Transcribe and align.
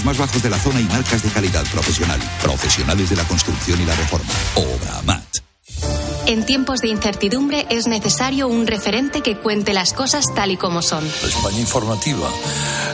precios 0.00 0.04
más 0.04 0.18
bajos 0.18 0.42
de 0.42 0.50
la 0.50 0.58
zona 0.58 0.80
y 0.80 0.84
marcas 0.84 1.22
de 1.22 1.28
calidad 1.30 1.64
profesional. 1.72 2.20
Profesionales 2.42 3.10
de 3.10 3.16
la 3.16 3.24
construcción 3.24 3.80
y 3.80 3.84
la 3.84 3.94
reforma. 3.94 4.32
Obra 4.54 5.02
Mat. 5.04 5.24
En 6.26 6.44
tiempos 6.44 6.80
de 6.80 6.88
incertidumbre 6.88 7.66
es 7.70 7.86
necesario 7.86 8.46
un 8.46 8.66
referente 8.66 9.22
que 9.22 9.36
cuente 9.36 9.72
las 9.72 9.92
cosas 9.92 10.24
tal 10.34 10.52
y 10.52 10.56
como 10.56 10.82
son. 10.82 11.04
La 11.04 11.28
España 11.28 11.58
informativa 11.58 12.28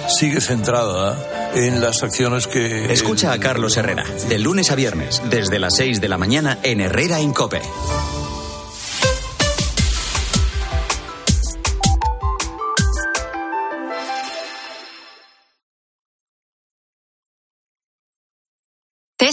sigue 0.08 0.40
centrada 0.40 1.52
en 1.54 1.80
las 1.80 2.02
acciones 2.02 2.46
que... 2.46 2.92
Escucha 2.92 3.32
a 3.32 3.40
Carlos 3.40 3.76
Herrera, 3.76 4.04
de 4.28 4.38
lunes 4.38 4.70
a 4.70 4.74
viernes, 4.74 5.22
desde 5.28 5.58
las 5.58 5.76
6 5.76 6.00
de 6.00 6.08
la 6.08 6.18
mañana 6.18 6.58
en 6.62 6.80
Herrera 6.80 7.20
Incope. 7.20 7.60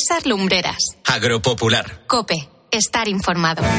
César 0.04 0.28
Lumbreras. 0.28 0.98
Agropopular. 1.06 2.06
Cope. 2.08 2.50
Estar 2.70 3.08
informado. 3.08 3.64
9 3.64 3.72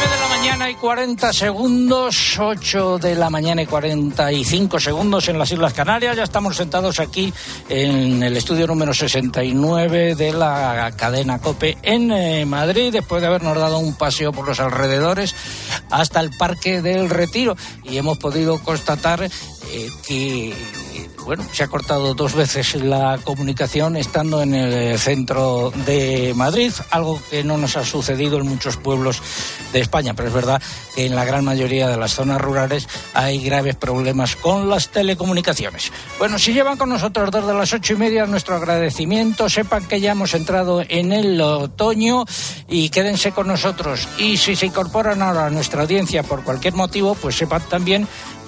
de 0.00 0.20
la 0.20 0.28
mañana 0.28 0.70
y 0.70 0.74
40 0.74 1.32
segundos, 1.32 2.36
8 2.40 2.98
de 2.98 3.14
la 3.14 3.30
mañana 3.30 3.62
y 3.62 3.66
45 3.66 4.80
segundos 4.80 5.28
en 5.28 5.38
las 5.38 5.52
Islas 5.52 5.72
Canarias. 5.72 6.16
Ya 6.16 6.24
estamos 6.24 6.56
sentados 6.56 6.98
aquí 6.98 7.32
en 7.68 8.24
el 8.24 8.36
estudio 8.36 8.66
número 8.66 8.92
69 8.92 10.16
de 10.16 10.32
la 10.32 10.92
cadena 10.96 11.38
COPE 11.38 11.78
en 11.82 12.10
eh, 12.10 12.44
Madrid, 12.44 12.90
después 12.92 13.22
de 13.22 13.28
habernos 13.28 13.56
dado 13.56 13.78
un 13.78 13.94
paseo 13.94 14.32
por 14.32 14.48
los 14.48 14.58
alrededores 14.58 15.36
hasta 15.90 16.18
el 16.18 16.30
Parque 16.30 16.82
del 16.82 17.08
Retiro. 17.08 17.56
Y 17.84 17.98
hemos 17.98 18.18
podido 18.18 18.60
constatar 18.64 19.22
eh, 19.22 19.30
que 20.08 20.52
bueno, 21.24 21.44
se 21.52 21.62
ha 21.62 21.68
cortado 21.68 22.14
dos 22.14 22.34
veces 22.34 22.74
la 22.74 23.18
comunicación 23.22 23.96
estando 23.96 24.42
en 24.42 24.54
el 24.54 24.98
centro 24.98 25.72
de 25.86 26.32
Madrid, 26.36 26.72
algo 26.90 27.20
que 27.30 27.44
no 27.44 27.56
nos 27.56 27.76
ha 27.76 27.84
sucedido 27.84 28.38
en 28.38 28.48
muchos 28.48 28.76
pueblos 28.76 29.22
de 29.72 29.80
España, 29.80 30.14
pero 30.14 30.28
es 30.28 30.34
verdad 30.34 30.62
que 30.94 31.06
en 31.06 31.14
la 31.14 31.24
gran 31.24 31.44
mayoría 31.44 31.88
de 31.88 31.96
las 31.96 32.12
zonas 32.14 32.40
rurales 32.40 32.88
hay 33.14 33.42
graves 33.42 33.76
problemas 33.76 34.36
con 34.36 34.68
las 34.68 34.88
telecomunicaciones. 34.88 35.92
Bueno, 36.18 36.38
si 36.38 36.52
llevan 36.52 36.76
con 36.76 36.88
nosotros 36.88 37.30
desde 37.30 37.54
las 37.54 37.72
ocho 37.72 37.94
y 37.94 37.96
media 37.96 38.26
nuestro 38.26 38.56
agradecimiento, 38.56 39.48
sepan 39.48 39.86
que 39.86 40.00
ya 40.00 40.12
hemos 40.12 40.34
entrado 40.34 40.82
en 40.88 41.12
el 41.12 41.40
otoño 41.40 42.24
y 42.68 42.88
quédense 42.90 43.32
con 43.32 43.48
nosotros. 43.48 44.08
Y 44.18 44.36
si 44.36 44.56
se 44.56 44.66
incorporan 44.66 45.22
ahora 45.22 45.46
a 45.46 45.50
nuestra 45.50 45.82
audiencia 45.82 46.22
por 46.22 46.42
cualquier 46.44 46.74
motivo, 46.74 47.14
pues 47.14 47.36
sepan 47.36 47.62
también 47.68 48.06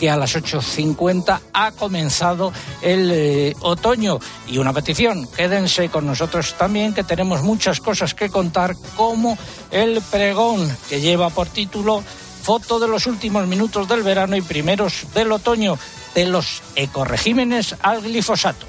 a 0.08 0.16
las 0.16 0.36
8.50 0.36 1.40
ha 1.52 1.72
comenzado 1.72 2.52
el 2.82 3.10
eh, 3.12 3.56
otoño. 3.60 4.18
Y 4.46 4.58
una 4.58 4.72
petición, 4.72 5.26
quédense 5.28 5.88
con 5.88 6.06
nosotros 6.06 6.54
también, 6.54 6.94
que 6.94 7.04
tenemos 7.04 7.42
muchas 7.42 7.80
cosas 7.80 8.14
que 8.14 8.30
contar, 8.30 8.76
como 8.96 9.38
el 9.70 10.00
pregón, 10.10 10.76
que 10.88 11.00
lleva 11.00 11.30
por 11.30 11.48
título 11.48 12.02
Foto 12.42 12.78
de 12.78 12.88
los 12.88 13.06
últimos 13.06 13.46
minutos 13.46 13.88
del 13.88 14.02
verano 14.02 14.36
y 14.36 14.42
primeros 14.42 15.06
del 15.14 15.32
otoño, 15.32 15.78
de 16.14 16.26
los 16.26 16.62
ecoregímenes 16.76 17.74
al 17.80 18.02
glifosato. 18.02 18.66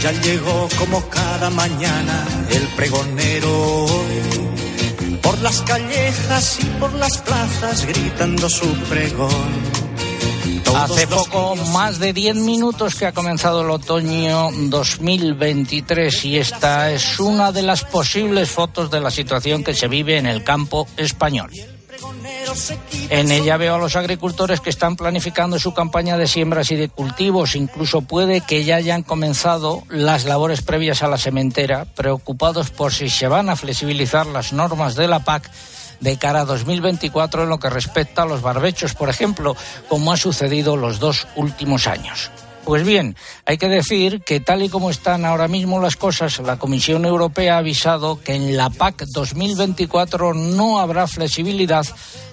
Ya 0.00 0.12
llegó 0.12 0.68
como 0.78 1.06
cada 1.08 1.50
mañana 1.50 2.24
el 2.50 2.66
pregonero 2.68 3.86
las 5.42 5.62
callejas 5.62 6.58
y 6.62 6.66
por 6.78 6.92
las 6.94 7.18
plazas 7.18 7.86
gritando 7.86 8.48
su 8.48 8.66
pregón. 8.88 9.80
Hace 10.76 11.06
poco 11.06 11.56
más 11.72 11.98
de 11.98 12.12
10 12.12 12.36
minutos 12.36 12.94
que 12.94 13.06
ha 13.06 13.12
comenzado 13.12 13.62
el 13.62 13.70
otoño 13.70 14.50
2023 14.52 16.24
y 16.26 16.38
esta 16.38 16.92
es 16.92 17.18
una 17.18 17.50
de 17.50 17.62
las 17.62 17.84
posibles 17.84 18.50
fotos 18.50 18.90
de 18.90 19.00
la 19.00 19.10
situación 19.10 19.64
que 19.64 19.74
se 19.74 19.88
vive 19.88 20.16
en 20.16 20.26
el 20.26 20.44
campo 20.44 20.86
español. 20.96 21.50
En 23.10 23.30
ella 23.30 23.56
veo 23.56 23.74
a 23.74 23.78
los 23.78 23.96
agricultores 23.96 24.60
que 24.60 24.70
están 24.70 24.96
planificando 24.96 25.58
su 25.58 25.74
campaña 25.74 26.16
de 26.16 26.26
siembras 26.26 26.70
y 26.70 26.76
de 26.76 26.88
cultivos. 26.88 27.56
Incluso 27.56 28.02
puede 28.02 28.40
que 28.40 28.64
ya 28.64 28.76
hayan 28.76 29.02
comenzado 29.02 29.82
las 29.88 30.24
labores 30.24 30.62
previas 30.62 31.02
a 31.02 31.08
la 31.08 31.18
sementera, 31.18 31.84
preocupados 31.84 32.70
por 32.70 32.92
si 32.92 33.08
se 33.08 33.28
van 33.28 33.48
a 33.48 33.56
flexibilizar 33.56 34.26
las 34.26 34.52
normas 34.52 34.94
de 34.94 35.08
la 35.08 35.24
PAC 35.24 35.50
de 36.00 36.16
cara 36.16 36.40
a 36.40 36.44
2024 36.44 37.44
en 37.44 37.48
lo 37.48 37.58
que 37.58 37.70
respecta 37.70 38.22
a 38.22 38.26
los 38.26 38.42
barbechos, 38.42 38.94
por 38.94 39.08
ejemplo, 39.08 39.56
como 39.88 40.12
ha 40.12 40.16
sucedido 40.16 40.76
los 40.76 40.98
dos 40.98 41.26
últimos 41.36 41.86
años. 41.86 42.30
Pues 42.64 42.84
bien, 42.84 43.16
hay 43.46 43.56
que 43.56 43.68
decir 43.68 44.22
que 44.22 44.38
tal 44.38 44.62
y 44.62 44.68
como 44.68 44.90
están 44.90 45.24
ahora 45.24 45.48
mismo 45.48 45.80
las 45.80 45.96
cosas, 45.96 46.38
la 46.40 46.58
Comisión 46.58 47.04
Europea 47.04 47.54
ha 47.54 47.58
avisado 47.58 48.20
que 48.22 48.34
en 48.34 48.56
la 48.56 48.70
PAC 48.70 49.06
2024 49.06 50.34
no 50.34 50.78
habrá 50.78 51.06
flexibilidad 51.06 51.86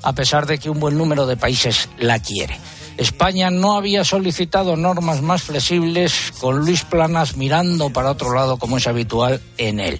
a 0.03 0.13
pesar 0.13 0.45
de 0.45 0.57
que 0.57 0.69
un 0.69 0.79
buen 0.79 0.97
número 0.97 1.25
de 1.25 1.37
países 1.37 1.89
la 1.97 2.19
quiere. 2.19 2.59
España 2.97 3.51
no 3.51 3.77
había 3.77 4.03
solicitado 4.03 4.75
normas 4.75 5.21
más 5.21 5.43
flexibles 5.43 6.33
con 6.39 6.57
Luis 6.59 6.83
Planas 6.83 7.37
mirando 7.37 7.91
para 7.91 8.11
otro 8.11 8.33
lado 8.33 8.57
como 8.57 8.77
es 8.77 8.87
habitual 8.87 9.39
en 9.57 9.79
él. 9.79 9.99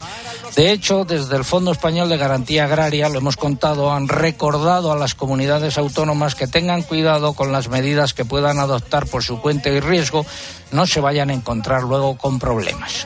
De 0.56 0.72
hecho, 0.72 1.06
desde 1.06 1.36
el 1.36 1.44
Fondo 1.44 1.72
Español 1.72 2.10
de 2.10 2.18
Garantía 2.18 2.66
Agraria, 2.66 3.10
lo 3.10 3.20
hemos 3.20 3.38
contado, 3.38 3.92
han 3.92 4.08
recordado 4.08 4.92
a 4.92 4.98
las 4.98 5.14
comunidades 5.14 5.78
autónomas 5.78 6.34
que 6.34 6.48
tengan 6.48 6.82
cuidado 6.82 7.34
con 7.34 7.52
las 7.52 7.70
medidas 7.70 8.14
que 8.14 8.26
puedan 8.26 8.58
adoptar 8.58 9.06
por 9.06 9.24
su 9.24 9.40
cuenta 9.40 9.70
y 9.70 9.80
riesgo, 9.80 10.26
no 10.72 10.88
se 10.88 11.00
vayan 11.00 11.30
a 11.30 11.34
encontrar 11.34 11.84
luego 11.84 12.18
con 12.18 12.40
problemas. 12.40 13.06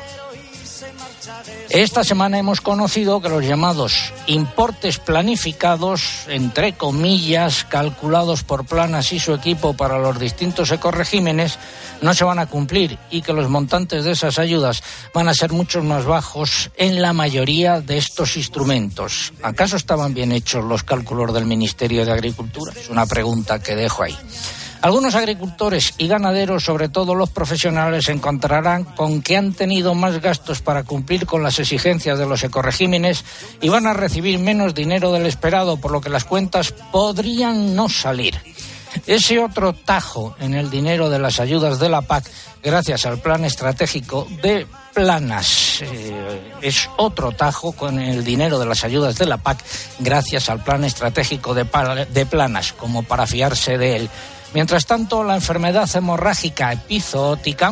Esta 1.74 2.04
semana 2.04 2.38
hemos 2.38 2.60
conocido 2.60 3.22
que 3.22 3.30
los 3.30 3.46
llamados 3.46 4.12
importes 4.28 5.00
planificados, 5.00 6.26
entre 6.28 6.74
comillas, 6.74 7.64
calculados 7.64 8.44
por 8.44 8.66
Planas 8.66 9.14
y 9.14 9.20
su 9.22 9.34
equipo 9.34 9.74
para 9.74 9.98
los 9.98 10.20
distintos 10.20 10.70
ecoregímenes, 10.72 11.58
no 12.02 12.14
se 12.14 12.26
van 12.26 12.40
a 12.40 12.48
cumplir 12.48 12.98
y 13.10 13.22
que 13.22 13.32
los 13.32 13.50
montantes 13.50 14.04
de 14.04 14.12
esas 14.12 14.38
ayudas 14.38 14.84
van 15.14 15.30
a 15.30 15.34
ser 15.34 15.54
mucho 15.54 15.82
más 15.82 16.04
bajos 16.04 16.72
en 16.76 17.02
la 17.02 17.14
mayoría 17.14 17.80
de 17.80 17.98
estos 17.98 18.36
instrumentos. 18.36 19.32
¿Acaso 19.42 19.78
estaban 19.78 20.14
bien 20.14 20.34
hechos 20.34 20.66
los 20.66 20.84
cálculos 20.84 21.34
del 21.34 21.46
Ministerio 21.46 22.06
de 22.06 22.12
Agricultura? 22.12 22.74
Es 22.76 22.90
una 22.90 23.06
pregunta 23.06 23.60
que 23.60 23.78
dejo 23.78 24.04
ahí. 24.04 24.18
Algunos 24.82 25.14
agricultores 25.14 25.94
y 26.00 26.08
ganaderos, 26.08 26.64
sobre 26.64 26.90
todo 26.90 27.14
los 27.14 27.30
profesionales, 27.30 28.10
encontrarán 28.10 28.84
con 28.84 29.22
que 29.22 29.38
han 29.38 29.54
tenido 29.54 29.94
más 29.94 30.20
gastos 30.22 30.62
para 30.62 30.84
cumplir 30.84 31.28
con 31.28 31.44
las 31.44 31.60
exigencias 31.60 32.18
de 32.18 32.26
los 32.26 32.44
ecoregímenes 32.44 33.24
y 33.62 33.70
van 33.70 33.86
a 33.86 33.94
recibir 33.94 34.40
menos 34.40 34.74
dinero 34.74 35.12
del 35.12 35.28
esperado, 35.28 35.78
por 35.78 35.92
lo 35.92 36.02
que 36.02 36.10
las 36.10 36.26
cuentas 36.26 36.74
podrían 36.92 37.76
no 37.76 37.90
salir. 37.90 38.40
Ese 39.06 39.40
otro 39.40 39.74
tajo 39.74 40.36
en 40.40 40.56
el 40.56 40.72
dinero 40.72 41.10
de 41.10 41.20
las 41.20 41.40
ayudas 41.40 41.80
de 41.80 41.88
la 41.88 42.02
PAC, 42.02 42.26
gracias 42.64 43.06
al 43.06 43.20
plan 43.20 43.46
estratégico 43.46 44.28
de 44.42 44.66
Planas, 44.94 45.82
eh, 45.84 46.54
es 46.62 46.90
otro 46.98 47.32
tajo 47.32 47.72
con 47.72 48.00
el 48.00 48.26
dinero 48.26 48.60
de 48.60 48.66
las 48.66 48.84
ayudas 48.84 49.18
de 49.18 49.28
la 49.28 49.38
PAC, 49.38 49.64
gracias 50.00 50.50
al 50.50 50.64
plan 50.64 50.84
estratégico 50.84 51.54
de 51.54 52.26
Planas, 52.26 52.74
como 52.74 53.04
para 53.04 53.28
fiarse 53.28 53.78
de 53.78 53.96
él. 53.96 54.10
Mientras 54.54 54.86
tanto, 54.86 55.24
la 55.24 55.36
enfermedad 55.36 55.90
hemorrágica 55.96 56.74
epizootica 56.74 57.72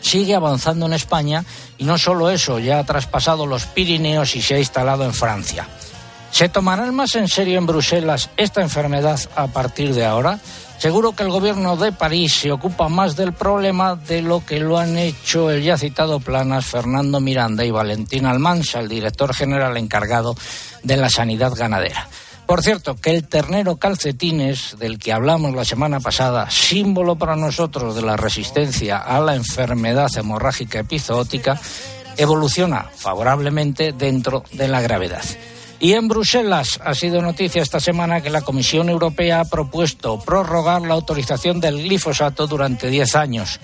sigue 0.00 0.34
avanzando 0.34 0.86
en 0.86 0.94
España 0.94 1.44
y 1.78 1.84
no 1.84 1.96
solo 1.96 2.30
eso, 2.30 2.58
ya 2.58 2.80
ha 2.80 2.84
traspasado 2.84 3.46
los 3.46 3.66
Pirineos 3.66 4.34
y 4.34 4.42
se 4.42 4.54
ha 4.54 4.58
instalado 4.58 5.04
en 5.04 5.14
Francia. 5.14 5.68
¿Se 6.32 6.48
tomarán 6.48 6.94
más 6.94 7.14
en 7.14 7.28
serio 7.28 7.58
en 7.58 7.66
Bruselas 7.66 8.30
esta 8.36 8.62
enfermedad 8.62 9.20
a 9.36 9.48
partir 9.48 9.94
de 9.94 10.04
ahora? 10.04 10.40
Seguro 10.78 11.12
que 11.12 11.22
el 11.22 11.30
gobierno 11.30 11.76
de 11.76 11.92
París 11.92 12.34
se 12.34 12.50
ocupa 12.50 12.88
más 12.88 13.14
del 13.14 13.34
problema 13.34 13.94
de 13.94 14.22
lo 14.22 14.44
que 14.44 14.58
lo 14.58 14.78
han 14.78 14.96
hecho 14.96 15.50
el 15.50 15.62
ya 15.62 15.78
citado 15.78 16.18
Planas, 16.18 16.64
Fernando 16.64 17.20
Miranda 17.20 17.64
y 17.64 17.70
Valentín 17.70 18.26
Almansa, 18.26 18.80
el 18.80 18.88
director 18.88 19.32
general 19.32 19.76
encargado 19.76 20.34
de 20.82 20.96
la 20.96 21.08
sanidad 21.08 21.52
ganadera. 21.54 22.08
Por 22.52 22.62
cierto, 22.62 22.96
que 22.96 23.08
el 23.08 23.28
ternero 23.28 23.76
calcetines, 23.76 24.76
del 24.78 24.98
que 24.98 25.14
hablamos 25.14 25.54
la 25.54 25.64
semana 25.64 26.00
pasada, 26.00 26.50
símbolo 26.50 27.16
para 27.16 27.34
nosotros 27.34 27.96
de 27.96 28.02
la 28.02 28.18
resistencia 28.18 28.98
a 28.98 29.20
la 29.20 29.34
enfermedad 29.34 30.10
hemorrágica 30.18 30.80
epizootica, 30.80 31.58
evoluciona 32.18 32.90
favorablemente 32.94 33.94
dentro 33.94 34.44
de 34.52 34.68
la 34.68 34.82
gravedad. 34.82 35.24
Y 35.80 35.94
en 35.94 36.08
Bruselas 36.08 36.78
ha 36.84 36.92
sido 36.92 37.22
noticia 37.22 37.62
esta 37.62 37.80
semana 37.80 38.20
que 38.20 38.28
la 38.28 38.42
Comisión 38.42 38.90
Europea 38.90 39.40
ha 39.40 39.44
propuesto 39.46 40.20
prorrogar 40.20 40.82
la 40.82 40.92
autorización 40.92 41.58
del 41.58 41.82
glifosato 41.82 42.46
durante 42.46 42.90
10 42.90 43.16
años. 43.16 43.60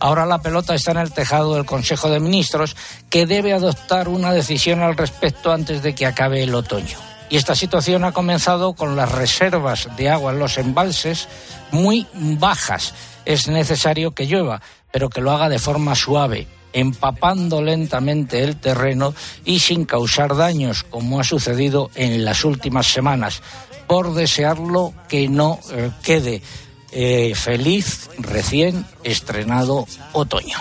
Ahora 0.00 0.26
la 0.26 0.42
pelota 0.42 0.74
está 0.74 0.90
en 0.90 0.98
el 0.98 1.12
tejado 1.12 1.54
del 1.54 1.64
Consejo 1.64 2.10
de 2.10 2.18
Ministros, 2.18 2.74
que 3.08 3.24
debe 3.24 3.52
adoptar 3.52 4.08
una 4.08 4.32
decisión 4.32 4.82
al 4.82 4.96
respecto 4.96 5.52
antes 5.52 5.84
de 5.84 5.94
que 5.94 6.06
acabe 6.06 6.42
el 6.42 6.56
otoño. 6.56 7.11
Y 7.32 7.36
esta 7.38 7.54
situación 7.54 8.04
ha 8.04 8.12
comenzado 8.12 8.74
con 8.74 8.94
las 8.94 9.10
reservas 9.10 9.88
de 9.96 10.10
agua 10.10 10.32
en 10.32 10.38
los 10.38 10.58
embalses 10.58 11.28
muy 11.70 12.06
bajas. 12.12 12.92
Es 13.24 13.48
necesario 13.48 14.10
que 14.10 14.26
llueva, 14.26 14.60
pero 14.92 15.08
que 15.08 15.22
lo 15.22 15.32
haga 15.32 15.48
de 15.48 15.58
forma 15.58 15.94
suave, 15.94 16.46
empapando 16.74 17.62
lentamente 17.62 18.44
el 18.44 18.60
terreno 18.60 19.14
y 19.46 19.60
sin 19.60 19.86
causar 19.86 20.36
daños, 20.36 20.84
como 20.84 21.20
ha 21.20 21.24
sucedido 21.24 21.90
en 21.94 22.22
las 22.22 22.44
últimas 22.44 22.88
semanas. 22.88 23.40
Por 23.86 24.12
desearlo 24.12 24.92
que 25.08 25.26
no 25.30 25.58
eh, 25.70 25.90
quede 26.02 26.42
eh, 26.90 27.32
feliz 27.34 28.10
recién 28.18 28.84
estrenado 29.04 29.86
otoño. 30.12 30.58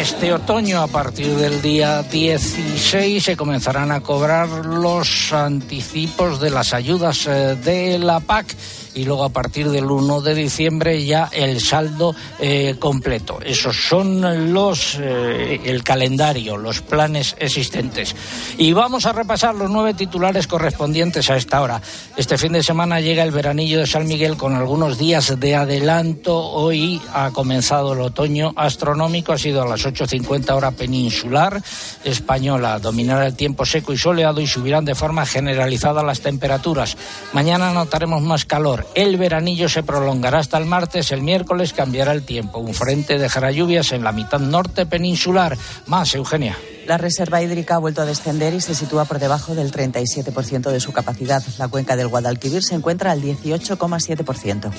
Este 0.00 0.32
otoño, 0.32 0.80
a 0.80 0.86
partir 0.86 1.26
del 1.36 1.60
día 1.60 2.02
16, 2.02 3.22
se 3.22 3.36
comenzarán 3.36 3.92
a 3.92 4.00
cobrar 4.00 4.48
los 4.48 5.30
anticipos 5.32 6.40
de 6.40 6.48
las 6.48 6.72
ayudas 6.72 7.26
eh, 7.26 7.56
de 7.62 7.98
la 7.98 8.20
PAC 8.20 8.56
y 8.94 9.04
luego 9.04 9.24
a 9.24 9.28
partir 9.30 9.70
del 9.70 9.90
1 9.90 10.20
de 10.20 10.34
diciembre 10.34 11.04
ya 11.04 11.28
el 11.32 11.60
saldo 11.60 12.14
eh, 12.38 12.76
completo. 12.78 13.38
Esos 13.44 13.76
son 13.76 14.52
los 14.52 14.98
eh, 15.00 15.60
el 15.64 15.82
calendario, 15.82 16.56
los 16.56 16.80
planes 16.80 17.36
existentes. 17.38 18.14
Y 18.58 18.72
vamos 18.72 19.06
a 19.06 19.12
repasar 19.12 19.54
los 19.54 19.70
nueve 19.70 19.94
titulares 19.94 20.46
correspondientes 20.46 21.30
a 21.30 21.36
esta 21.36 21.60
hora. 21.60 21.80
Este 22.16 22.38
fin 22.38 22.52
de 22.52 22.62
semana 22.62 23.00
llega 23.00 23.22
el 23.22 23.30
veranillo 23.30 23.80
de 23.80 23.86
San 23.86 24.06
Miguel 24.06 24.36
con 24.36 24.54
algunos 24.54 24.98
días 24.98 25.38
de 25.38 25.54
adelanto. 25.54 26.38
Hoy 26.38 27.00
ha 27.12 27.30
comenzado 27.30 27.92
el 27.92 28.00
otoño 28.00 28.52
astronómico, 28.56 29.32
ha 29.32 29.38
sido 29.38 29.62
a 29.62 29.68
las 29.68 29.84
8.50 29.84 30.50
hora 30.54 30.70
peninsular 30.72 31.62
española. 32.04 32.78
Dominará 32.78 33.26
el 33.26 33.36
tiempo 33.36 33.64
seco 33.64 33.92
y 33.92 33.98
soleado 33.98 34.40
y 34.40 34.46
subirán 34.46 34.84
de 34.84 34.94
forma 34.94 35.26
generalizada 35.26 36.02
las 36.02 36.20
temperaturas. 36.20 36.96
Mañana 37.32 37.72
notaremos 37.72 38.22
más 38.22 38.44
calor 38.80 38.90
el 38.94 39.16
veranillo 39.16 39.68
se 39.68 39.82
prolongará 39.82 40.38
hasta 40.38 40.58
el 40.58 40.66
martes. 40.66 41.12
El 41.12 41.22
miércoles 41.22 41.72
cambiará 41.72 42.12
el 42.12 42.22
tiempo. 42.22 42.58
Un 42.58 42.74
frente 42.74 43.18
dejará 43.18 43.50
lluvias 43.50 43.92
en 43.92 44.04
la 44.04 44.12
mitad 44.12 44.40
norte 44.40 44.86
peninsular. 44.86 45.56
Más, 45.86 46.14
Eugenia. 46.14 46.56
La 46.86 46.98
reserva 46.98 47.42
hídrica 47.42 47.76
ha 47.76 47.78
vuelto 47.78 48.02
a 48.02 48.04
descender 48.04 48.54
y 48.54 48.60
se 48.60 48.74
sitúa 48.74 49.04
por 49.04 49.18
debajo 49.18 49.54
del 49.54 49.70
37% 49.70 50.70
de 50.70 50.80
su 50.80 50.92
capacidad. 50.92 51.42
La 51.58 51.68
cuenca 51.68 51.96
del 51.96 52.08
Guadalquivir 52.08 52.62
se 52.62 52.74
encuentra 52.74 53.12
al 53.12 53.22
18,7%. 53.22 54.72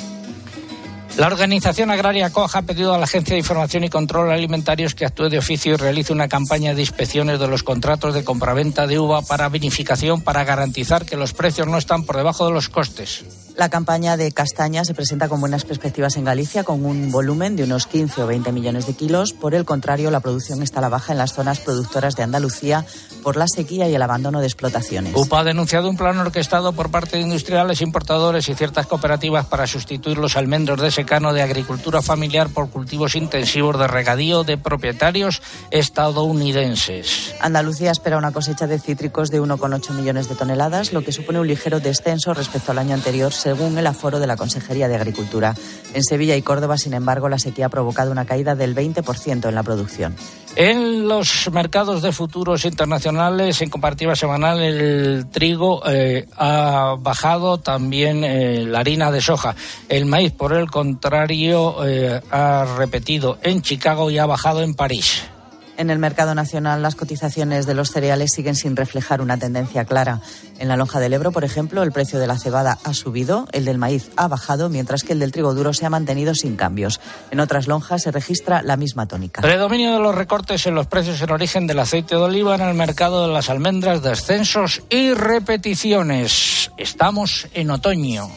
La 1.18 1.28
organización 1.28 1.92
agraria 1.92 2.30
COJA 2.30 2.60
ha 2.60 2.62
pedido 2.62 2.94
a 2.94 2.98
la 2.98 3.04
Agencia 3.04 3.34
de 3.34 3.40
Información 3.40 3.84
y 3.84 3.90
Control 3.90 4.32
Alimentarios 4.32 4.96
que 4.96 5.06
actúe 5.06 5.30
de 5.30 5.38
oficio 5.38 5.74
y 5.74 5.76
realice 5.76 6.14
una 6.14 6.30
campaña 6.30 6.74
de 6.74 6.82
inspecciones 6.82 7.38
de 7.38 7.48
los 7.48 7.64
contratos 7.64 8.14
de 8.14 8.24
compraventa 8.24 8.88
de 8.88 8.98
uva 8.98 9.22
para 9.22 9.50
vinificación 9.50 10.22
para 10.22 10.46
garantizar 10.46 11.06
que 11.06 11.18
los 11.18 11.34
precios 11.34 11.68
no 11.68 11.78
están 11.78 12.06
por 12.06 12.16
debajo 12.16 12.46
de 12.46 12.54
los 12.54 12.70
costes. 12.70 13.26
La 13.56 13.70
campaña 13.70 14.18
de 14.18 14.32
castaña 14.32 14.86
se 14.86 14.94
presenta 14.94 15.28
con 15.28 15.40
buenas 15.40 15.66
perspectivas 15.66 16.16
en 16.16 16.24
Galicia, 16.24 16.64
con 16.64 16.86
un 16.86 17.12
volumen 17.12 17.56
de 17.56 17.64
unos 17.64 17.86
15 17.86 18.24
o 18.24 18.28
20 18.28 18.52
millones 18.52 18.88
de 18.88 18.94
kilos. 18.94 19.34
Por 19.34 19.54
el 19.54 19.66
contrario, 19.66 20.10
la 20.10 20.20
producción 20.20 20.64
está 20.64 20.80
a 20.80 20.82
la 20.82 20.90
baja 20.90 21.12
en 21.12 21.20
las 21.20 21.34
zonas 21.34 21.60
productoras 21.60 22.16
de 22.16 22.24
Andalucía 22.24 22.86
por 23.24 23.36
la 23.36 23.46
sequía 23.48 23.88
y 23.90 23.96
el 23.96 24.02
abandono 24.02 24.40
de 24.40 24.48
explotaciones. 24.48 25.14
UPA 25.16 25.42
ha 25.42 25.44
denunciado 25.44 25.90
un 25.90 25.98
plan 25.98 26.18
orquestado 26.18 26.74
por 26.74 26.90
parte 26.90 27.18
de 27.18 27.24
industriales, 27.24 27.82
importadores 27.82 28.48
y 28.50 28.56
ciertas 28.56 28.88
cooperativas 28.88 29.46
para 29.46 29.68
sustituir 29.68 30.18
los 30.18 30.38
almendros 30.38 30.82
de 30.82 30.90
secano 30.90 31.34
de 31.34 31.42
agricultura 31.42 32.02
familiar 32.02 32.50
por 32.50 32.70
cultivos 32.70 33.16
intensivos 33.16 33.78
de 33.78 33.88
regadío 33.88 34.44
de 34.44 34.58
propietarios 34.58 35.42
estadounidenses. 35.72 37.36
Andalucía 37.42 37.92
espera 37.92 38.18
una 38.18 38.32
cosecha 38.32 38.66
de 38.66 38.80
cítricos 38.80 39.30
de 39.30 39.42
1,8 39.42 39.92
millones 39.92 40.30
de 40.30 40.36
toneladas, 40.36 40.94
lo 40.94 41.04
que 41.04 41.12
supone 41.12 41.40
un 41.40 41.48
ligero 41.48 41.80
descenso 41.80 42.34
respecto 42.34 42.72
al 42.72 42.80
año 42.80 42.96
anterior 42.96 43.34
según 43.42 43.76
el 43.78 43.88
aforo 43.88 44.20
de 44.20 44.28
la 44.28 44.38
Consejería 44.38 44.88
de 44.88 44.96
Agricultura. 44.96 45.56
En 45.94 46.04
Sevilla 46.04 46.36
y 46.36 46.44
Córdoba, 46.44 46.78
sin 46.78 46.94
embargo, 46.94 47.28
la 47.28 47.40
sequía 47.40 47.66
ha 47.66 47.70
provocado 47.70 48.12
una 48.12 48.26
caída 48.26 48.54
del 48.56 48.76
20% 48.76 49.50
en 49.50 49.56
la 49.56 49.64
producción. 49.64 50.16
En 50.56 51.08
los 51.08 51.50
mercados 51.52 52.02
de 52.02 52.12
futuros 52.12 52.66
internacionales, 52.66 53.62
en 53.62 53.70
comparativa 53.70 54.16
semanal, 54.16 54.62
el 54.62 55.26
trigo 55.32 55.82
eh, 55.88 56.28
ha 56.38 56.98
bajado, 57.00 57.58
también 57.58 58.24
eh, 58.24 58.64
la 58.66 58.80
harina 58.80 59.12
de 59.12 59.22
soja. 59.22 59.56
El 59.90 60.06
maíz, 60.06 60.34
por 60.34 60.54
el 60.54 60.70
contrario, 60.70 61.84
eh, 61.88 62.22
ha 62.30 62.66
repetido 62.78 63.40
en 63.42 63.62
Chicago 63.62 64.12
y 64.12 64.20
ha 64.20 64.26
bajado 64.26 64.62
en 64.62 64.76
París. 64.76 65.24
En 65.82 65.90
el 65.90 65.98
mercado 65.98 66.36
nacional, 66.36 66.84
las 66.84 66.94
cotizaciones 66.94 67.66
de 67.66 67.74
los 67.74 67.90
cereales 67.90 68.30
siguen 68.36 68.54
sin 68.54 68.76
reflejar 68.76 69.20
una 69.20 69.38
tendencia 69.38 69.84
clara. 69.84 70.22
En 70.60 70.68
la 70.68 70.78
lonja 70.78 71.00
del 71.00 71.12
Ebro, 71.12 71.32
por 71.32 71.44
ejemplo, 71.44 71.82
el 71.82 71.92
precio 71.92 72.20
de 72.20 72.28
la 72.28 72.38
cebada 72.38 72.78
ha 72.84 72.94
subido, 72.94 73.48
el 73.52 73.66
del 73.66 73.80
maíz 73.80 74.12
ha 74.16 74.28
bajado, 74.28 74.70
mientras 74.70 75.02
que 75.02 75.14
el 75.14 75.20
del 75.20 75.32
trigo 75.32 75.56
duro 75.56 75.74
se 75.74 75.88
ha 75.88 75.90
mantenido 75.90 76.36
sin 76.36 76.56
cambios. 76.56 77.02
En 77.32 77.40
otras 77.40 77.68
lonjas 77.68 78.04
se 78.04 78.12
registra 78.12 78.62
la 78.62 78.78
misma 78.78 79.08
tónica. 79.08 79.42
Predominio 79.42 79.94
de 79.94 80.00
los 80.02 80.14
recortes 80.14 80.68
en 80.68 80.76
los 80.76 80.86
precios 80.86 81.20
en 81.20 81.32
origen 81.32 81.66
del 81.66 81.80
aceite 81.80 82.14
de 82.14 82.22
oliva 82.22 82.54
en 82.54 82.62
el 82.62 82.76
mercado 82.76 83.26
de 83.26 83.34
las 83.34 83.50
almendras, 83.50 84.04
descensos 84.04 84.84
y 84.88 85.16
repeticiones. 85.16 86.70
Estamos 86.78 87.48
en 87.56 87.72
otoño. 87.72 88.30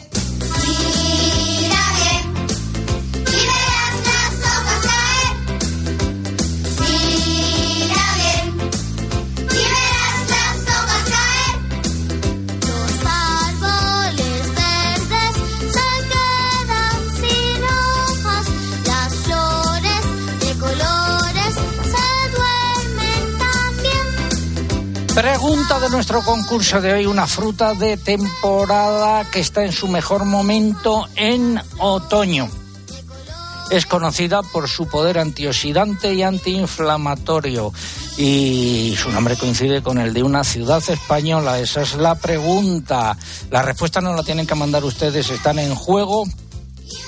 Pregunta 25.44 25.79
de 25.79 25.91
nuestro 25.91 26.23
concurso 26.23 26.81
de 26.81 26.94
hoy, 26.94 27.05
una 27.05 27.26
fruta 27.26 27.75
de 27.75 27.99
temporada 27.99 29.31
que 29.31 29.41
está 29.41 29.62
en 29.62 29.73
su 29.73 29.88
mejor 29.88 30.25
momento 30.25 31.06
en 31.17 31.61
otoño. 31.79 32.49
Es 33.70 33.85
conocida 33.85 34.43
por 34.43 34.70
su 34.70 34.88
poder 34.88 35.19
antioxidante 35.19 36.14
y 36.14 36.23
antiinflamatorio 36.23 37.75
y 38.17 38.94
su 38.96 39.11
nombre 39.11 39.37
coincide 39.37 39.82
con 39.82 39.99
el 39.99 40.14
de 40.14 40.23
una 40.23 40.44
ciudad 40.44 40.82
española. 40.88 41.61
Esa 41.61 41.83
es 41.83 41.95
la 41.97 42.14
pregunta. 42.14 43.14
La 43.50 43.61
respuesta 43.61 44.00
no 44.00 44.14
la 44.14 44.23
tienen 44.23 44.47
que 44.47 44.54
mandar 44.54 44.83
ustedes, 44.83 45.28
están 45.28 45.59
en 45.59 45.75
juego 45.75 46.25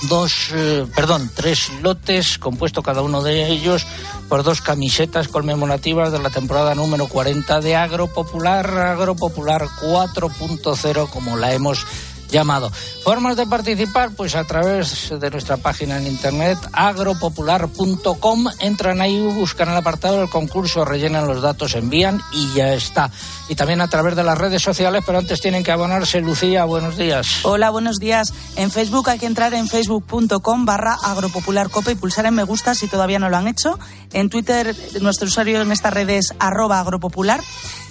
dos, 0.08 0.50
eh, 0.52 0.87
perdón, 0.94 1.30
tres 1.34 1.70
lotes, 1.82 2.38
compuesto 2.38 2.82
cada 2.82 3.02
uno 3.02 3.22
de 3.22 3.49
ellos 3.49 3.87
por 4.28 4.42
dos 4.42 4.61
camisetas 4.61 5.28
conmemorativas 5.28 6.12
de 6.12 6.18
la 6.18 6.30
temporada 6.30 6.75
número 6.75 7.06
40 7.06 7.61
de 7.61 7.76
Agropopular, 7.76 8.66
Agropopular 8.78 9.62
4.0, 9.62 11.09
como 11.11 11.37
la 11.37 11.52
hemos 11.52 11.87
llamado. 12.30 12.71
Formas 13.04 13.37
de 13.37 13.47
participar, 13.47 14.11
pues 14.11 14.35
a 14.35 14.45
través 14.45 15.11
de 15.18 15.30
nuestra 15.30 15.56
página 15.56 15.99
en 15.99 16.06
internet 16.06 16.59
agropopular.com, 16.73 18.47
entran 18.61 19.00
ahí, 19.00 19.21
buscan 19.21 19.68
el 19.68 19.76
apartado 19.76 20.21
del 20.21 20.28
concurso, 20.28 20.85
rellenan 20.85 21.26
los 21.26 21.42
datos, 21.42 21.75
envían 21.75 22.21
y 22.33 22.54
ya 22.54 22.73
está. 22.75 23.11
Y 23.49 23.54
también 23.54 23.80
a 23.80 23.88
través 23.88 24.16
de 24.16 24.25
las 24.25 24.37
redes 24.37 24.62
sociales, 24.62 25.02
pero 25.06 25.18
antes 25.18 25.40
tienen 25.40 25.62
que 25.62 25.73
abonarse. 25.73 26.21
Lucía, 26.21 26.64
buenos 26.64 26.97
días. 26.97 27.45
Hola, 27.45 27.71
buenos 27.71 27.99
días. 27.99 28.33
En 28.56 28.71
Facebook 28.71 29.09
hay 29.09 29.18
que 29.18 29.26
entrar 29.26 29.54
en 29.54 29.68
facebook.com 29.68 30.64
barra 30.64 30.97
agropopularcope 31.02 31.92
y 31.92 31.95
pulsar 31.95 32.26
en 32.26 32.35
me 32.35 32.45
gusta 32.45 32.75
si 32.75 32.88
todavía 32.88 33.18
no 33.18 33.28
lo 33.28 33.37
han 33.37 33.49
hecho. 33.49 33.78
En 34.12 34.30
Twitter, 34.30 34.75
nuestro 35.00 35.28
usuario 35.28 35.62
en 35.62 35.73
esta 35.73 35.90
red 35.90 36.09
es 36.11 36.35
arroba 36.38 36.80
agropopular 36.80 37.40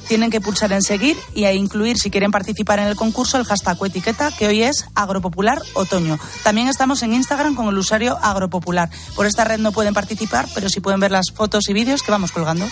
tienen 0.08 0.30
que 0.30 0.42
pulsar 0.42 0.72
en 0.72 0.82
seguir 0.82 1.18
y 1.34 1.46
a 1.46 1.54
incluir, 1.54 1.98
si 1.98 2.10
quieren 2.10 2.32
participar 2.32 2.80
en 2.80 2.88
el 2.88 2.96
concurso, 2.96 3.38
el 3.38 3.46
hashtag 3.46 3.82
o 3.82 3.86
etiqueta 3.86 4.32
que 4.32 4.48
hoy 4.48 4.64
es 4.64 4.86
Agropopular 4.96 5.62
Otoño. 5.74 6.18
También 6.44 6.68
estamos 6.68 7.04
en 7.04 7.14
Instagram 7.14 7.56
con 7.56 7.68
el 7.68 7.78
usuario 7.78 8.18
Agropopular. 8.22 8.90
Por 9.16 9.26
esta 9.26 9.44
red 9.44 9.60
no 9.60 9.72
pueden 9.72 9.94
participar, 9.94 10.48
pero 10.54 10.70
sí 10.70 10.80
pueden 10.80 11.00
ver 11.00 11.12
las 11.12 11.32
fotos 11.34 11.70
y 11.70 11.74
vídeos 11.74 12.04
que 12.04 12.12
vamos 12.12 12.32
colgando. 12.32 12.68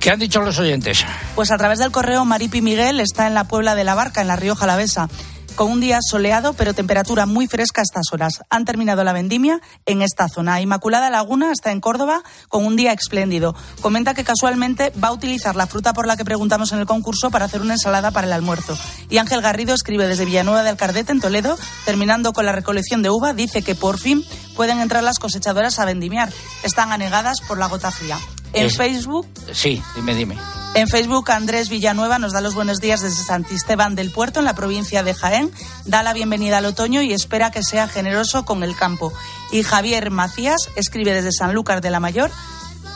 ¿Qué 0.00 0.10
han 0.10 0.20
dicho 0.20 0.40
los 0.40 0.58
oyentes? 0.58 1.04
Pues 1.34 1.50
a 1.50 1.58
través 1.58 1.80
del 1.80 1.90
correo 1.90 2.24
Maripi 2.24 2.62
Miguel 2.62 3.00
está 3.00 3.26
en 3.26 3.34
la 3.34 3.48
Puebla 3.48 3.74
de 3.74 3.82
la 3.82 3.94
Barca, 3.94 4.20
en 4.20 4.28
la 4.28 4.36
Rioja 4.36 4.64
Alavesa 4.64 5.08
con 5.56 5.72
un 5.72 5.80
día 5.80 5.98
soleado, 6.00 6.52
pero 6.52 6.74
temperatura 6.74 7.26
muy 7.26 7.46
fresca 7.46 7.80
a 7.80 7.84
estas 7.84 8.12
horas. 8.12 8.42
Han 8.50 8.64
terminado 8.64 9.02
la 9.02 9.12
vendimia 9.12 9.60
en 9.86 10.02
esta 10.02 10.28
zona. 10.28 10.60
Inmaculada 10.60 11.10
Laguna 11.10 11.50
está 11.50 11.72
en 11.72 11.80
Córdoba 11.80 12.22
con 12.48 12.64
un 12.64 12.76
día 12.76 12.92
espléndido. 12.92 13.56
Comenta 13.80 14.14
que 14.14 14.22
casualmente 14.22 14.92
va 15.02 15.08
a 15.08 15.12
utilizar 15.12 15.56
la 15.56 15.66
fruta 15.66 15.92
por 15.94 16.06
la 16.06 16.16
que 16.16 16.24
preguntamos 16.24 16.72
en 16.72 16.78
el 16.78 16.86
concurso 16.86 17.30
para 17.30 17.46
hacer 17.46 17.62
una 17.62 17.74
ensalada 17.74 18.10
para 18.10 18.26
el 18.26 18.32
almuerzo. 18.32 18.78
Y 19.08 19.18
Ángel 19.18 19.40
Garrido 19.40 19.74
escribe 19.74 20.06
desde 20.06 20.26
Villanueva 20.26 20.62
del 20.62 20.76
Cardete, 20.76 21.12
en 21.12 21.20
Toledo, 21.20 21.58
terminando 21.84 22.32
con 22.32 22.46
la 22.46 22.52
recolección 22.52 23.02
de 23.02 23.10
uva, 23.10 23.32
dice 23.32 23.62
que 23.62 23.74
por 23.74 23.98
fin 23.98 24.24
pueden 24.54 24.80
entrar 24.80 25.02
las 25.02 25.18
cosechadoras 25.18 25.78
a 25.78 25.86
vendimiar. 25.86 26.30
Están 26.62 26.92
anegadas 26.92 27.40
por 27.40 27.58
la 27.58 27.66
gota 27.66 27.90
fría. 27.90 28.18
En 28.52 28.70
Facebook. 28.70 29.26
Sí, 29.52 29.82
dime, 29.94 30.14
dime. 30.14 30.36
En 30.74 30.88
Facebook, 30.88 31.30
Andrés 31.30 31.70
Villanueva 31.70 32.18
nos 32.18 32.32
da 32.32 32.42
los 32.42 32.54
buenos 32.54 32.80
días 32.80 33.00
desde 33.00 33.22
Santisteban 33.24 33.94
del 33.94 34.10
Puerto, 34.10 34.40
en 34.40 34.44
la 34.44 34.54
provincia 34.54 35.02
de 35.02 35.14
Jaén. 35.14 35.50
Da 35.86 36.02
la 36.02 36.12
bienvenida 36.12 36.58
al 36.58 36.66
otoño 36.66 37.00
y 37.00 37.14
espera 37.14 37.50
que 37.50 37.62
sea 37.62 37.88
generoso 37.88 38.44
con 38.44 38.62
el 38.62 38.76
campo. 38.76 39.12
Y 39.52 39.62
Javier 39.62 40.10
Macías 40.10 40.68
escribe 40.76 41.14
desde 41.14 41.32
Sanlúcar 41.32 41.80
de 41.80 41.90
la 41.90 42.00
Mayor, 42.00 42.30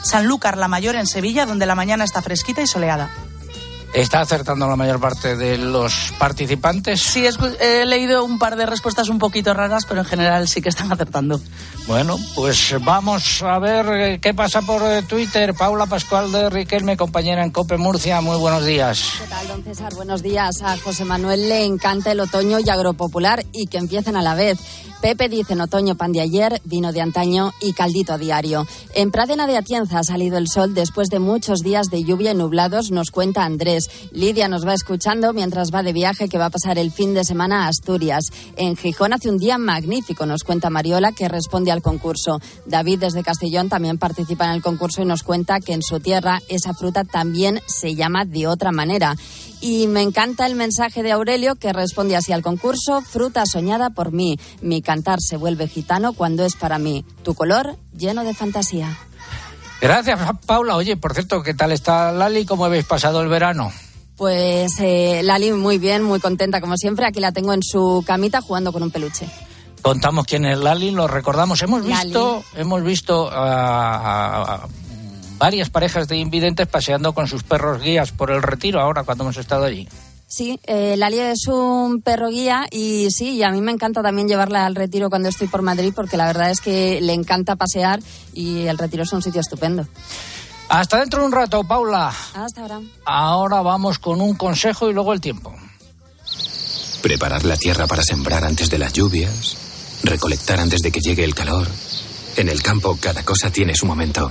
Sanlúcar 0.02 0.58
la 0.58 0.68
Mayor 0.68 0.94
en 0.94 1.06
Sevilla, 1.06 1.46
donde 1.46 1.64
la 1.64 1.74
mañana 1.74 2.04
está 2.04 2.20
fresquita 2.20 2.60
y 2.60 2.66
soleada. 2.66 3.10
¿Está 3.92 4.20
acertando 4.20 4.68
la 4.68 4.76
mayor 4.76 5.00
parte 5.00 5.36
de 5.36 5.58
los 5.58 6.12
participantes? 6.18 7.02
Sí, 7.02 7.26
he 7.60 7.84
leído 7.86 8.24
un 8.24 8.38
par 8.38 8.54
de 8.54 8.64
respuestas 8.64 9.08
un 9.08 9.18
poquito 9.18 9.52
raras, 9.52 9.84
pero 9.84 10.00
en 10.00 10.06
general 10.06 10.46
sí 10.46 10.62
que 10.62 10.68
están 10.68 10.92
acertando. 10.92 11.40
Bueno, 11.88 12.16
pues 12.36 12.76
vamos 12.82 13.42
a 13.42 13.58
ver 13.58 13.86
eh, 13.88 14.18
qué 14.20 14.32
pasa 14.32 14.62
por 14.62 14.82
eh, 14.82 15.02
Twitter. 15.02 15.54
Paula 15.54 15.86
Pascual 15.86 16.30
de 16.30 16.48
Riquelme, 16.48 16.96
compañera 16.96 17.42
en 17.42 17.50
Cope 17.50 17.76
Murcia. 17.78 18.20
Muy 18.20 18.36
buenos 18.36 18.64
días. 18.64 19.02
¿Qué 19.20 19.26
tal, 19.26 19.48
don 19.48 19.64
César? 19.64 19.92
Buenos 19.94 20.22
días. 20.22 20.62
A 20.62 20.76
José 20.76 21.04
Manuel 21.04 21.48
le 21.48 21.64
encanta 21.64 22.12
el 22.12 22.20
otoño 22.20 22.60
y 22.60 22.70
agropopular 22.70 23.44
y 23.52 23.66
que 23.66 23.78
empiecen 23.78 24.16
a 24.16 24.22
la 24.22 24.36
vez. 24.36 24.58
Pepe 25.00 25.30
dice 25.30 25.54
en 25.54 25.62
otoño 25.62 25.94
pan 25.94 26.12
de 26.12 26.20
ayer, 26.20 26.60
vino 26.64 26.92
de 26.92 27.00
antaño 27.00 27.52
y 27.62 27.72
caldito 27.72 28.12
a 28.12 28.18
diario. 28.18 28.66
En 28.94 29.10
Pradena 29.10 29.46
de 29.46 29.56
Atienza 29.56 29.98
ha 29.98 30.04
salido 30.04 30.36
el 30.36 30.46
sol 30.46 30.74
después 30.74 31.08
de 31.08 31.18
muchos 31.18 31.60
días 31.60 31.86
de 31.90 32.04
lluvia 32.04 32.32
y 32.32 32.34
nublados, 32.34 32.90
nos 32.90 33.10
cuenta 33.10 33.44
Andrés. 33.44 33.88
Lidia 34.12 34.48
nos 34.48 34.66
va 34.66 34.74
escuchando 34.74 35.32
mientras 35.32 35.70
va 35.72 35.82
de 35.82 35.94
viaje 35.94 36.28
que 36.28 36.36
va 36.36 36.46
a 36.46 36.50
pasar 36.50 36.78
el 36.78 36.92
fin 36.92 37.14
de 37.14 37.24
semana 37.24 37.64
a 37.64 37.68
Asturias. 37.68 38.24
En 38.56 38.76
Gijón 38.76 39.14
hace 39.14 39.30
un 39.30 39.38
día 39.38 39.56
magnífico, 39.56 40.26
nos 40.26 40.42
cuenta 40.42 40.68
Mariola, 40.68 41.12
que 41.12 41.28
responde 41.28 41.72
al 41.72 41.80
concurso. 41.80 42.38
David 42.66 43.00
desde 43.00 43.22
Castellón 43.22 43.70
también 43.70 43.96
participa 43.96 44.44
en 44.44 44.52
el 44.52 44.62
concurso 44.62 45.00
y 45.00 45.06
nos 45.06 45.22
cuenta 45.22 45.60
que 45.60 45.72
en 45.72 45.82
su 45.82 46.00
tierra 46.00 46.42
esa 46.48 46.74
fruta 46.74 47.04
también 47.04 47.62
se 47.66 47.94
llama 47.94 48.26
de 48.26 48.46
otra 48.46 48.70
manera. 48.70 49.16
Y 49.60 49.86
me 49.88 50.00
encanta 50.02 50.46
el 50.46 50.54
mensaje 50.54 51.02
de 51.02 51.12
Aurelio 51.12 51.56
que 51.56 51.72
responde 51.72 52.16
así 52.16 52.32
al 52.32 52.42
concurso, 52.42 53.02
fruta 53.02 53.44
soñada 53.44 53.90
por 53.90 54.10
mí. 54.12 54.38
Mi 54.62 54.80
cantar 54.80 55.20
se 55.20 55.36
vuelve 55.36 55.68
gitano 55.68 56.14
cuando 56.14 56.44
es 56.44 56.56
para 56.56 56.78
mí. 56.78 57.04
Tu 57.22 57.34
color 57.34 57.76
lleno 57.96 58.24
de 58.24 58.32
fantasía. 58.34 58.96
Gracias, 59.80 60.18
Paula. 60.46 60.76
Oye, 60.76 60.96
por 60.96 61.14
cierto, 61.14 61.42
¿qué 61.42 61.54
tal 61.54 61.72
está 61.72 62.12
Lali? 62.12 62.46
¿Cómo 62.46 62.64
habéis 62.64 62.84
pasado 62.84 63.20
el 63.22 63.28
verano? 63.28 63.70
Pues 64.16 64.72
eh, 64.80 65.22
Lali 65.22 65.52
muy 65.52 65.78
bien, 65.78 66.02
muy 66.02 66.20
contenta 66.20 66.60
como 66.60 66.76
siempre. 66.76 67.06
Aquí 67.06 67.20
la 67.20 67.32
tengo 67.32 67.52
en 67.52 67.62
su 67.62 68.02
camita 68.06 68.40
jugando 68.40 68.72
con 68.72 68.82
un 68.82 68.90
peluche. 68.90 69.26
Contamos 69.82 70.26
quién 70.26 70.44
es 70.44 70.58
Lali, 70.58 70.90
lo 70.90 71.08
recordamos. 71.08 71.62
Hemos 71.62 71.84
visto, 71.84 72.44
hemos 72.54 72.82
visto 72.82 73.30
a 73.32 74.68
varias 75.40 75.70
parejas 75.70 76.06
de 76.06 76.18
invidentes 76.18 76.68
paseando 76.68 77.14
con 77.14 77.26
sus 77.26 77.42
perros 77.42 77.82
guías 77.82 78.12
por 78.12 78.30
el 78.30 78.42
retiro 78.42 78.78
ahora 78.78 79.04
cuando 79.04 79.24
hemos 79.24 79.38
estado 79.38 79.64
allí. 79.64 79.88
Sí, 80.28 80.60
eh, 80.64 80.96
Lali 80.96 81.18
es 81.18 81.48
un 81.48 82.02
perro 82.02 82.28
guía 82.28 82.66
y 82.70 83.08
sí, 83.10 83.30
y 83.30 83.42
a 83.42 83.50
mí 83.50 83.60
me 83.62 83.72
encanta 83.72 84.02
también 84.02 84.28
llevarla 84.28 84.66
al 84.66 84.76
retiro 84.76 85.08
cuando 85.08 85.30
estoy 85.30 85.48
por 85.48 85.62
Madrid 85.62 85.92
porque 85.96 86.16
la 86.16 86.26
verdad 86.26 86.50
es 86.50 86.60
que 86.60 87.00
le 87.00 87.14
encanta 87.14 87.56
pasear 87.56 88.00
y 88.32 88.66
el 88.66 88.78
retiro 88.78 89.02
es 89.02 89.12
un 89.12 89.22
sitio 89.22 89.40
estupendo. 89.40 89.88
Hasta 90.68 91.00
dentro 91.00 91.22
de 91.22 91.26
un 91.26 91.32
rato, 91.32 91.64
Paula. 91.64 92.12
Hasta 92.34 92.60
ahora. 92.60 92.80
Ahora 93.06 93.62
vamos 93.62 93.98
con 93.98 94.20
un 94.20 94.36
consejo 94.36 94.88
y 94.88 94.92
luego 94.92 95.14
el 95.14 95.20
tiempo. 95.20 95.52
Preparar 97.02 97.44
la 97.44 97.56
tierra 97.56 97.86
para 97.86 98.02
sembrar 98.02 98.44
antes 98.44 98.68
de 98.70 98.78
las 98.78 98.92
lluvias, 98.92 99.56
recolectar 100.04 100.60
antes 100.60 100.80
de 100.80 100.92
que 100.92 101.00
llegue 101.00 101.24
el 101.24 101.34
calor. 101.34 101.66
En 102.36 102.48
el 102.48 102.62
campo 102.62 102.96
cada 103.00 103.24
cosa 103.24 103.50
tiene 103.50 103.74
su 103.74 103.86
momento. 103.86 104.30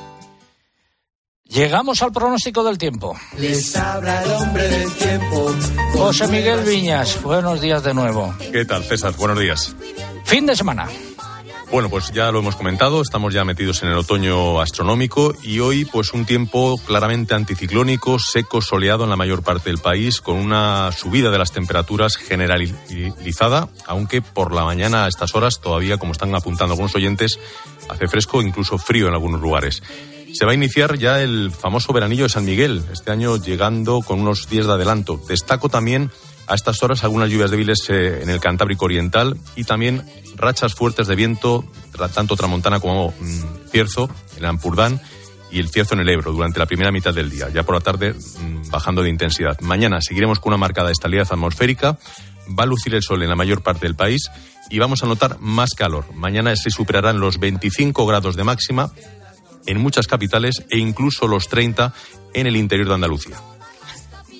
Llegamos 1.51 2.01
al 2.01 2.13
pronóstico 2.13 2.63
del 2.63 2.77
tiempo. 2.77 3.13
Les 3.37 3.75
habla 3.75 4.23
el 4.23 4.31
hombre 4.31 4.69
del 4.69 4.89
tiempo. 4.93 5.53
José 5.95 6.27
Miguel 6.27 6.63
Viñas, 6.63 7.21
buenos 7.21 7.59
días 7.59 7.83
de 7.83 7.93
nuevo. 7.93 8.33
¿Qué 8.53 8.63
tal, 8.63 8.85
César? 8.85 9.13
Buenos 9.17 9.37
días. 9.37 9.75
Fin 10.23 10.45
de 10.45 10.55
semana. 10.55 10.87
Bueno, 11.69 11.89
pues 11.89 12.11
ya 12.13 12.31
lo 12.31 12.39
hemos 12.39 12.55
comentado, 12.55 13.01
estamos 13.01 13.33
ya 13.33 13.43
metidos 13.43 13.83
en 13.83 13.89
el 13.89 13.97
otoño 13.97 14.61
astronómico 14.61 15.33
y 15.43 15.59
hoy 15.59 15.83
pues 15.83 16.13
un 16.13 16.25
tiempo 16.25 16.77
claramente 16.85 17.33
anticiclónico, 17.33 18.17
seco, 18.19 18.61
soleado 18.61 19.03
en 19.03 19.09
la 19.09 19.15
mayor 19.17 19.41
parte 19.43 19.69
del 19.69 19.79
país, 19.79 20.21
con 20.21 20.37
una 20.37 20.91
subida 20.93 21.31
de 21.31 21.37
las 21.37 21.51
temperaturas 21.51 22.15
generalizada, 22.15 23.69
aunque 23.87 24.21
por 24.21 24.53
la 24.53 24.63
mañana 24.63 25.05
a 25.05 25.07
estas 25.07 25.35
horas 25.35 25.59
todavía, 25.59 25.97
como 25.97 26.13
están 26.13 26.33
apuntando 26.33 26.73
algunos 26.73 26.95
oyentes, 26.95 27.39
hace 27.89 28.07
fresco, 28.07 28.41
incluso 28.41 28.77
frío 28.77 29.07
en 29.07 29.13
algunos 29.13 29.39
lugares. 29.39 29.81
Se 30.33 30.45
va 30.45 30.51
a 30.51 30.55
iniciar 30.55 30.97
ya 30.97 31.21
el 31.21 31.51
famoso 31.51 31.93
veranillo 31.93 32.23
de 32.23 32.29
San 32.29 32.45
Miguel, 32.45 32.83
este 32.91 33.11
año 33.11 33.37
llegando 33.37 34.01
con 34.01 34.21
unos 34.21 34.49
días 34.49 34.65
de 34.65 34.73
adelanto. 34.73 35.21
Destaco 35.27 35.69
también 35.69 36.09
a 36.47 36.55
estas 36.55 36.81
horas 36.83 37.03
algunas 37.03 37.29
lluvias 37.29 37.51
débiles 37.51 37.89
eh, 37.89 38.21
en 38.21 38.29
el 38.29 38.39
Cantábrico 38.39 38.85
Oriental 38.85 39.37
y 39.55 39.65
también 39.65 40.03
rachas 40.35 40.73
fuertes 40.73 41.07
de 41.07 41.15
viento, 41.15 41.65
tanto 42.13 42.35
tramontana 42.35 42.79
como 42.79 43.09
mm, 43.11 43.69
cierzo, 43.71 44.09
en 44.37 44.45
Ampurdán 44.45 45.01
y 45.51 45.59
el 45.59 45.69
cierzo 45.69 45.95
en 45.95 46.01
el 46.01 46.09
Ebro 46.09 46.31
durante 46.31 46.59
la 46.59 46.65
primera 46.65 46.91
mitad 46.91 47.13
del 47.13 47.29
día, 47.29 47.49
ya 47.49 47.63
por 47.63 47.75
la 47.75 47.81
tarde 47.81 48.13
mm, 48.13 48.69
bajando 48.69 49.03
de 49.03 49.09
intensidad. 49.09 49.59
Mañana 49.59 50.01
seguiremos 50.01 50.39
con 50.39 50.51
una 50.51 50.57
marcada 50.57 50.91
estabilidad 50.91 51.27
atmosférica, 51.29 51.97
va 52.47 52.63
a 52.63 52.67
lucir 52.67 52.95
el 52.95 53.03
sol 53.03 53.21
en 53.21 53.29
la 53.29 53.35
mayor 53.35 53.61
parte 53.61 53.85
del 53.85 53.95
país 53.95 54.29
y 54.69 54.79
vamos 54.79 55.03
a 55.03 55.07
notar 55.07 55.39
más 55.39 55.71
calor. 55.71 56.05
Mañana 56.13 56.55
se 56.55 56.71
superarán 56.71 57.19
los 57.19 57.37
25 57.37 58.05
grados 58.05 58.35
de 58.35 58.43
máxima 58.43 58.91
en 59.65 59.79
muchas 59.79 60.07
capitales 60.07 60.63
e 60.69 60.77
incluso 60.77 61.27
los 61.27 61.47
30 61.47 61.93
en 62.33 62.47
el 62.47 62.55
interior 62.55 62.87
de 62.87 62.93
Andalucía. 62.95 63.37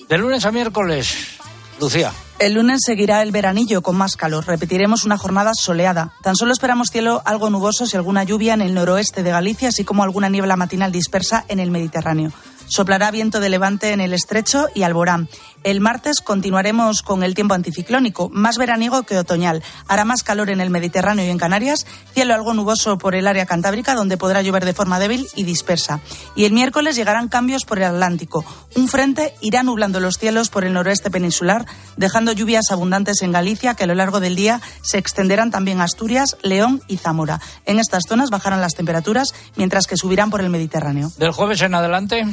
De 0.09 0.17
lunes 0.17 0.45
a 0.45 0.51
miércoles, 0.51 1.39
Lucía. 1.79 2.11
El 2.37 2.53
lunes 2.53 2.81
seguirá 2.85 3.21
el 3.21 3.31
veranillo 3.31 3.81
con 3.81 3.95
más 3.95 4.15
calor. 4.15 4.45
Repetiremos 4.47 5.05
una 5.05 5.17
jornada 5.17 5.51
soleada. 5.53 6.13
Tan 6.23 6.35
solo 6.35 6.51
esperamos 6.51 6.89
cielo 6.89 7.21
algo 7.23 7.49
nuboso 7.49 7.85
y 7.85 7.95
alguna 7.95 8.23
lluvia 8.23 8.53
en 8.53 8.61
el 8.61 8.73
noroeste 8.73 9.23
de 9.23 9.31
Galicia, 9.31 9.69
así 9.69 9.83
como 9.83 10.03
alguna 10.03 10.27
niebla 10.27 10.55
matinal 10.55 10.91
dispersa 10.91 11.45
en 11.47 11.59
el 11.59 11.71
Mediterráneo. 11.71 12.31
Soplará 12.67 13.11
viento 13.11 13.39
de 13.39 13.49
levante 13.49 13.91
en 13.91 13.99
el 13.99 14.13
estrecho 14.13 14.67
y 14.73 14.83
Alborán. 14.83 15.27
El 15.63 15.79
martes 15.79 16.21
continuaremos 16.21 17.03
con 17.03 17.21
el 17.21 17.35
tiempo 17.35 17.53
anticiclónico, 17.53 18.29
más 18.29 18.57
veraniego 18.57 19.03
que 19.03 19.17
otoñal. 19.17 19.61
Hará 19.87 20.05
más 20.05 20.23
calor 20.23 20.49
en 20.49 20.59
el 20.59 20.71
Mediterráneo 20.71 21.23
y 21.23 21.29
en 21.29 21.37
Canarias, 21.37 21.85
cielo 22.13 22.33
algo 22.33 22.55
nuboso 22.55 22.97
por 22.97 23.13
el 23.13 23.27
área 23.27 23.45
cantábrica, 23.45 23.93
donde 23.93 24.17
podrá 24.17 24.41
llover 24.41 24.65
de 24.65 24.73
forma 24.73 24.99
débil 24.99 25.27
y 25.35 25.43
dispersa. 25.43 25.99
Y 26.35 26.45
el 26.45 26.53
miércoles 26.53 26.95
llegarán 26.95 27.27
cambios 27.27 27.65
por 27.65 27.77
el 27.77 27.85
Atlántico. 27.85 28.43
Un 28.75 28.87
frente 28.87 29.35
irá 29.41 29.61
nublando 29.61 29.99
los 29.99 30.17
cielos 30.17 30.49
por 30.49 30.65
el 30.65 30.73
noroeste 30.73 31.11
peninsular, 31.11 31.65
dejando 31.95 32.31
lluvias 32.31 32.71
abundantes 32.71 33.21
en 33.21 33.31
Galicia, 33.31 33.75
que 33.75 33.83
a 33.83 33.87
lo 33.87 33.95
largo 33.95 34.19
del 34.19 34.35
día 34.35 34.61
se 34.81 34.97
extenderán 34.97 35.51
también 35.51 35.79
a 35.79 35.83
Asturias, 35.83 36.37
León 36.41 36.81
y 36.87 36.97
Zamora. 36.97 37.39
En 37.67 37.77
estas 37.77 38.03
zonas 38.07 38.31
bajarán 38.31 38.61
las 38.61 38.73
temperaturas, 38.73 39.33
mientras 39.55 39.85
que 39.85 39.97
subirán 39.97 40.31
por 40.31 40.41
el 40.41 40.49
Mediterráneo. 40.49 41.11
Del 41.17 41.31
jueves 41.31 41.61
en 41.61 41.75
adelante. 41.75 42.25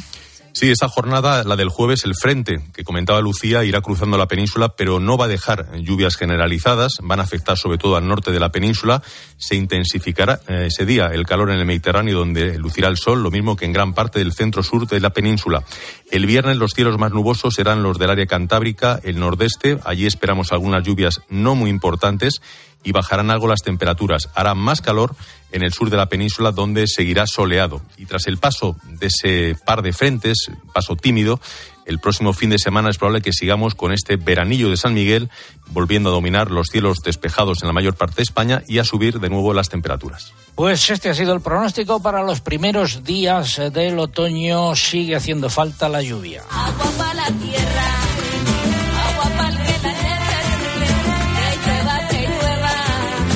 Sí, 0.59 0.73
esa 0.73 0.89
jornada, 0.89 1.45
la 1.45 1.55
del 1.55 1.69
jueves, 1.69 2.05
el 2.05 2.17
frente 2.17 2.59
que 2.75 2.83
comentaba 2.83 3.21
Lucía, 3.21 3.63
irá 3.63 3.81
cruzando 3.81 4.19
la 4.19 4.27
península, 4.27 4.71
pero 4.71 4.99
no 4.99 5.17
va 5.17 5.27
a 5.27 5.29
dejar 5.29 5.79
lluvias 5.79 6.17
generalizadas, 6.17 6.95
van 7.01 7.21
a 7.21 7.23
afectar 7.23 7.57
sobre 7.57 7.79
todo 7.79 7.95
al 7.95 8.09
norte 8.09 8.33
de 8.33 8.41
la 8.41 8.51
península, 8.51 9.01
se 9.37 9.55
intensificará 9.55 10.41
eh, 10.49 10.65
ese 10.67 10.85
día 10.85 11.11
el 11.13 11.27
calor 11.27 11.53
en 11.53 11.61
el 11.61 11.65
Mediterráneo, 11.65 12.19
donde 12.19 12.59
lucirá 12.59 12.89
el 12.89 12.97
sol, 12.97 13.23
lo 13.23 13.31
mismo 13.31 13.55
que 13.55 13.67
en 13.67 13.73
gran 13.73 13.95
parte 13.95 14.19
del 14.19 14.33
centro-sur 14.33 14.89
de 14.89 14.99
la 14.99 15.11
península. 15.11 15.63
El 16.11 16.27
viernes 16.27 16.57
los 16.57 16.73
cielos 16.73 16.99
más 16.99 17.13
nubosos 17.13 17.55
serán 17.55 17.85
los 17.85 17.97
del 18.01 18.11
área 18.11 18.27
cantábrica, 18.27 18.99
el 19.05 19.21
nordeste, 19.21 19.79
allí 19.85 20.07
esperamos 20.07 20.51
algunas 20.51 20.83
lluvias 20.83 21.21
no 21.29 21.55
muy 21.55 21.71
importantes 21.71 22.43
y 22.85 22.93
bajarán 22.93 23.31
algo 23.31 23.49
las 23.49 23.63
temperaturas. 23.63 24.29
Hará 24.35 24.55
más 24.55 24.81
calor 24.81 25.15
en 25.53 25.63
el 25.63 25.73
sur 25.73 25.91
de 25.91 25.97
la 25.97 26.07
península, 26.07 26.53
donde 26.53 26.87
seguirá 26.87 27.27
soleado. 27.27 27.83
Y 27.97 28.07
tras 28.07 28.27
el 28.27 28.39
paso 28.39 28.77
de 28.85 29.07
ese 29.07 29.57
par 29.65 29.83
de 29.83 29.93
frentes, 29.93 30.51
paso 30.73 30.97
tímido, 30.97 31.41
el 31.89 31.99
próximo 32.01 32.35
fin 32.35 32.51
de 32.51 32.59
semana 32.59 32.91
es 32.91 32.99
probable 32.99 33.23
que 33.23 33.33
sigamos 33.33 33.75
con 33.75 33.93
este 33.93 34.17
veranillo 34.17 34.69
de 34.69 34.77
San 34.77 34.93
Miguel, 34.93 35.31
volviendo 35.69 36.11
a 36.11 36.13
dominar 36.13 36.51
los 36.51 36.69
cielos 36.69 36.99
despejados 37.03 37.63
en 37.63 37.67
la 37.67 37.73
mayor 37.73 37.95
parte 37.95 38.17
de 38.17 38.25
España 38.25 38.63
y 38.69 38.79
a 38.79 38.85
subir 38.85 39.21
de 39.21 39.31
nuevo 39.31 39.55
las 39.55 39.71
temperaturas. 39.71 40.35
Pues 40.55 40.91
este 40.91 41.09
ha 41.09 41.15
sido 41.15 41.33
el 41.33 41.41
pronóstico 41.41 42.03
para 42.03 42.23
los 42.23 42.43
primeros 42.43 43.05
días 43.05 43.59
del 43.73 43.99
otoño. 43.99 44.77
Sigue 44.77 45.17
haciendo 45.17 45.49
falta 45.49 45.89
la 45.89 46.03
lluvia. 46.03 46.43
Agua 46.51 46.91
para 46.99 47.15
la 47.15 47.27
tierra, 47.39 47.95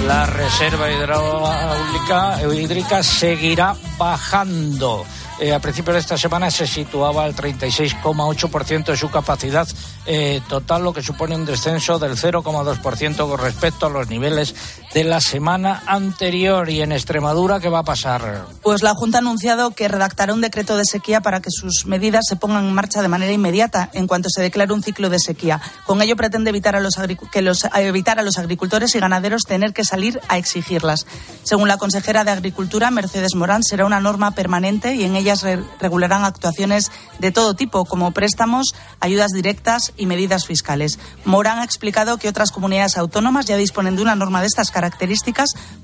la 0.07 0.27
reserva 0.27 0.91
hidráulica 0.91 2.39
hídrica 2.55 3.03
seguirá 3.03 3.77
bajando. 3.99 5.05
Eh, 5.41 5.53
a 5.53 5.59
principios 5.61 5.95
de 5.95 6.01
esta 6.01 6.19
semana 6.19 6.51
se 6.51 6.67
situaba 6.67 7.25
al 7.25 7.35
36,8% 7.35 8.85
de 8.85 8.97
su 8.97 9.11
capacidad 9.11 9.67
eh, 10.07 10.41
total, 10.49 10.85
lo 10.85 10.93
que 10.93 11.03
supone 11.03 11.35
un 11.35 11.45
descenso 11.45 11.99
del 11.99 12.13
0,2% 12.13 13.29
con 13.29 13.39
respecto 13.39 13.87
a 13.87 13.91
los 13.91 14.09
niveles 14.09 14.55
de 14.95 15.05
la 15.05 15.21
semana 15.21 15.83
anterior. 15.87 16.69
¿Y 16.69 16.83
en 16.83 16.93
Extremadura 16.93 17.61
qué 17.61 17.69
va 17.69 17.81
a 17.81 17.85
pasar? 17.85 18.47
Pues 18.63 18.83
la 18.83 18.95
Junta 18.95 19.19
ha 19.19 19.21
anunciado 19.21 19.71
que 19.71 19.89
redactará 19.89 20.35
un 20.35 20.41
decreto 20.41 20.77
de 20.77 20.85
sequía 20.85 21.21
para 21.21 21.41
que 21.41 21.51
sus 21.51 21.87
medidas 21.87 22.25
se 22.29 22.37
pongan 22.37 22.67
en 22.67 22.75
marcha 22.75 23.03
de 23.03 23.09
manera 23.09 23.33
inmediata 23.33 23.91
en 23.93 24.07
cuanto 24.07 24.29
se 24.31 24.43
declare 24.43 24.73
un 24.73 24.83
ciclo 24.83 25.09
de 25.09 25.19
sequía. 25.19 25.61
Con 25.87 26.03
ello 26.03 26.17
pretende 26.17 26.51
evitar 26.51 26.77
a 26.77 26.81
los, 26.81 26.95
que 27.31 27.43
los, 27.43 27.67
evitar 27.75 28.19
a 28.19 28.23
los 28.23 28.39
agricultores 28.39 28.95
y 28.95 29.01
ganaderos 29.01 29.43
tener 29.43 29.73
que 29.73 29.85
salir 29.85 30.21
a 30.29 30.39
exigirlas. 30.39 31.07
Según 31.43 31.69
la 31.69 31.79
consejera 31.79 32.25
de 32.25 32.31
Agricultura, 32.31 32.91
Mercedes 32.91 33.35
Morán, 33.35 33.63
será 33.63 33.87
una 33.87 34.01
norma 34.01 34.33
permanente 34.33 34.95
y 34.95 35.05
en 35.05 35.17
ella 35.17 35.35
regularán 35.81 36.25
actuaciones 36.25 36.91
de 37.19 37.33
todo 37.33 37.55
tipo, 37.55 37.85
como 37.85 38.13
préstamos, 38.13 38.75
ayudas 39.01 39.31
directas 39.33 39.93
y 39.97 40.07
medidas 40.07 40.47
fiscales. 40.47 40.99
Morán 41.25 41.59
ha 41.59 41.65
explicado 41.65 42.19
que 42.19 42.29
otras 42.29 42.51
comunidades 42.51 42.97
autónomas 42.99 43.47
ya 43.47 43.57
disponen 43.57 43.97
de 43.97 44.03
una 44.03 44.15
norma 44.15 44.41
de 44.41 44.47
estas 44.47 44.71
características, 44.71 44.82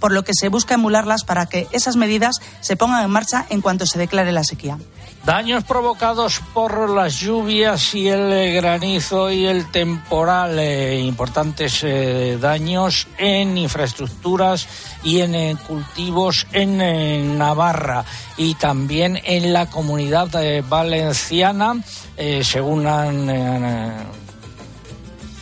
por 0.00 0.12
lo 0.12 0.24
que 0.24 0.32
se 0.34 0.48
busca 0.48 0.74
emularlas 0.74 1.24
para 1.24 1.46
que 1.46 1.66
esas 1.72 1.96
medidas 1.96 2.40
se 2.60 2.76
pongan 2.76 3.04
en 3.04 3.10
marcha 3.10 3.46
en 3.50 3.60
cuanto 3.60 3.86
se 3.86 3.98
declare 3.98 4.32
la 4.32 4.44
sequía. 4.44 4.78
Daños 5.24 5.64
provocados 5.64 6.40
por 6.54 6.88
las 6.88 7.20
lluvias 7.20 7.94
y 7.94 8.08
el 8.08 8.54
granizo 8.54 9.30
y 9.30 9.44
el 9.44 9.70
temporal. 9.70 10.58
Eh, 10.58 11.00
importantes 11.00 11.80
eh, 11.82 12.38
daños 12.40 13.08
en 13.18 13.58
infraestructuras 13.58 14.66
y 15.04 15.20
en 15.20 15.34
eh, 15.34 15.56
cultivos 15.66 16.46
en 16.52 17.36
Navarra 17.36 18.04
y 18.38 18.54
también 18.54 19.20
en 19.22 19.52
la 19.52 19.66
comunidad 19.66 20.28
valenciana, 20.66 21.82
según 22.42 22.86
han 22.86 23.28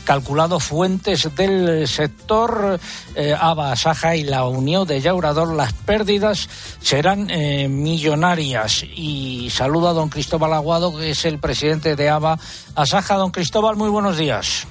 calculado 0.06 0.60
fuentes 0.60 1.28
del 1.36 1.86
sector 1.86 2.78
eh, 3.14 3.34
ABA, 3.38 3.76
Saja 3.76 4.16
y 4.16 4.22
la 4.22 4.44
Unión 4.44 4.86
de 4.86 5.02
Llaurador, 5.02 5.54
las 5.54 5.74
pérdidas 5.74 6.48
serán 6.80 7.28
eh, 7.28 7.68
millonarias. 7.68 8.84
Y 8.84 9.50
saludo 9.50 9.88
a 9.88 9.92
don 9.92 10.08
Cristóbal 10.08 10.54
Aguado, 10.54 10.96
que 10.96 11.10
es 11.10 11.24
el 11.26 11.38
presidente 11.38 11.96
de 11.96 12.08
ABA, 12.08 12.38
Asaja. 12.76 13.16
Don 13.16 13.32
Cristóbal, 13.32 13.76
muy 13.76 13.90
buenos 13.90 14.16
días. 14.16 14.66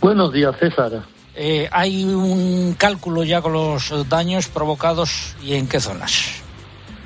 Buenos 0.00 0.32
días, 0.32 0.54
César. 0.58 1.04
Eh, 1.34 1.68
¿Hay 1.70 2.04
un 2.04 2.74
cálculo 2.74 3.22
ya 3.22 3.40
con 3.40 3.52
los 3.52 4.08
daños 4.08 4.48
provocados 4.48 5.36
y 5.42 5.54
en 5.54 5.68
qué 5.68 5.80
zonas? 5.80 6.42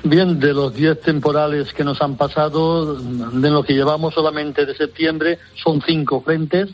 Bien, 0.03 0.39
de 0.39 0.51
los 0.53 0.73
10 0.73 0.99
temporales 1.01 1.73
que 1.73 1.83
nos 1.83 2.01
han 2.01 2.15
pasado, 2.15 2.95
de 2.95 3.49
lo 3.51 3.63
que 3.63 3.73
llevamos 3.73 4.15
solamente 4.15 4.65
de 4.65 4.75
septiembre, 4.75 5.37
son 5.63 5.79
cinco 5.85 6.21
frentes 6.21 6.69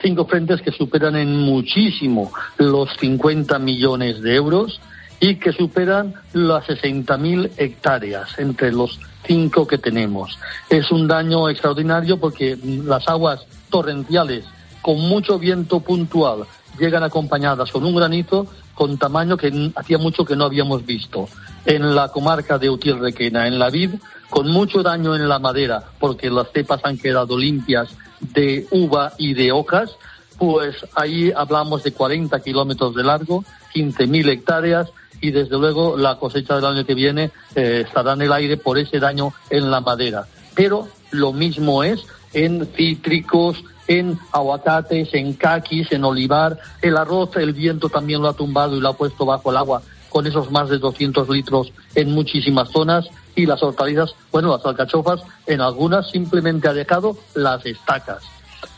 cinco 0.00 0.26
frentes 0.26 0.60
que 0.60 0.72
superan 0.72 1.16
en 1.16 1.36
muchísimo 1.36 2.32
los 2.58 2.90
50 2.98 3.58
millones 3.58 4.20
de 4.22 4.34
euros 4.34 4.80
y 5.20 5.36
que 5.36 5.52
superan 5.52 6.14
las 6.32 6.66
60.000 6.66 7.52
hectáreas 7.56 8.38
entre 8.38 8.72
los 8.72 9.00
cinco 9.26 9.66
que 9.66 9.78
tenemos. 9.78 10.38
Es 10.68 10.90
un 10.90 11.08
daño 11.08 11.48
extraordinario 11.48 12.18
porque 12.18 12.56
las 12.62 13.08
aguas 13.08 13.44
torrenciales 13.70 14.44
con 14.82 14.98
mucho 15.00 15.38
viento 15.38 15.80
puntual 15.80 16.44
llegan 16.78 17.02
acompañadas 17.02 17.72
con 17.72 17.84
un 17.84 17.96
granito 17.96 18.46
con 18.74 18.98
tamaño 18.98 19.36
que 19.36 19.72
hacía 19.74 19.96
mucho 19.96 20.24
que 20.24 20.36
no 20.36 20.44
habíamos 20.44 20.84
visto. 20.84 21.28
En 21.64 21.94
la 21.94 22.08
comarca 22.08 22.58
de 22.58 22.70
Utiel-Requena, 22.70 23.48
en 23.48 23.58
la 23.58 23.70
vid, 23.70 23.94
con 24.28 24.48
mucho 24.50 24.82
daño 24.82 25.16
en 25.16 25.28
la 25.28 25.38
madera, 25.38 25.82
porque 25.98 26.30
las 26.30 26.52
cepas 26.52 26.80
han 26.84 26.98
quedado 26.98 27.38
limpias 27.38 27.88
de 28.32 28.66
uva 28.70 29.12
y 29.18 29.34
de 29.34 29.52
hojas, 29.52 29.96
pues 30.38 30.76
ahí 30.94 31.32
hablamos 31.34 31.82
de 31.82 31.92
40 31.92 32.38
kilómetros 32.40 32.94
de 32.94 33.04
largo, 33.04 33.44
15.000 33.74 34.28
hectáreas 34.28 34.88
y 35.20 35.30
desde 35.30 35.58
luego 35.58 35.96
la 35.96 36.18
cosecha 36.18 36.56
del 36.56 36.66
año 36.66 36.84
que 36.84 36.94
viene 36.94 37.30
eh, 37.54 37.84
estará 37.86 38.12
en 38.12 38.22
el 38.22 38.32
aire 38.32 38.56
por 38.56 38.78
ese 38.78 38.98
daño 38.98 39.32
en 39.50 39.70
la 39.70 39.80
madera. 39.80 40.26
Pero 40.54 40.88
lo 41.10 41.32
mismo 41.32 41.82
es 41.82 42.04
en 42.32 42.66
cítricos, 42.76 43.64
en 43.88 44.18
aguacates, 44.32 45.14
en 45.14 45.32
caquis, 45.34 45.90
en 45.92 46.04
olivar. 46.04 46.58
El 46.82 46.96
arroz, 46.96 47.36
el 47.36 47.52
viento 47.52 47.88
también 47.88 48.20
lo 48.20 48.28
ha 48.28 48.34
tumbado 48.34 48.76
y 48.76 48.80
lo 48.80 48.90
ha 48.90 48.96
puesto 48.96 49.24
bajo 49.24 49.50
el 49.50 49.56
agua 49.56 49.82
con 50.08 50.26
esos 50.26 50.50
más 50.50 50.68
de 50.68 50.78
200 50.78 51.28
litros 51.28 51.72
en 51.94 52.12
muchísimas 52.12 52.70
zonas. 52.70 53.06
Y 53.34 53.46
las 53.46 53.62
hortalizas, 53.62 54.14
bueno, 54.32 54.56
las 54.56 54.64
alcachofas, 54.64 55.20
en 55.46 55.60
algunas 55.60 56.10
simplemente 56.10 56.68
ha 56.68 56.72
dejado 56.72 57.16
las 57.34 57.64
estacas. 57.66 58.22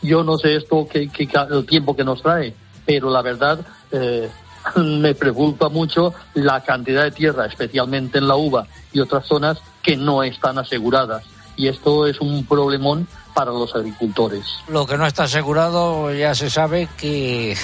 Yo 0.01 0.23
no 0.23 0.37
sé 0.37 0.55
esto, 0.55 0.87
que, 0.87 1.09
el 1.49 1.65
tiempo 1.65 1.95
que 1.95 2.03
nos 2.03 2.21
trae, 2.21 2.53
pero 2.85 3.09
la 3.09 3.21
verdad 3.21 3.59
eh, 3.91 4.29
me 4.75 5.15
preocupa 5.15 5.69
mucho 5.69 6.13
la 6.33 6.61
cantidad 6.61 7.03
de 7.03 7.11
tierra, 7.11 7.45
especialmente 7.45 8.17
en 8.17 8.27
la 8.27 8.35
uva 8.35 8.67
y 8.91 8.99
otras 8.99 9.25
zonas 9.25 9.59
que 9.81 9.95
no 9.97 10.23
están 10.23 10.57
aseguradas. 10.57 11.23
Y 11.55 11.67
esto 11.67 12.07
es 12.07 12.19
un 12.21 12.45
problemón 12.45 13.07
para 13.33 13.51
los 13.51 13.75
agricultores. 13.75 14.45
Lo 14.67 14.85
que 14.85 14.97
no 14.97 15.05
está 15.05 15.23
asegurado 15.23 16.13
ya 16.13 16.33
se 16.35 16.49
sabe 16.49 16.87
que, 16.97 17.55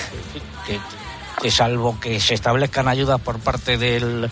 que 0.66 0.80
salvo 1.50 2.00
que 2.00 2.20
se 2.20 2.34
establezcan 2.34 2.88
ayudas 2.88 3.22
por 3.22 3.40
parte 3.40 3.78
del 3.78 4.30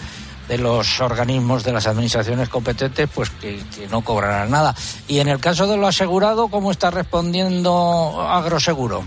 de 0.48 0.58
los 0.58 1.00
organismos 1.00 1.64
de 1.64 1.72
las 1.72 1.88
administraciones 1.88 2.50
competentes, 2.50 3.10
pues 3.14 3.30
que, 3.30 3.62
no 3.90 4.02
cobrarán 4.02 4.52
nada. 4.52 4.76
Y 5.08 5.20
en 5.20 5.30
el 5.30 5.40
caso 5.40 5.68
de 5.68 5.78
lo 5.78 5.88
asegurado, 5.88 6.50
¿cómo 6.50 6.72
está 6.72 6.92
respondiendo 6.92 8.22
Agroseguro? 8.22 9.04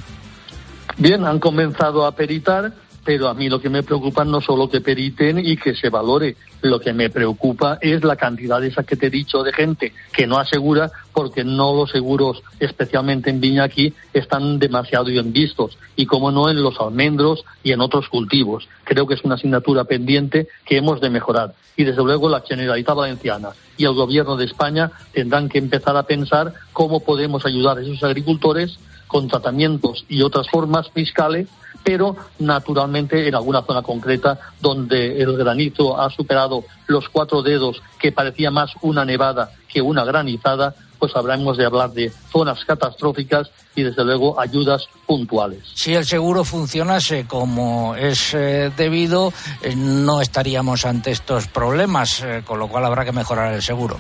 Bien, 0.96 1.26
han 1.26 1.38
comenzado 1.38 2.06
a 2.06 2.12
peritar 2.12 2.72
pero 3.06 3.28
a 3.28 3.34
mí 3.34 3.48
lo 3.48 3.60
que 3.60 3.70
me 3.70 3.84
preocupa 3.84 4.24
no 4.24 4.40
solo 4.40 4.68
que 4.68 4.80
periten 4.80 5.38
y 5.38 5.56
que 5.56 5.76
se 5.76 5.90
valore, 5.90 6.36
lo 6.62 6.80
que 6.80 6.92
me 6.92 7.08
preocupa 7.08 7.78
es 7.80 8.02
la 8.02 8.16
cantidad 8.16 8.62
esa 8.64 8.82
que 8.82 8.96
te 8.96 9.06
he 9.06 9.10
dicho 9.10 9.44
de 9.44 9.52
gente 9.52 9.92
que 10.12 10.26
no 10.26 10.38
asegura 10.38 10.90
porque 11.16 11.44
no 11.44 11.74
los 11.74 11.92
seguros, 11.92 12.42
especialmente 12.60 13.30
en 13.30 13.40
viña 13.40 13.64
aquí, 13.64 13.94
están 14.12 14.58
demasiado 14.58 15.06
bien 15.06 15.32
vistos 15.32 15.78
y 15.96 16.04
como 16.04 16.30
no 16.30 16.50
en 16.50 16.62
los 16.62 16.78
almendros 16.78 17.42
y 17.62 17.72
en 17.72 17.80
otros 17.80 18.10
cultivos. 18.10 18.68
Creo 18.84 19.06
que 19.06 19.14
es 19.14 19.24
una 19.24 19.36
asignatura 19.36 19.84
pendiente 19.84 20.46
que 20.66 20.76
hemos 20.76 21.00
de 21.00 21.08
mejorar 21.08 21.54
y 21.74 21.84
desde 21.84 22.04
luego 22.04 22.28
la 22.28 22.42
Generalitat 22.42 22.94
Valenciana 22.94 23.48
y 23.78 23.86
el 23.86 23.94
Gobierno 23.94 24.36
de 24.36 24.44
España 24.44 24.92
tendrán 25.14 25.48
que 25.48 25.56
empezar 25.56 25.96
a 25.96 26.02
pensar 26.02 26.52
cómo 26.74 27.00
podemos 27.00 27.46
ayudar 27.46 27.78
a 27.78 27.80
esos 27.80 28.02
agricultores 28.02 28.78
con 29.06 29.26
tratamientos 29.26 30.04
y 30.10 30.20
otras 30.20 30.50
formas 30.50 30.90
fiscales 30.90 31.48
pero 31.86 32.16
naturalmente 32.40 33.28
en 33.28 33.36
alguna 33.36 33.62
zona 33.62 33.80
concreta 33.80 34.40
donde 34.60 35.22
el 35.22 35.36
granizo 35.36 35.96
ha 36.00 36.10
superado 36.10 36.64
los 36.88 37.08
cuatro 37.08 37.42
dedos, 37.42 37.80
que 38.00 38.10
parecía 38.10 38.50
más 38.50 38.72
una 38.82 39.04
nevada 39.04 39.52
que 39.68 39.80
una 39.80 40.04
granizada, 40.04 40.74
pues 40.98 41.14
habremos 41.14 41.56
de 41.56 41.66
hablar 41.66 41.92
de 41.92 42.10
zonas 42.30 42.64
catastróficas 42.64 43.50
y 43.74 43.82
desde 43.82 44.04
luego 44.04 44.40
ayudas 44.40 44.86
puntuales. 45.06 45.60
Si 45.74 45.94
el 45.94 46.04
seguro 46.04 46.44
funcionase 46.44 47.26
como 47.26 47.94
es 47.94 48.34
eh, 48.34 48.70
debido, 48.76 49.32
eh, 49.62 49.74
no 49.76 50.20
estaríamos 50.20 50.84
ante 50.84 51.10
estos 51.10 51.46
problemas, 51.46 52.22
eh, 52.22 52.42
con 52.44 52.58
lo 52.58 52.68
cual 52.68 52.84
habrá 52.84 53.04
que 53.04 53.12
mejorar 53.12 53.52
el 53.52 53.62
seguro. 53.62 53.98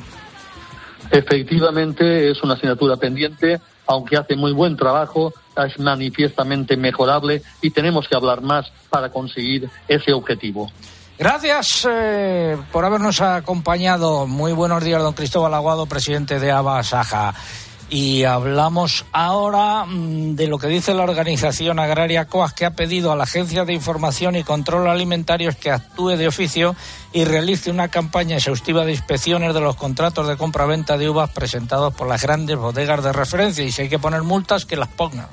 Efectivamente, 1.10 2.30
es 2.30 2.42
una 2.42 2.54
asignatura 2.54 2.96
pendiente, 2.96 3.60
aunque 3.86 4.16
hace 4.16 4.34
muy 4.34 4.52
buen 4.52 4.76
trabajo, 4.76 5.32
es 5.64 5.78
manifiestamente 5.78 6.76
mejorable 6.76 7.42
y 7.62 7.70
tenemos 7.70 8.08
que 8.08 8.16
hablar 8.16 8.42
más 8.42 8.72
para 8.90 9.10
conseguir 9.10 9.68
ese 9.88 10.12
objetivo. 10.12 10.70
Gracias 11.18 11.88
eh, 11.90 12.58
por 12.70 12.84
habernos 12.84 13.22
acompañado. 13.22 14.26
Muy 14.26 14.52
buenos 14.52 14.84
días, 14.84 15.02
don 15.02 15.14
Cristóbal 15.14 15.54
Aguado, 15.54 15.86
presidente 15.86 16.38
de 16.38 16.50
ABA 16.50 16.82
Saja. 16.82 17.34
Y 17.88 18.24
hablamos 18.24 19.06
ahora 19.12 19.86
mm, 19.86 20.34
de 20.34 20.46
lo 20.46 20.58
que 20.58 20.66
dice 20.66 20.92
la 20.92 21.04
organización 21.04 21.78
agraria 21.78 22.26
COAS, 22.26 22.52
que 22.52 22.66
ha 22.66 22.72
pedido 22.72 23.12
a 23.12 23.16
la 23.16 23.24
Agencia 23.24 23.64
de 23.64 23.72
Información 23.72 24.36
y 24.36 24.42
Control 24.42 24.88
Alimentarios 24.88 25.56
que 25.56 25.70
actúe 25.70 26.16
de 26.16 26.28
oficio 26.28 26.76
y 27.14 27.24
realice 27.24 27.70
una 27.70 27.88
campaña 27.88 28.36
exhaustiva 28.36 28.84
de 28.84 28.92
inspecciones 28.92 29.54
de 29.54 29.60
los 29.60 29.76
contratos 29.76 30.28
de 30.28 30.36
compra-venta 30.36 30.98
de 30.98 31.08
uvas 31.08 31.30
presentados 31.30 31.94
por 31.94 32.08
las 32.08 32.22
grandes 32.22 32.58
bodegas 32.58 33.02
de 33.02 33.14
referencia. 33.14 33.64
Y 33.64 33.72
si 33.72 33.82
hay 33.82 33.88
que 33.88 33.98
poner 33.98 34.22
multas, 34.22 34.66
que 34.66 34.76
las 34.76 34.88
pongan. 34.88 35.28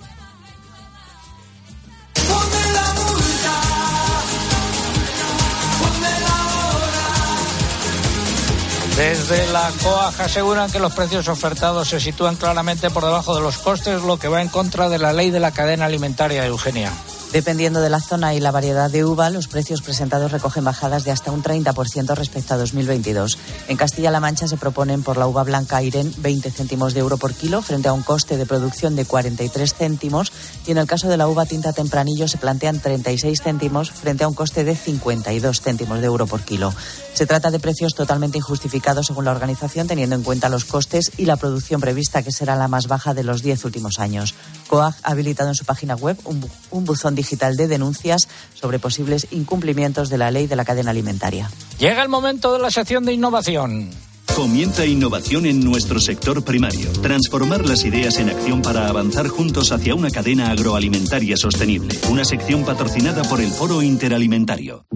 Desde 9.04 9.52
la 9.52 9.70
COAG 9.84 10.22
aseguran 10.22 10.72
que 10.72 10.80
los 10.80 10.94
precios 10.94 11.28
ofertados 11.28 11.90
se 11.90 12.00
sitúan 12.00 12.38
claramente 12.38 12.90
por 12.90 13.04
debajo 13.04 13.36
de 13.36 13.42
los 13.42 13.58
costes, 13.58 14.02
lo 14.02 14.18
que 14.18 14.30
va 14.30 14.42
en 14.42 14.48
contra 14.48 14.88
de 14.88 14.98
la 14.98 15.12
ley 15.12 15.30
de 15.30 15.42
la 15.42 15.52
cadena 15.52 15.84
alimentaria, 15.84 16.46
Eugenia. 16.46 16.94
Dependiendo 17.34 17.82
de 17.82 17.90
la 17.90 18.00
zona 18.00 18.36
y 18.36 18.40
la 18.40 18.52
variedad 18.52 18.92
de 18.92 19.04
uva, 19.04 19.32
los 19.32 19.48
precios 19.48 19.82
presentados 19.82 20.32
recogen 20.32 20.64
bajadas 20.64 21.04
de 21.04 21.10
hasta 21.10 21.32
un 21.32 21.42
30% 21.42 22.14
respecto 22.14 22.54
a 22.54 22.58
2022. 22.58 23.40
En 23.70 23.76
Castilla-La 23.76 24.20
Mancha 24.20 24.48
se 24.48 24.56
proponen 24.56 25.02
por 25.02 25.18
la 25.18 25.26
uva 25.26 25.44
blanca 25.44 25.82
Irén 25.82 26.14
20 26.20 26.52
céntimos 26.52 26.94
de 26.94 27.00
euro 27.00 27.18
por 27.18 27.34
kilo 27.34 27.64
frente 27.64 27.88
a 27.88 27.94
un 27.94 28.04
coste 28.04 28.38
de 28.38 28.46
producción 28.46 28.96
de 28.96 29.06
43 29.06 29.74
céntimos 29.74 30.32
y 30.68 30.72
en 30.74 30.78
el 30.78 30.86
caso 30.86 31.08
de 31.08 31.18
la 31.18 31.28
uva 31.28 31.48
tinta 31.48 31.74
tempranillo 31.74 32.28
se 32.28 32.38
plantean 32.38 32.80
36 32.80 33.42
céntimos 33.42 33.90
frente 33.90 34.26
a 34.26 34.28
un 34.28 34.36
coste 34.36 34.64
de 34.64 34.76
52 34.76 35.60
céntimos 35.60 36.02
de 36.02 36.06
euro 36.06 36.28
por 36.28 36.42
kilo. 36.42 36.72
Se 37.16 37.26
trata 37.26 37.50
de 37.50 37.60
precios 37.60 37.96
totalmente 37.96 38.38
injustificados 38.38 39.08
según 39.08 39.26
la 39.26 39.32
organización 39.32 39.88
teniendo 39.88 40.16
en 40.16 40.22
cuenta 40.22 40.50
los 40.50 40.66
costes 40.66 41.12
y 41.18 41.26
la 41.26 41.38
producción 41.38 41.82
prevista 41.82 42.22
que 42.22 42.32
será 42.32 42.56
la 42.56 42.68
más 42.68 42.88
baja 42.88 43.16
de 43.16 43.24
los 43.24 43.42
10 43.42 43.66
últimos 43.66 43.98
años. 43.98 44.36
COAG 44.74 44.96
ha 45.04 45.12
habilitado 45.12 45.50
en 45.50 45.56
su 45.56 45.66
página 45.66 45.96
web 45.96 46.18
un, 46.24 46.44
un 46.72 46.84
buzón 46.84 47.14
digital 47.14 47.56
de 47.56 47.68
denuncias 47.68 48.28
sobre 48.56 48.80
posibles 48.80 49.28
incumplimientos 49.30 50.10
de 50.10 50.18
la 50.18 50.32
ley 50.32 50.48
de 50.48 50.56
la 50.56 50.66
cadena 50.66 50.90
alimentaria. 50.90 51.48
Llega 51.78 52.02
el 52.02 52.10
momento 52.10 52.54
de 52.54 52.60
la 52.60 52.72
sección 52.72 53.06
de 53.06 53.14
innovación. 53.14 53.92
Comienza 54.36 54.84
innovación 54.84 55.46
en 55.46 55.64
nuestro 55.64 56.00
sector 56.00 56.44
primario. 56.44 56.92
Transformar 57.04 57.68
las 57.68 57.86
ideas 57.86 58.18
en 58.18 58.32
acción 58.32 58.64
para 58.64 58.88
avanzar 58.88 59.28
juntos 59.28 59.72
hacia 59.72 59.94
una 59.94 60.10
cadena 60.10 60.50
agroalimentaria 60.50 61.38
sostenible. 61.38 61.96
Una 62.10 62.26
sección 62.26 62.66
patrocinada 62.66 63.22
por 63.26 63.42
el 63.42 63.52
Foro 63.52 63.84
Interalimentario. 63.84 64.88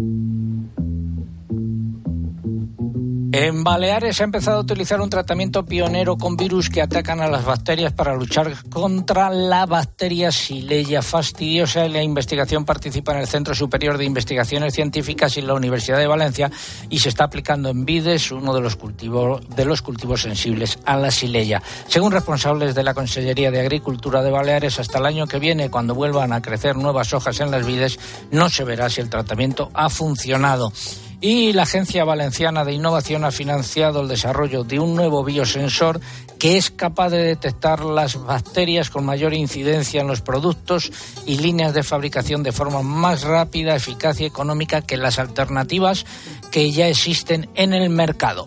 En 3.34 3.64
Baleares 3.64 4.16
se 4.16 4.24
ha 4.24 4.26
empezado 4.26 4.58
a 4.58 4.62
utilizar 4.62 5.02
un 5.02 5.10
tratamiento 5.10 5.66
pionero 5.66 6.18
con 6.18 6.38
virus 6.38 6.70
que 6.70 6.82
atacan 6.82 7.20
a 7.20 7.28
las 7.28 7.44
bacterias 7.44 7.92
para 7.92 8.16
luchar 8.16 8.54
contra 8.70 9.30
la 9.30 9.66
bacteria 9.66 10.32
Sileya 10.32 11.02
fastidiosa. 11.02 11.88
La 11.90 12.02
investigación 12.02 12.64
participa 12.64 13.12
en 13.12 13.20
el 13.20 13.28
Centro 13.28 13.54
Superior 13.54 13.98
de 13.98 14.06
Investigaciones 14.06 14.74
Científicas 14.74 15.36
y 15.36 15.42
la 15.42 15.56
Universidad 15.56 15.98
de 15.98 16.08
Valencia 16.08 16.50
y 16.90 17.00
se 17.00 17.10
está 17.10 17.26
aplicando 17.26 17.70
en 17.70 17.84
vides, 17.86 18.32
uno 18.32 18.54
de 18.54 18.62
los 18.62 18.78
cultivos, 18.78 19.42
de 19.50 19.66
los 19.66 19.82
cultivos 19.82 20.22
sensibles 20.22 20.80
a 20.86 20.96
la 20.96 21.12
Sileya. 21.12 21.62
Según 21.88 22.14
responsables 22.14 22.76
de 22.76 22.84
la 22.84 22.94
Consellería 22.94 23.52
de 23.52 23.60
Agricultura 23.60 24.24
de 24.24 24.32
Baleares, 24.32 24.80
hasta 24.80 25.00
el 25.00 25.06
año 25.06 25.28
que 25.28 25.40
viene, 25.40 25.70
cuando 25.70 25.96
vuelvan 25.96 26.32
a 26.32 26.42
crecer 26.42 26.78
nuevas 26.78 27.14
hojas 27.14 27.40
en 27.42 27.52
las 27.52 27.66
vides, 27.66 28.00
no 28.32 28.50
se 28.50 28.64
verá 28.64 28.90
si 28.90 29.02
el 29.02 29.10
tratamiento 29.10 29.70
ha 29.74 29.90
funcionado. 29.90 30.72
Y 31.20 31.52
la 31.54 31.64
Agencia 31.64 32.04
Valenciana 32.04 32.64
de 32.64 32.74
Innovación 32.74 33.26
ha 33.26 33.32
financiado 33.32 34.02
el 34.02 34.08
desarrollo 34.08 34.64
de 34.64 34.80
un 34.80 34.96
nuevo 34.96 35.24
biosensor 35.24 36.00
que 36.38 36.58
es 36.58 36.70
capaz 36.70 37.10
de 37.10 37.24
detectar 37.24 37.84
las 37.84 38.24
bacterias 38.24 38.92
con 38.92 39.04
mayor 39.04 39.34
incidencia 39.34 40.02
en 40.02 40.08
los 40.08 40.22
productos 40.22 40.92
y 41.26 41.40
líneas 41.40 41.74
de 41.74 41.82
fabricación 41.82 42.44
de 42.44 42.52
forma 42.52 42.84
más 42.84 43.24
rápida, 43.24 43.76
eficaz 43.76 44.20
y 44.20 44.26
económica 44.26 44.84
que 44.84 44.98
las 44.98 45.18
alternativas 45.18 46.06
que 46.52 46.72
ya 46.72 46.88
existen 46.88 47.50
en 47.56 47.74
el 47.74 47.90
mercado. 47.90 48.46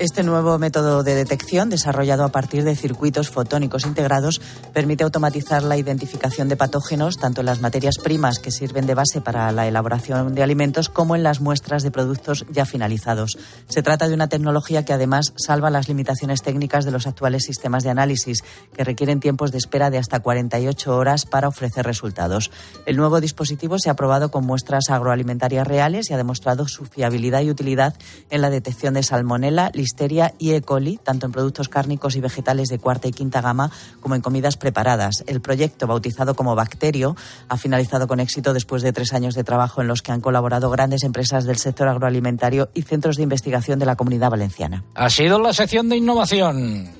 Este 0.00 0.22
nuevo 0.22 0.56
método 0.56 1.02
de 1.02 1.14
detección, 1.14 1.68
desarrollado 1.68 2.24
a 2.24 2.30
partir 2.30 2.64
de 2.64 2.74
circuitos 2.74 3.28
fotónicos 3.28 3.84
integrados, 3.84 4.40
permite 4.72 5.04
automatizar 5.04 5.62
la 5.62 5.76
identificación 5.76 6.48
de 6.48 6.56
patógenos 6.56 7.18
tanto 7.18 7.42
en 7.42 7.46
las 7.46 7.60
materias 7.60 7.98
primas 8.02 8.38
que 8.38 8.50
sirven 8.50 8.86
de 8.86 8.94
base 8.94 9.20
para 9.20 9.52
la 9.52 9.68
elaboración 9.68 10.34
de 10.34 10.42
alimentos 10.42 10.88
como 10.88 11.16
en 11.16 11.22
las 11.22 11.42
muestras 11.42 11.82
de 11.82 11.90
productos 11.90 12.46
ya 12.50 12.64
finalizados. 12.64 13.36
Se 13.68 13.82
trata 13.82 14.08
de 14.08 14.14
una 14.14 14.30
tecnología 14.30 14.86
que 14.86 14.94
además 14.94 15.34
salva 15.36 15.68
las 15.68 15.88
limitaciones 15.88 16.40
técnicas 16.40 16.86
de 16.86 16.92
los 16.92 17.06
actuales 17.06 17.44
sistemas 17.44 17.84
de 17.84 17.90
análisis, 17.90 18.42
que 18.74 18.84
requieren 18.84 19.20
tiempos 19.20 19.52
de 19.52 19.58
espera 19.58 19.90
de 19.90 19.98
hasta 19.98 20.20
48 20.20 20.96
horas 20.96 21.26
para 21.26 21.48
ofrecer 21.48 21.84
resultados. 21.84 22.50
El 22.86 22.96
nuevo 22.96 23.20
dispositivo 23.20 23.78
se 23.78 23.90
ha 23.90 23.96
probado 23.96 24.30
con 24.30 24.46
muestras 24.46 24.88
agroalimentarias 24.88 25.66
reales 25.66 26.08
y 26.08 26.14
ha 26.14 26.16
demostrado 26.16 26.66
su 26.68 26.86
fiabilidad 26.86 27.42
y 27.42 27.50
utilidad 27.50 27.96
en 28.30 28.40
la 28.40 28.48
detección 28.48 28.94
de 28.94 29.02
salmonela, 29.02 29.70
listeria 29.90 30.34
y 30.38 30.52
E. 30.52 30.62
coli, 30.62 31.00
tanto 31.02 31.26
en 31.26 31.32
productos 31.32 31.68
cárnicos 31.68 32.14
y 32.14 32.20
vegetales 32.20 32.68
de 32.68 32.78
cuarta 32.78 33.08
y 33.08 33.12
quinta 33.12 33.40
gama 33.40 33.72
como 34.00 34.14
en 34.14 34.20
comidas 34.20 34.56
preparadas. 34.56 35.24
El 35.26 35.40
proyecto, 35.40 35.88
bautizado 35.88 36.34
como 36.34 36.54
Bacterio, 36.54 37.16
ha 37.48 37.56
finalizado 37.56 38.06
con 38.06 38.20
éxito 38.20 38.52
después 38.52 38.82
de 38.82 38.92
tres 38.92 39.12
años 39.12 39.34
de 39.34 39.42
trabajo 39.42 39.80
en 39.80 39.88
los 39.88 40.02
que 40.02 40.12
han 40.12 40.20
colaborado 40.20 40.70
grandes 40.70 41.02
empresas 41.02 41.44
del 41.44 41.56
sector 41.56 41.88
agroalimentario 41.88 42.70
y 42.72 42.82
centros 42.82 43.16
de 43.16 43.24
investigación 43.24 43.80
de 43.80 43.86
la 43.86 43.96
comunidad 43.96 44.30
valenciana. 44.30 44.84
Ha 44.94 45.10
sido 45.10 45.40
la 45.40 45.52
sección 45.52 45.88
de 45.88 45.96
innovación. 45.96 46.99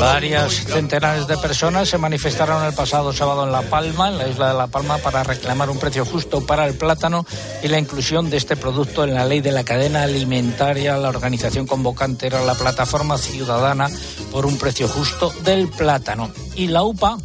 Varias 0.00 0.64
centenares 0.64 1.26
de 1.26 1.36
personas 1.38 1.88
se 1.88 1.98
manifestaron 1.98 2.64
el 2.64 2.72
pasado 2.72 3.12
sábado 3.12 3.44
en 3.44 3.52
La 3.52 3.62
Palma, 3.62 4.08
en 4.08 4.18
la 4.18 4.28
isla 4.28 4.48
de 4.48 4.54
La 4.54 4.66
Palma, 4.68 4.98
para 4.98 5.24
reclamar 5.24 5.70
un 5.70 5.78
precio 5.78 6.04
justo 6.04 6.46
para 6.46 6.66
el 6.66 6.74
plátano 6.74 7.26
y 7.62 7.68
la 7.68 7.78
inclusión 7.78 8.30
de 8.30 8.36
este 8.36 8.56
producto 8.56 9.04
en 9.04 9.14
la 9.14 9.24
ley 9.24 9.40
de 9.40 9.52
la 9.52 9.64
cadena 9.64 10.04
alimentaria. 10.04 10.96
La 10.96 11.08
organización 11.08 11.66
convocante 11.66 12.26
era 12.26 12.44
la 12.44 12.54
Plataforma 12.54 13.18
Ciudadana 13.18 13.90
por 14.30 14.46
un 14.46 14.56
precio 14.56 14.88
justo 14.88 15.32
del 15.44 15.68
plátano. 15.68 16.30
Y 16.54 16.68
la 16.68 16.82
UPA 16.84 17.18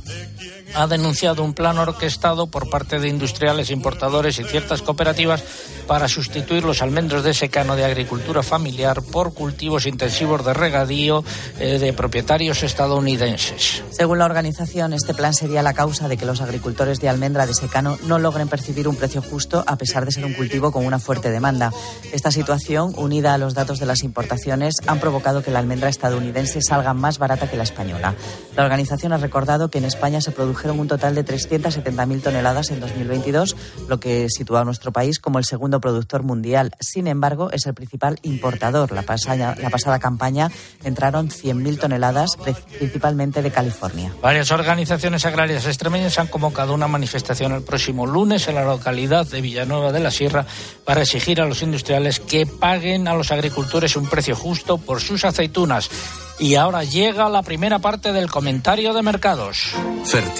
ha 0.75 0.87
denunciado 0.87 1.43
un 1.43 1.53
plan 1.53 1.77
orquestado 1.77 2.47
por 2.47 2.69
parte 2.69 2.99
de 2.99 3.07
industriales, 3.07 3.71
importadores 3.71 4.39
y 4.39 4.43
ciertas 4.43 4.81
cooperativas 4.81 5.43
para 5.87 6.07
sustituir 6.07 6.63
los 6.63 6.81
almendros 6.81 7.23
de 7.23 7.33
secano 7.33 7.75
de 7.75 7.85
agricultura 7.85 8.43
familiar 8.43 9.01
por 9.01 9.33
cultivos 9.33 9.85
intensivos 9.85 10.43
de 10.45 10.53
regadío 10.53 11.23
eh, 11.59 11.79
de 11.79 11.93
propietarios 11.93 12.63
estadounidenses. 12.63 13.83
Según 13.91 14.19
la 14.19 14.25
organización, 14.25 14.93
este 14.93 15.13
plan 15.13 15.33
sería 15.33 15.61
la 15.61 15.73
causa 15.73 16.07
de 16.07 16.17
que 16.17 16.25
los 16.25 16.41
agricultores 16.41 16.99
de 16.99 17.09
almendra 17.09 17.45
de 17.45 17.53
secano 17.53 17.97
no 18.03 18.19
logren 18.19 18.47
percibir 18.47 18.87
un 18.87 18.95
precio 18.95 19.21
justo 19.21 19.63
a 19.67 19.77
pesar 19.77 20.05
de 20.05 20.11
ser 20.11 20.25
un 20.25 20.33
cultivo 20.33 20.71
con 20.71 20.85
una 20.85 20.99
fuerte 20.99 21.31
demanda. 21.31 21.71
Esta 22.11 22.31
situación, 22.31 22.93
unida 22.97 23.33
a 23.33 23.37
los 23.37 23.53
datos 23.53 23.79
de 23.79 23.85
las 23.85 24.03
importaciones, 24.03 24.75
han 24.87 24.99
provocado 24.99 25.41
que 25.41 25.51
la 25.51 25.59
almendra 25.59 25.89
estadounidense 25.89 26.61
salga 26.61 26.93
más 26.93 27.17
barata 27.17 27.49
que 27.49 27.57
la 27.57 27.63
española. 27.63 28.15
La 28.55 28.63
organización 28.63 29.13
ha 29.13 29.17
recordado 29.17 29.69
que 29.69 29.77
en 29.77 29.85
España 29.85 30.21
se 30.21 30.31
produjeron 30.31 30.64
un 30.73 30.87
total 30.87 31.15
de 31.15 31.25
370.000 31.25 32.21
toneladas 32.21 32.71
en 32.71 32.79
2022, 32.79 33.55
lo 33.87 33.99
que 33.99 34.27
sitúa 34.29 34.61
a 34.61 34.65
nuestro 34.65 34.91
país 34.91 35.19
como 35.19 35.39
el 35.39 35.45
segundo 35.45 35.79
productor 35.79 36.23
mundial. 36.23 36.71
Sin 36.79 37.07
embargo, 37.07 37.51
es 37.51 37.65
el 37.65 37.73
principal 37.73 38.19
importador. 38.23 38.91
La 38.91 39.03
pasada, 39.03 39.55
la 39.61 39.69
pasada 39.69 39.99
campaña 39.99 40.51
entraron 40.83 41.29
100.000 41.29 41.79
toneladas, 41.79 42.37
principalmente 42.79 43.41
de 43.41 43.51
California. 43.51 44.13
Varias 44.21 44.51
organizaciones 44.51 45.25
agrarias 45.25 45.65
extremeñas 45.65 46.19
han 46.19 46.27
convocado 46.27 46.73
una 46.73 46.87
manifestación 46.87 47.53
el 47.53 47.63
próximo 47.63 48.05
lunes 48.05 48.47
en 48.47 48.55
la 48.55 48.63
localidad 48.63 49.25
de 49.27 49.41
Villanueva 49.41 49.91
de 49.91 49.99
la 49.99 50.11
Sierra 50.11 50.45
para 50.83 51.01
exigir 51.01 51.41
a 51.41 51.45
los 51.45 51.61
industriales 51.61 52.19
que 52.19 52.45
paguen 52.45 53.07
a 53.07 53.15
los 53.15 53.31
agricultores 53.31 53.95
un 53.95 54.07
precio 54.07 54.35
justo 54.35 54.77
por 54.77 55.01
sus 55.01 55.25
aceitunas. 55.25 55.89
Y 56.37 56.55
ahora 56.55 56.83
llega 56.83 57.29
la 57.29 57.43
primera 57.43 57.79
parte 57.79 58.11
del 58.11 58.29
comentario 58.29 58.93
de 58.93 59.01
mercados. 59.01 59.73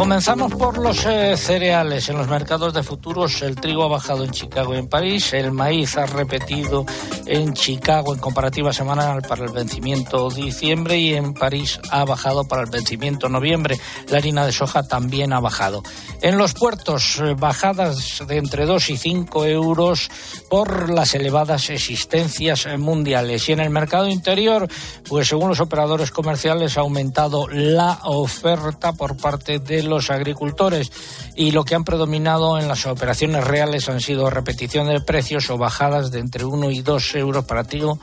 Comenzamos 0.00 0.54
por 0.54 0.78
los 0.78 1.04
eh, 1.04 1.36
cereales. 1.36 2.08
En 2.08 2.16
los 2.16 2.26
mercados 2.26 2.72
de 2.72 2.82
futuros 2.82 3.42
el 3.42 3.56
trigo 3.56 3.84
ha 3.84 3.88
bajado 3.88 4.24
en 4.24 4.30
Chicago 4.30 4.74
y 4.74 4.78
en 4.78 4.88
París, 4.88 5.34
el 5.34 5.52
maíz 5.52 5.98
ha 5.98 6.06
repetido 6.06 6.86
en 7.26 7.52
Chicago 7.52 8.14
en 8.14 8.18
comparativa 8.18 8.72
semanal 8.72 9.20
para 9.20 9.44
el 9.44 9.52
vencimiento 9.52 10.30
diciembre 10.30 10.96
y 10.96 11.12
en 11.12 11.34
París 11.34 11.78
ha 11.90 12.06
bajado 12.06 12.48
para 12.48 12.62
el 12.62 12.70
vencimiento 12.70 13.28
noviembre. 13.28 13.78
La 14.08 14.16
harina 14.16 14.46
de 14.46 14.52
soja 14.52 14.84
también 14.84 15.34
ha 15.34 15.40
bajado. 15.40 15.82
En 16.22 16.38
los 16.38 16.54
puertos, 16.54 17.18
eh, 17.18 17.34
bajadas 17.38 18.26
de 18.26 18.38
entre 18.38 18.64
2 18.64 18.88
y 18.88 18.96
5 18.96 19.44
euros 19.44 20.10
por 20.48 20.88
las 20.88 21.14
elevadas 21.14 21.68
existencias 21.68 22.64
eh, 22.64 22.78
mundiales. 22.78 23.46
Y 23.50 23.52
en 23.52 23.60
el 23.60 23.68
mercado 23.68 24.08
interior, 24.08 24.66
pues 25.06 25.28
según 25.28 25.50
los 25.50 25.60
operadores 25.60 26.10
comerciales 26.10 26.78
ha 26.78 26.80
aumentado 26.80 27.48
la 27.48 27.98
oferta 28.04 28.94
por 28.94 29.18
parte 29.18 29.58
de 29.58 29.89
los 29.90 30.10
agricultores 30.10 30.90
y 31.36 31.50
lo 31.50 31.64
que 31.64 31.74
han 31.74 31.84
predominado 31.84 32.58
en 32.58 32.68
las 32.68 32.86
operaciones 32.86 33.44
reales 33.44 33.88
han 33.88 34.00
sido 34.00 34.30
repetición 34.30 34.88
de 34.88 35.00
precios 35.00 35.50
o 35.50 35.58
bajadas 35.58 36.10
de 36.10 36.20
entre 36.20 36.44
1 36.44 36.70
y 36.70 36.80
2 36.80 37.14
euros 37.16 37.44
para 37.44 37.64
trigo, 37.64 37.98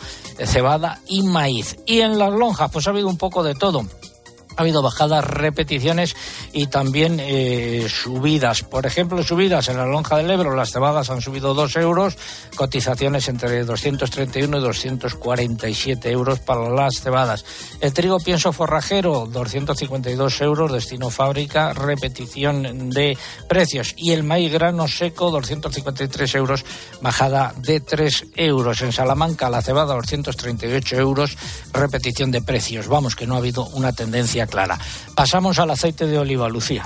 cebada 0.45 0.99
y 1.07 1.23
maíz. 1.23 1.77
Y 1.85 2.01
en 2.01 2.19
las 2.19 2.31
lonjas 2.31 2.69
pues 2.71 2.85
ha 2.87 2.91
habido 2.91 3.07
un 3.07 3.17
poco 3.17 3.43
de 3.43 3.55
todo 3.55 3.85
ha 4.57 4.61
habido 4.61 4.81
bajadas, 4.81 5.23
repeticiones 5.23 6.15
y 6.51 6.67
también 6.67 7.19
eh, 7.21 7.87
subidas. 7.89 8.63
Por 8.63 8.85
ejemplo, 8.85 9.23
subidas 9.23 9.69
en 9.69 9.77
la 9.77 9.85
lonja 9.85 10.17
del 10.17 10.31
Ebro, 10.31 10.55
las 10.55 10.71
cebadas 10.71 11.09
han 11.09 11.21
subido 11.21 11.53
2 11.53 11.75
euros, 11.77 12.17
cotizaciones 12.55 13.29
entre 13.29 13.63
231 13.63 14.57
y 14.57 14.61
247 14.61 16.11
euros 16.11 16.39
para 16.39 16.69
las 16.69 17.01
cebadas. 17.01 17.45
El 17.79 17.93
trigo 17.93 18.19
pienso 18.19 18.51
forrajero, 18.51 19.27
252 19.31 20.41
euros, 20.41 20.71
destino 20.71 21.11
fábrica, 21.11 21.73
repetición 21.73 22.89
de 22.89 23.15
precios. 23.47 23.93
Y 23.95 24.11
el 24.11 24.23
maíz 24.23 24.51
grano 24.51 24.87
seco, 24.87 25.29
253 25.29 26.35
euros, 26.35 26.65
bajada 27.01 27.53
de 27.57 27.79
3 27.79 28.25
euros. 28.35 28.81
En 28.81 28.91
Salamanca, 28.91 29.49
la 29.49 29.61
cebada, 29.61 29.93
238 29.93 30.95
euros, 30.95 31.37
repetición 31.73 32.31
de 32.31 32.41
precios. 32.41 32.87
Vamos, 32.87 33.15
que 33.15 33.27
no 33.27 33.35
ha 33.35 33.37
habido 33.37 33.65
una 33.67 33.93
tendencia 33.93 34.46
clara. 34.47 34.77
Pasamos 35.15 35.59
al 35.59 35.71
aceite 35.71 36.07
de 36.07 36.17
oliva, 36.17 36.49
Lucía. 36.49 36.85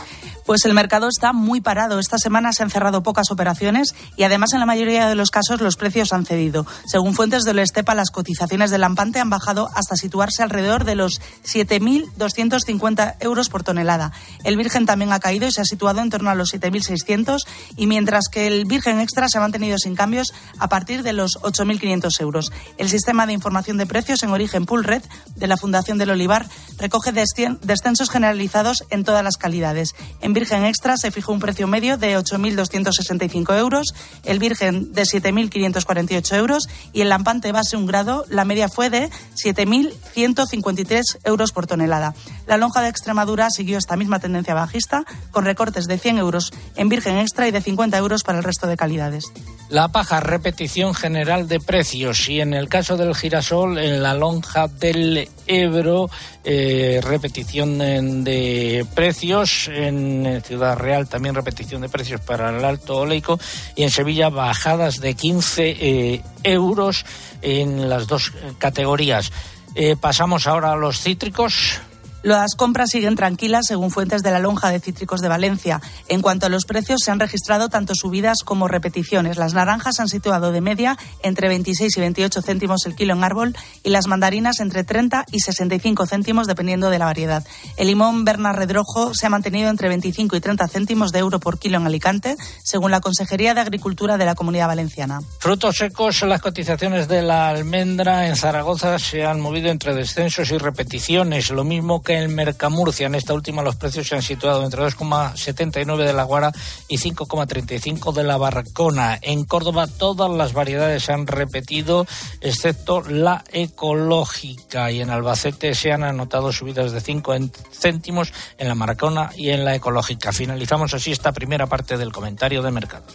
Pues 0.51 0.65
el 0.65 0.73
mercado 0.73 1.07
está 1.07 1.31
muy 1.31 1.61
parado. 1.61 1.97
Esta 1.97 2.17
semana 2.17 2.51
se 2.51 2.61
han 2.61 2.69
cerrado 2.69 3.03
pocas 3.03 3.31
operaciones 3.31 3.95
y 4.17 4.23
además 4.23 4.51
en 4.51 4.59
la 4.59 4.65
mayoría 4.65 5.07
de 5.07 5.15
los 5.15 5.31
casos 5.31 5.61
los 5.61 5.77
precios 5.77 6.11
han 6.11 6.25
cedido. 6.25 6.67
Según 6.85 7.13
fuentes 7.13 7.43
de 7.43 7.61
Estepa, 7.61 7.95
las 7.95 8.11
cotizaciones 8.11 8.69
del 8.69 8.81
Lampante 8.81 9.21
han 9.21 9.29
bajado 9.29 9.69
hasta 9.73 9.95
situarse 9.95 10.43
alrededor 10.43 10.83
de 10.83 10.95
los 10.95 11.21
7.250 11.45 13.15
euros 13.21 13.47
por 13.47 13.63
tonelada. 13.63 14.11
El 14.43 14.57
Virgen 14.57 14.85
también 14.85 15.13
ha 15.13 15.21
caído 15.21 15.47
y 15.47 15.53
se 15.53 15.61
ha 15.61 15.63
situado 15.63 16.01
en 16.01 16.09
torno 16.09 16.29
a 16.29 16.35
los 16.35 16.53
7.600 16.53 17.47
y 17.77 17.87
mientras 17.87 18.27
que 18.29 18.47
el 18.47 18.65
Virgen 18.65 18.99
Extra 18.99 19.29
se 19.29 19.37
ha 19.37 19.41
mantenido 19.41 19.77
sin 19.77 19.95
cambios 19.95 20.33
a 20.59 20.67
partir 20.67 21.01
de 21.01 21.13
los 21.13 21.39
8.500 21.43 22.19
euros. 22.19 22.51
El 22.77 22.89
sistema 22.89 23.25
de 23.25 23.31
información 23.31 23.77
de 23.77 23.85
precios 23.85 24.21
en 24.23 24.31
origen 24.31 24.65
Pool 24.65 24.83
Red 24.83 25.03
de 25.33 25.47
la 25.47 25.55
Fundación 25.55 25.97
del 25.97 26.09
Olivar 26.09 26.45
recoge 26.77 27.13
descensos 27.13 28.09
generalizados 28.09 28.83
en 28.89 29.05
todas 29.05 29.23
las 29.23 29.37
calidades. 29.37 29.95
Virgen 30.41 30.65
Extra 30.65 30.97
se 30.97 31.11
fijó 31.11 31.33
un 31.33 31.39
precio 31.39 31.67
medio 31.67 31.97
de 31.97 32.17
8.265 32.17 33.59
euros, 33.59 33.93
el 34.23 34.39
Virgen 34.39 34.91
de 34.91 35.03
7.548 35.03 36.35
euros 36.35 36.67
y 36.93 37.01
el 37.01 37.09
Lampante 37.09 37.51
base 37.51 37.77
un 37.77 37.85
grado, 37.85 38.25
la 38.27 38.43
media 38.43 38.67
fue 38.67 38.89
de 38.89 39.11
7.153 39.35 41.03
euros 41.25 41.51
por 41.51 41.67
tonelada. 41.67 42.15
La 42.47 42.57
lonja 42.57 42.81
de 42.81 42.89
Extremadura 42.89 43.51
siguió 43.51 43.77
esta 43.77 43.97
misma 43.97 44.17
tendencia 44.17 44.55
bajista, 44.55 45.03
con 45.29 45.45
recortes 45.45 45.85
de 45.85 45.99
100 45.99 46.17
euros 46.17 46.51
en 46.75 46.89
Virgen 46.89 47.19
Extra 47.19 47.47
y 47.47 47.51
de 47.51 47.61
50 47.61 47.95
euros 47.99 48.23
para 48.23 48.39
el 48.39 48.43
resto 48.43 48.65
de 48.65 48.77
calidades. 48.77 49.31
La 49.69 49.87
paja, 49.87 50.19
repetición 50.19 50.93
general 50.93 51.47
de 51.47 51.61
precios 51.61 52.27
y 52.27 52.41
en 52.41 52.53
el 52.53 52.67
caso 52.67 52.97
del 52.97 53.15
girasol, 53.15 53.77
en 53.77 54.03
la 54.03 54.13
lonja 54.15 54.67
del 54.67 55.29
Ebro, 55.47 56.09
eh, 56.43 56.99
repetición 57.01 57.77
de 58.25 58.85
precios 58.93 59.69
en 59.69 60.20
en 60.25 60.41
Ciudad 60.41 60.77
Real 60.77 61.07
también 61.07 61.35
repetición 61.35 61.81
de 61.81 61.89
precios 61.89 62.21
para 62.21 62.49
el 62.49 62.63
alto 62.63 62.97
oleico 62.97 63.39
y 63.75 63.83
en 63.83 63.89
Sevilla 63.89 64.29
bajadas 64.29 64.99
de 64.99 65.13
15 65.13 65.69
eh, 65.69 66.21
euros 66.43 67.05
en 67.41 67.89
las 67.89 68.07
dos 68.07 68.31
categorías. 68.57 69.31
Eh, 69.75 69.95
pasamos 69.99 70.47
ahora 70.47 70.73
a 70.73 70.75
los 70.75 70.99
cítricos. 70.99 71.81
Las 72.23 72.53
compras 72.55 72.91
siguen 72.91 73.15
tranquilas 73.15 73.65
según 73.67 73.89
fuentes 73.89 74.21
de 74.21 74.29
la 74.29 74.37
lonja 74.37 74.69
de 74.69 74.79
cítricos 74.79 75.21
de 75.21 75.27
Valencia. 75.27 75.81
En 76.07 76.21
cuanto 76.21 76.45
a 76.45 76.49
los 76.49 76.65
precios, 76.65 76.99
se 77.03 77.09
han 77.09 77.19
registrado 77.19 77.69
tanto 77.69 77.95
subidas 77.95 78.43
como 78.43 78.67
repeticiones. 78.67 79.37
Las 79.37 79.55
naranjas 79.55 79.99
han 79.99 80.07
situado 80.07 80.51
de 80.51 80.61
media 80.61 80.99
entre 81.23 81.47
26 81.47 81.97
y 81.97 81.99
28 81.99 82.41
céntimos 82.43 82.85
el 82.85 82.95
kilo 82.95 83.15
en 83.15 83.23
árbol 83.23 83.55
y 83.81 83.89
las 83.89 84.05
mandarinas 84.05 84.59
entre 84.59 84.83
30 84.83 85.25
y 85.31 85.39
65 85.39 86.05
céntimos 86.05 86.45
dependiendo 86.45 86.91
de 86.91 86.99
la 86.99 87.05
variedad. 87.05 87.43
El 87.75 87.87
limón 87.87 88.23
Berna 88.23 88.53
Redrojo 88.53 89.15
se 89.15 89.25
ha 89.25 89.29
mantenido 89.29 89.71
entre 89.71 89.89
25 89.89 90.35
y 90.35 90.41
30 90.41 90.67
céntimos 90.67 91.11
de 91.11 91.19
euro 91.19 91.39
por 91.39 91.57
kilo 91.57 91.77
en 91.77 91.87
Alicante, 91.87 92.35
según 92.63 92.91
la 92.91 93.01
Consejería 93.01 93.55
de 93.55 93.61
Agricultura 93.61 94.17
de 94.17 94.25
la 94.25 94.35
Comunidad 94.35 94.67
Valenciana. 94.67 95.21
Frutos 95.39 95.77
secos, 95.77 96.21
las 96.21 96.41
cotizaciones 96.41 97.07
de 97.07 97.23
la 97.23 97.49
almendra 97.49 98.27
en 98.27 98.35
Zaragoza 98.35 98.99
se 98.99 99.25
han 99.25 99.39
movido 99.39 99.69
entre 99.69 99.95
descensos 99.95 100.51
y 100.51 100.59
repeticiones, 100.59 101.49
lo 101.49 101.63
mismo 101.63 102.03
que 102.03 102.10
en 102.11 102.33
Mercamurcia. 102.35 103.07
En 103.07 103.15
esta 103.15 103.33
última 103.33 103.61
los 103.61 103.75
precios 103.75 104.07
se 104.07 104.15
han 104.15 104.21
situado 104.21 104.63
entre 104.63 104.81
2,79 104.83 106.05
de 106.05 106.13
la 106.13 106.23
guara 106.23 106.51
y 106.87 106.97
5,35 106.97 108.13
de 108.13 108.23
la 108.23 108.37
barracona. 108.37 109.17
En 109.21 109.45
Córdoba 109.45 109.87
todas 109.87 110.31
las 110.31 110.53
variedades 110.53 111.03
se 111.03 111.13
han 111.13 111.27
repetido, 111.27 112.05
excepto 112.41 113.01
la 113.01 113.43
ecológica. 113.51 114.91
Y 114.91 115.01
en 115.01 115.09
Albacete 115.09 115.73
se 115.73 115.91
han 115.91 116.03
anotado 116.03 116.51
subidas 116.51 116.91
de 116.91 117.01
5 117.01 117.33
céntimos 117.71 118.33
en 118.57 118.67
la 118.67 118.75
maracona 118.75 119.31
y 119.35 119.49
en 119.49 119.65
la 119.65 119.75
ecológica. 119.75 120.31
Finalizamos 120.31 120.93
así 120.93 121.11
esta 121.11 121.31
primera 121.31 121.67
parte 121.67 121.97
del 121.97 122.11
comentario 122.11 122.61
de 122.61 122.71
mercados. 122.71 123.13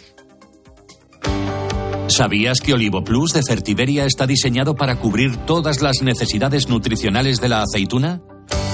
¿Sabías 2.09 2.61
que 2.61 2.73
Olivo 2.73 3.03
Plus 3.03 3.33
de 3.33 3.43
Fertiberia 3.43 4.05
está 4.05 4.25
diseñado 4.25 4.75
para 4.75 4.97
cubrir 4.97 5.37
todas 5.45 5.81
las 5.81 6.01
necesidades 6.01 6.69
nutricionales 6.69 7.41
de 7.41 7.49
la 7.49 7.61
aceituna? 7.61 8.21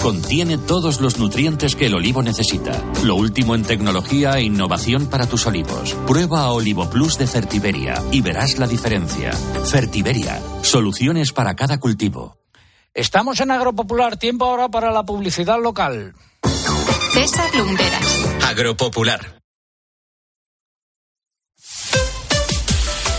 Contiene 0.01 0.57
todos 0.57 0.99
los 0.99 1.17
nutrientes 1.17 1.75
que 1.75 1.85
el 1.85 1.95
olivo 1.95 2.21
necesita. 2.21 2.71
Lo 3.03 3.15
último 3.15 3.55
en 3.55 3.63
tecnología 3.63 4.37
e 4.37 4.43
innovación 4.43 5.07
para 5.07 5.27
tus 5.27 5.47
olivos. 5.47 5.93
Prueba 6.07 6.51
Olivo 6.51 6.89
Plus 6.89 7.17
de 7.17 7.27
Fertiberia 7.27 7.95
y 8.11 8.21
verás 8.21 8.57
la 8.57 8.67
diferencia. 8.67 9.31
Fertiberia, 9.31 10.41
soluciones 10.61 11.31
para 11.31 11.55
cada 11.55 11.79
cultivo. 11.79 12.37
Estamos 12.93 13.39
en 13.39 13.51
Agropopular, 13.51 14.17
tiempo 14.17 14.45
ahora 14.45 14.69
para 14.69 14.91
la 14.91 15.03
publicidad 15.03 15.61
local. 15.61 16.13
César 17.13 17.55
Lumberas. 17.55 18.25
Agropopular. 18.43 19.42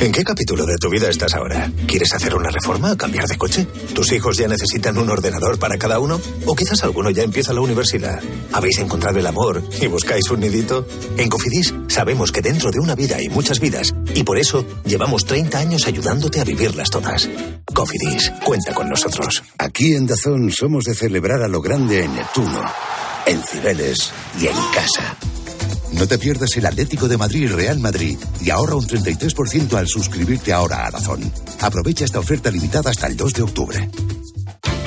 ¿En 0.00 0.12
qué 0.12 0.22
capítulo 0.22 0.64
de 0.64 0.76
tu 0.76 0.88
vida 0.90 1.10
estás 1.10 1.34
ahora? 1.34 1.72
¿Quieres 1.88 2.14
hacer 2.14 2.32
una 2.36 2.50
reforma 2.50 2.96
cambiar 2.96 3.26
de 3.26 3.36
coche? 3.36 3.66
¿Tus 3.92 4.12
hijos 4.12 4.36
ya 4.36 4.46
necesitan 4.46 4.96
un 4.96 5.10
ordenador 5.10 5.58
para 5.58 5.76
cada 5.76 5.98
uno? 5.98 6.20
¿O 6.46 6.54
quizás 6.54 6.84
alguno 6.84 7.10
ya 7.10 7.24
empieza 7.24 7.52
la 7.52 7.62
universidad? 7.62 8.22
¿Habéis 8.52 8.78
encontrado 8.78 9.18
el 9.18 9.26
amor 9.26 9.60
y 9.80 9.88
buscáis 9.88 10.30
un 10.30 10.38
nidito? 10.38 10.86
En 11.16 11.28
Cofidis 11.28 11.74
sabemos 11.88 12.30
que 12.30 12.42
dentro 12.42 12.70
de 12.70 12.78
una 12.78 12.94
vida 12.94 13.16
hay 13.16 13.28
muchas 13.28 13.58
vidas 13.58 13.92
y 14.14 14.22
por 14.22 14.38
eso 14.38 14.64
llevamos 14.84 15.24
30 15.24 15.58
años 15.58 15.84
ayudándote 15.88 16.40
a 16.40 16.44
vivirlas 16.44 16.90
todas. 16.90 17.28
Cofidis, 17.74 18.30
cuenta 18.44 18.72
con 18.72 18.88
nosotros. 18.88 19.42
Aquí 19.58 19.94
en 19.94 20.06
Dazón 20.06 20.52
somos 20.52 20.84
de 20.84 20.94
celebrar 20.94 21.42
a 21.42 21.48
lo 21.48 21.60
grande 21.60 22.04
en 22.04 22.14
Neptuno, 22.14 22.62
en 23.26 23.42
Cibeles 23.42 24.12
y 24.40 24.46
en 24.46 24.56
casa. 24.72 25.16
No 25.92 26.06
te 26.06 26.18
pierdas 26.18 26.56
el 26.56 26.66
Atlético 26.66 27.08
de 27.08 27.16
Madrid 27.16 27.42
y 27.42 27.46
Real 27.46 27.78
Madrid 27.78 28.18
y 28.40 28.50
ahorra 28.50 28.76
un 28.76 28.86
33% 28.86 29.74
al 29.74 29.88
suscribirte 29.88 30.52
ahora 30.52 30.86
a 30.86 30.90
Dazón. 30.90 31.32
Aprovecha 31.60 32.04
esta 32.04 32.18
oferta 32.18 32.50
limitada 32.50 32.90
hasta 32.90 33.06
el 33.06 33.16
2 33.16 33.32
de 33.32 33.42
octubre. 33.42 33.90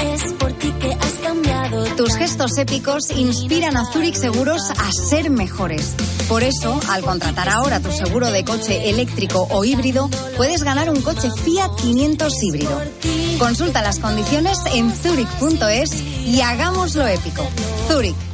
Es 0.01 0.33
por 0.33 0.51
ti 0.53 0.71
que 0.79 0.93
has 0.93 1.13
cambiado. 1.23 1.83
Tus 1.95 2.15
gestos 2.15 2.57
épicos 2.57 3.11
inspiran 3.15 3.77
a 3.77 3.85
Zurich 3.91 4.15
Seguros 4.15 4.61
a 4.71 4.91
ser 4.91 5.29
mejores. 5.29 5.95
Por 6.27 6.43
eso, 6.43 6.79
al 6.89 7.01
contratar 7.03 7.49
ahora 7.49 7.79
tu 7.79 7.91
seguro 7.91 8.31
de 8.31 8.43
coche 8.45 8.89
eléctrico 8.89 9.47
o 9.51 9.65
híbrido, 9.65 10.09
puedes 10.37 10.63
ganar 10.63 10.89
un 10.89 11.01
coche 11.01 11.29
Fiat 11.43 11.75
500 11.75 12.43
híbrido. 12.43 12.81
Consulta 13.37 13.81
las 13.81 13.99
condiciones 13.99 14.57
en 14.73 14.91
zurich.es 14.91 16.03
y 16.25 16.41
hagámoslo 16.41 17.07
épico. 17.07 17.43
Zurich 17.87 18.30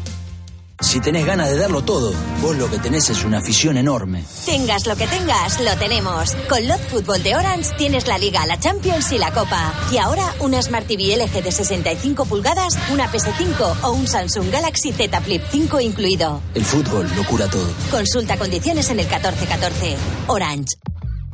si 0.88 1.02
tenés 1.02 1.26
ganas 1.26 1.50
de 1.52 1.58
darlo 1.58 1.84
todo, 1.84 2.14
vos 2.42 2.56
lo 2.56 2.72
que 2.72 2.80
tenés 2.80 3.10
es 3.10 3.26
una 3.26 3.40
afición 3.40 3.78
enorme. 3.78 4.24
Tengas 4.46 4.88
lo 4.88 4.96
que 4.96 5.06
tengas, 5.06 5.60
lo 5.60 5.76
tenemos. 5.78 6.34
Con 6.48 6.66
Lot 6.66 6.80
Fútbol 6.90 7.22
de 7.24 7.36
Orange 7.36 7.72
tienes 7.78 8.08
la 8.08 8.18
Liga, 8.18 8.46
la 8.46 8.58
Champions 8.58 9.12
y 9.12 9.18
la 9.18 9.34
Copa. 9.34 9.74
Y 9.92 9.98
ahora 9.98 10.34
una 10.40 10.62
Smart 10.62 10.88
TV 10.88 11.18
LG 11.18 11.44
de 11.44 11.52
65 11.52 12.26
pulgadas, 12.26 12.78
una 12.92 13.12
PS5 13.12 13.84
o 13.84 13.92
un 13.92 14.08
Samsung 14.08 14.50
Galaxy 14.50 14.94
Z 14.94 15.20
Flip 15.22 15.44
5 15.52 15.82
incluido. 15.82 16.42
El 16.56 16.64
fútbol 16.64 17.08
lo 17.16 17.26
cura 17.26 17.48
todo. 17.50 17.68
Consulta 17.92 18.38
condiciones 18.38 18.90
en 18.90 19.02
el 19.02 19.08
1414. 19.08 19.98
Orange. 20.28 20.78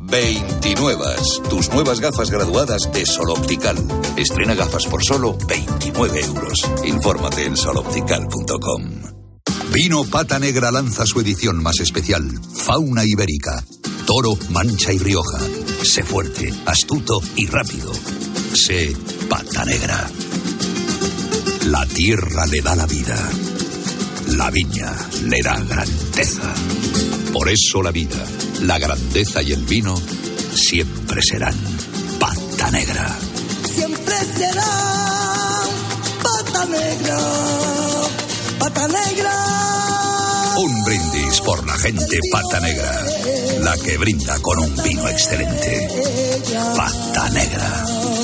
29. 0.00 1.04
Tus 1.48 1.70
nuevas 1.70 2.00
gafas 2.00 2.30
graduadas 2.30 2.90
de 2.92 3.06
Sol 3.06 3.30
Optical. 3.30 3.76
Estrena 4.16 4.54
gafas 4.54 4.86
por 4.86 5.02
solo 5.04 5.38
29 5.46 6.20
euros. 6.20 6.58
Infórmate 6.84 7.46
en 7.46 7.56
soloptical.com. 7.56 9.13
Vino 9.74 10.04
Pata 10.04 10.38
Negra 10.38 10.70
lanza 10.70 11.04
su 11.04 11.18
edición 11.18 11.60
más 11.60 11.80
especial, 11.80 12.22
Fauna 12.54 13.04
Ibérica. 13.04 13.64
Toro, 14.06 14.38
Mancha 14.50 14.92
y 14.92 14.98
Rioja. 14.98 15.40
Sé 15.82 16.04
fuerte, 16.04 16.54
astuto 16.64 17.20
y 17.34 17.46
rápido. 17.46 17.92
Sé 18.54 18.96
Pata 19.28 19.64
Negra. 19.64 20.08
La 21.66 21.84
tierra 21.86 22.46
le 22.46 22.60
da 22.60 22.76
la 22.76 22.86
vida. 22.86 23.18
La 24.28 24.48
viña 24.52 24.94
le 25.24 25.42
da 25.42 25.58
grandeza. 25.58 26.54
Por 27.32 27.48
eso 27.48 27.82
la 27.82 27.90
vida, 27.90 28.24
la 28.62 28.78
grandeza 28.78 29.42
y 29.42 29.52
el 29.52 29.64
vino 29.64 30.00
siempre 30.54 31.20
serán 31.20 31.56
Pata 32.20 32.70
Negra. 32.70 33.18
Siempre 33.74 34.14
será 34.36 34.84
pata 36.22 36.64
negra, 36.66 37.18
pata 38.74 38.88
negra. 38.88 39.30
Un 40.56 40.84
brindis 40.84 41.40
por 41.40 41.66
la 41.66 41.76
gente 41.78 42.18
Pata 42.30 42.60
Negra. 42.60 43.04
La 43.60 43.76
que 43.78 43.96
brinda 43.98 44.38
con 44.40 44.58
un 44.58 44.82
vino 44.82 45.08
excelente. 45.08 45.88
Pata 46.76 47.30
Negra. 47.30 48.23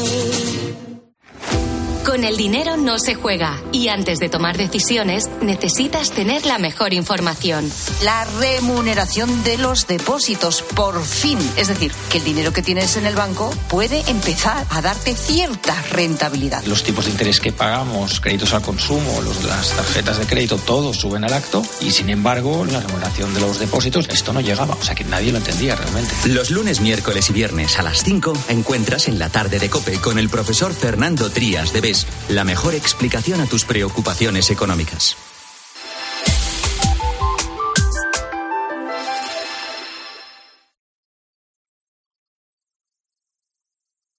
Con 2.05 2.25
el 2.25 2.39
dinero 2.39 2.79
no 2.79 2.99
se 2.99 3.15
juega 3.15 3.61
y 3.73 3.89
antes 3.89 4.21
de 4.21 4.31
tomar 4.31 4.57
decisiones 4.57 5.29
necesitas 5.43 6.13
tener 6.13 6.47
la 6.47 6.59
mejor 6.59 6.95
información. 6.95 7.71
La 8.03 8.25
remuneración 8.25 9.45
de 9.45 9.59
los 9.59 9.87
depósitos, 9.87 10.63
por 10.63 11.05
fin. 11.05 11.39
Es 11.59 11.69
decir, 11.69 11.93
que 12.11 12.19
el 12.19 12.25
dinero 12.25 12.55
que 12.55 12.63
tienes 12.63 12.97
en 12.97 13.05
el 13.05 13.17
banco 13.17 13.51
puede 13.69 14.03
empezar 14.09 14.67
a 14.71 14.81
darte 14.81 15.15
cierta 15.15 15.81
rentabilidad. 15.91 16.65
Los 16.65 16.83
tipos 16.85 17.05
de 17.05 17.11
interés 17.11 17.39
que 17.39 17.53
pagamos, 17.53 18.21
créditos 18.21 18.55
al 18.55 18.63
consumo, 18.63 19.21
los, 19.21 19.45
las 19.45 19.71
tarjetas 19.71 20.19
de 20.19 20.27
crédito, 20.27 20.57
todos 20.57 20.97
suben 20.97 21.25
al 21.25 21.35
acto 21.35 21.63
y 21.81 21.91
sin 21.91 22.09
embargo 22.09 22.65
la 22.65 22.81
remuneración 22.81 23.35
de 23.35 23.41
los 23.41 23.59
depósitos, 23.59 24.09
esto 24.09 24.33
no 24.33 24.41
llegaba. 24.41 24.75
O 24.75 24.83
sea 24.83 24.95
que 24.95 25.05
nadie 25.05 25.33
lo 25.33 25.39
entendía 25.39 25.77
realmente. 25.77 26.15
Los 26.25 26.51
lunes, 26.51 26.81
miércoles 26.81 27.29
y 27.29 27.35
viernes 27.35 27.79
a 27.79 27.83
las 27.83 28.03
5 28.03 28.33
encuentras 28.49 29.07
en 29.07 29.19
la 29.19 29.29
tarde 29.29 29.59
de 29.59 29.69
Cope 29.69 30.01
con 30.01 30.19
el 30.19 30.31
profesor 30.31 30.73
Fernando 30.73 31.31
Trías 31.31 31.75
de 31.75 31.89
La 32.29 32.44
mejor 32.44 32.74
explicación 32.74 33.40
a 33.40 33.46
tus 33.46 33.64
preocupaciones 33.64 34.50
económicas. 34.50 35.16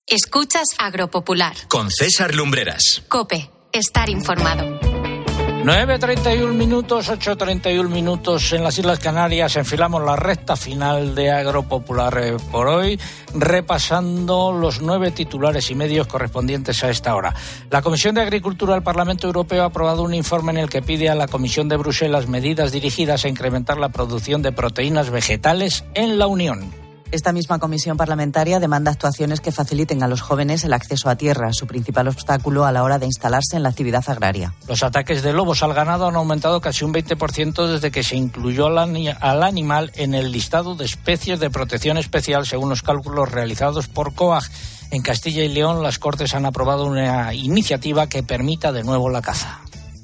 Escuchas 0.08 0.68
Agropopular. 0.78 1.56
Con 1.70 1.90
César 1.90 2.36
Lumbreras. 2.36 3.04
Cope, 3.08 3.50
estar 3.72 4.10
informado. 4.10 4.91
9.31 5.64 6.54
minutos, 6.54 7.12
8.31 7.12 7.88
minutos 7.88 8.52
en 8.52 8.64
las 8.64 8.80
Islas 8.80 8.98
Canarias. 8.98 9.56
Enfilamos 9.58 10.04
la 10.04 10.16
recta 10.16 10.56
final 10.56 11.14
de 11.14 11.30
Agropopular 11.30 12.18
eh, 12.18 12.38
por 12.52 12.68
hoy, 12.68 13.00
repasando 13.36 14.52
los 14.52 14.82
nueve 14.82 15.12
titulares 15.12 15.70
y 15.70 15.76
medios 15.76 16.08
correspondientes 16.08 16.84
a 16.84 16.90
esta 16.90 17.16
hora. 17.16 17.36
La 17.70 17.84
Comisión 17.84 18.16
de 18.16 18.22
Agricultura 18.22 18.74
del 18.74 18.82
Parlamento 18.82 19.28
Europeo 19.28 19.62
ha 19.62 19.68
aprobado 19.68 20.02
un 20.02 20.16
informe 20.16 20.52
en 20.52 20.58
el 20.58 20.70
que 20.70 20.82
pide 20.82 21.10
a 21.10 21.16
la 21.16 21.28
Comisión 21.28 21.70
de 21.70 21.78
Bruselas 21.78 22.28
medidas 22.28 22.72
dirigidas 22.72 23.24
a 23.26 23.30
incrementar 23.30 23.78
la 23.78 23.90
producción 23.90 24.42
de 24.42 24.52
proteínas 24.52 25.12
vegetales 25.12 25.86
en 25.94 26.18
la 26.18 26.26
Unión. 26.26 26.81
Esta 27.12 27.34
misma 27.34 27.60
comisión 27.60 27.98
parlamentaria 27.98 28.62
demanda 28.62 28.90
actuaciones 28.90 29.42
que 29.42 29.52
faciliten 29.52 30.02
a 30.02 30.08
los 30.08 30.22
jóvenes 30.22 30.64
el 30.64 30.72
acceso 30.72 31.10
a 31.10 31.18
tierra, 31.18 31.52
su 31.52 31.68
principal 31.68 32.08
obstáculo 32.08 32.64
a 32.64 32.72
la 32.72 32.84
hora 32.84 33.00
de 33.00 33.06
instalarse 33.06 33.58
en 33.58 33.64
la 33.64 33.70
actividad 33.70 34.04
agraria. 34.08 34.54
Los 34.70 34.82
ataques 34.82 35.22
de 35.22 35.34
lobos 35.34 35.62
al 35.62 35.74
ganado 35.74 36.08
han 36.08 36.16
aumentado 36.16 36.62
casi 36.62 36.86
un 36.86 36.94
20% 36.94 37.68
desde 37.68 37.92
que 37.92 38.04
se 38.04 38.16
incluyó 38.16 38.68
al, 38.68 38.78
al, 39.20 39.44
animal 39.44 39.92
en 39.96 40.14
el 40.14 40.32
listado 40.32 40.76
de 40.76 40.86
especies 40.86 41.42
de 41.42 41.50
protección 41.50 41.98
especial, 41.98 42.46
según 42.46 42.70
los 42.70 42.82
cálculos 42.82 43.30
realizados 43.30 43.90
por 43.90 44.14
COAG. 44.14 44.44
En 44.92 45.02
Castilla 45.02 45.44
y 45.44 45.50
León, 45.50 45.84
las 45.84 46.00
Cortes 46.00 46.34
han 46.34 46.46
aprobado 46.46 46.86
una 46.86 47.34
iniciativa 47.34 48.08
que 48.08 48.24
permita 48.24 48.72
de 48.72 48.84
nuevo 48.84 49.10
la 49.10 49.22
caza. 49.22 49.60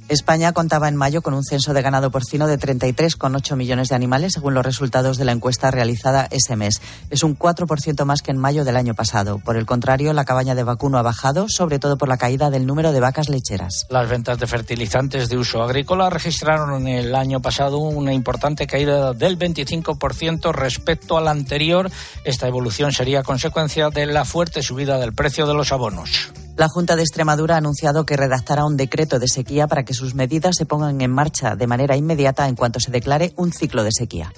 España 0.10 0.54
contaba 0.54 0.88
en 0.88 0.96
mayo 0.96 1.22
con 1.22 1.34
un 1.34 1.44
censo 1.44 1.74
de 1.74 1.82
ganado 1.82 2.12
porcino 2.12 2.48
de 2.48 2.58
33,8 2.58 3.58
millones 3.58 3.90
de 3.90 3.96
animales, 3.96 4.34
según 4.34 4.54
los 4.54 4.66
resultados 4.66 5.18
de 5.18 5.26
la 5.26 5.34
encuesta 5.34 5.70
realizada 5.70 6.28
ese 6.32 6.56
mes. 6.56 6.82
Es 7.10 7.24
un 7.24 7.38
4% 7.38 8.06
más 8.06 8.22
que 8.22 8.32
en 8.32 8.38
mayo 8.38 8.64
del 8.64 8.78
año 8.78 8.94
pasado. 8.94 9.40
Por 9.40 9.58
el 9.58 9.66
contrario, 9.66 10.14
la 10.14 10.24
cabaña 10.24 10.56
de 10.56 10.64
vacuno 10.64 10.98
ha 10.98 11.02
bajado, 11.02 11.48
sobre 11.50 11.78
todo 11.78 11.98
por 11.98 12.08
la 12.08 12.18
caída 12.18 12.50
del 12.50 12.66
número 12.66 12.94
de 12.94 13.02
vacas 13.02 13.28
lecheras. 13.28 13.86
Las 13.90 14.08
ventas 14.08 14.40
de 14.40 14.48
fertilizantes 14.48 15.28
de 15.28 15.38
uso 15.38 15.62
agrícola 15.62 16.10
registraron 16.10 16.88
en 16.88 16.88
el 16.88 17.14
año 17.14 17.42
pasado 17.42 17.80
una 17.80 18.14
importante 18.14 18.66
caída 18.66 19.12
del 19.14 19.38
25% 19.38 20.54
respecto 20.54 21.18
al 21.18 21.28
anterior. 21.28 21.92
Esta 22.24 22.48
evolución 22.48 22.94
sería 22.94 23.24
consecuencia 23.24 23.90
de 23.90 24.06
la 24.06 24.24
fuerte 24.24 24.62
subida 24.62 25.00
del 25.00 25.12
precio 25.12 25.46
de 25.46 25.54
los 25.54 25.74
abonos. 25.74 26.32
La 26.58 26.70
Junta 26.70 26.96
de 26.96 27.04
Extremadura 27.04 27.54
ha 27.54 27.58
anunciado 27.60 28.04
que 28.04 28.18
redactará 28.18 28.66
un 28.66 28.78
decreto 28.78 29.20
de 29.20 29.28
sequía 29.28 29.68
para 29.68 29.84
que 29.84 29.94
sus 29.94 30.16
medidas 30.16 30.56
se 30.58 30.66
pongan 30.66 31.00
en 31.02 31.12
marcha 31.12 31.56
de 31.56 31.68
manera 31.68 31.96
inmediata 31.96 32.48
en 32.48 32.56
cuanto 32.56 32.80
se 32.80 32.90
declare 32.90 33.32
un 33.36 33.54
ciclo 33.54 33.84
de 33.84 33.92
sequía. 33.92 34.34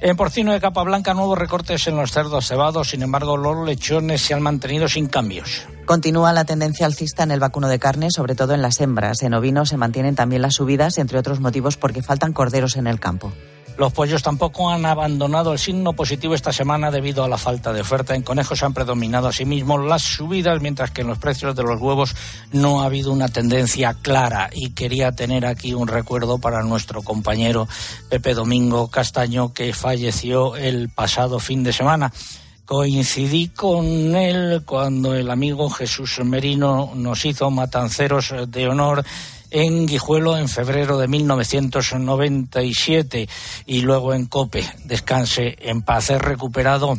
En 0.00 0.16
porcino 0.16 0.52
de 0.52 0.60
capa 0.60 0.84
blanca, 0.84 1.12
nuevos 1.12 1.36
recortes 1.36 1.88
en 1.88 1.96
los 1.96 2.12
cerdos 2.12 2.46
cebados. 2.46 2.90
Sin 2.90 3.02
embargo, 3.02 3.36
los 3.36 3.66
lechones 3.66 4.22
se 4.22 4.34
han 4.34 4.42
mantenido 4.42 4.88
sin 4.88 5.08
cambios. 5.08 5.66
Continúa 5.86 6.32
la 6.32 6.44
tendencia 6.44 6.86
alcista 6.86 7.24
en 7.24 7.32
el 7.32 7.40
vacuno 7.40 7.66
de 7.66 7.80
carne, 7.80 8.12
sobre 8.12 8.36
todo 8.36 8.54
en 8.54 8.62
las 8.62 8.80
hembras. 8.80 9.22
En 9.22 9.34
ovinos 9.34 9.70
se 9.70 9.76
mantienen 9.76 10.14
también 10.14 10.42
las 10.42 10.54
subidas, 10.54 10.98
entre 10.98 11.18
otros 11.18 11.40
motivos 11.40 11.76
porque 11.76 12.00
faltan 12.00 12.32
corderos 12.32 12.76
en 12.76 12.86
el 12.86 13.00
campo. 13.00 13.32
Los 13.78 13.92
pollos 13.92 14.22
tampoco 14.22 14.70
han 14.70 14.86
abandonado 14.86 15.52
el 15.52 15.58
signo 15.58 15.92
positivo 15.92 16.34
esta 16.34 16.52
semana 16.52 16.90
debido 16.90 17.24
a 17.24 17.28
la 17.28 17.36
falta 17.36 17.74
de 17.74 17.82
oferta. 17.82 18.14
En 18.14 18.22
conejos 18.22 18.62
han 18.62 18.72
predominado 18.72 19.28
asimismo 19.28 19.76
las 19.76 20.02
subidas, 20.02 20.62
mientras 20.62 20.90
que 20.92 21.02
en 21.02 21.08
los 21.08 21.18
precios 21.18 21.54
de 21.54 21.62
los 21.62 21.80
huevos 21.80 22.16
no 22.52 22.80
ha 22.80 22.86
habido 22.86 23.12
una 23.12 23.28
tendencia 23.28 23.94
clara. 24.00 24.48
Y 24.52 24.70
quería 24.70 25.12
tener 25.12 25.44
aquí 25.44 25.74
un 25.74 25.88
recuerdo 25.88 26.38
para 26.38 26.62
nuestro 26.62 27.02
compañero 27.02 27.68
Pepe 28.08 28.32
Domingo 28.32 28.88
Castaño, 28.88 29.52
que 29.52 29.74
falleció 29.74 30.56
el 30.56 30.88
pasado 30.88 31.38
fin 31.38 31.62
de 31.62 31.72
semana 31.72 32.12
coincidí 32.66 33.46
con 33.48 33.86
él 34.16 34.62
cuando 34.66 35.14
el 35.14 35.30
amigo 35.30 35.70
Jesús 35.70 36.18
Merino 36.24 36.90
nos 36.96 37.24
hizo 37.24 37.48
matanceros 37.48 38.34
de 38.48 38.68
honor 38.68 39.04
en 39.50 39.86
Guijuelo 39.86 40.36
en 40.36 40.48
febrero 40.48 40.98
de 40.98 41.08
1997 41.08 43.28
y 43.66 43.80
luego 43.80 44.14
en 44.14 44.26
Cope. 44.26 44.64
Descanse 44.84 45.56
en 45.60 45.82
paz. 45.82 46.10
He 46.10 46.18
recuperado 46.18 46.96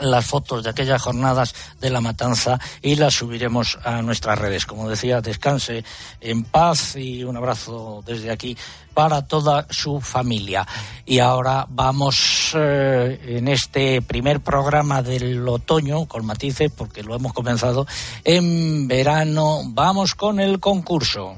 las 0.00 0.26
fotos 0.26 0.64
de 0.64 0.70
aquellas 0.70 1.02
jornadas 1.02 1.54
de 1.80 1.90
la 1.90 2.00
matanza 2.00 2.58
y 2.82 2.96
las 2.96 3.14
subiremos 3.14 3.78
a 3.84 4.02
nuestras 4.02 4.38
redes. 4.38 4.66
Como 4.66 4.88
decía, 4.88 5.20
descanse 5.20 5.84
en 6.20 6.44
paz 6.44 6.96
y 6.96 7.24
un 7.24 7.36
abrazo 7.36 8.02
desde 8.06 8.30
aquí 8.30 8.56
para 8.94 9.26
toda 9.26 9.66
su 9.70 10.00
familia. 10.00 10.66
Y 11.06 11.18
ahora 11.18 11.66
vamos 11.68 12.52
eh, 12.54 13.20
en 13.38 13.48
este 13.48 14.02
primer 14.02 14.40
programa 14.40 15.02
del 15.02 15.46
otoño, 15.48 16.06
con 16.06 16.26
matices, 16.26 16.70
porque 16.76 17.02
lo 17.02 17.14
hemos 17.14 17.32
comenzado 17.32 17.86
en 18.24 18.88
verano, 18.88 19.60
vamos 19.66 20.14
con 20.14 20.40
el 20.40 20.60
concurso. 20.60 21.36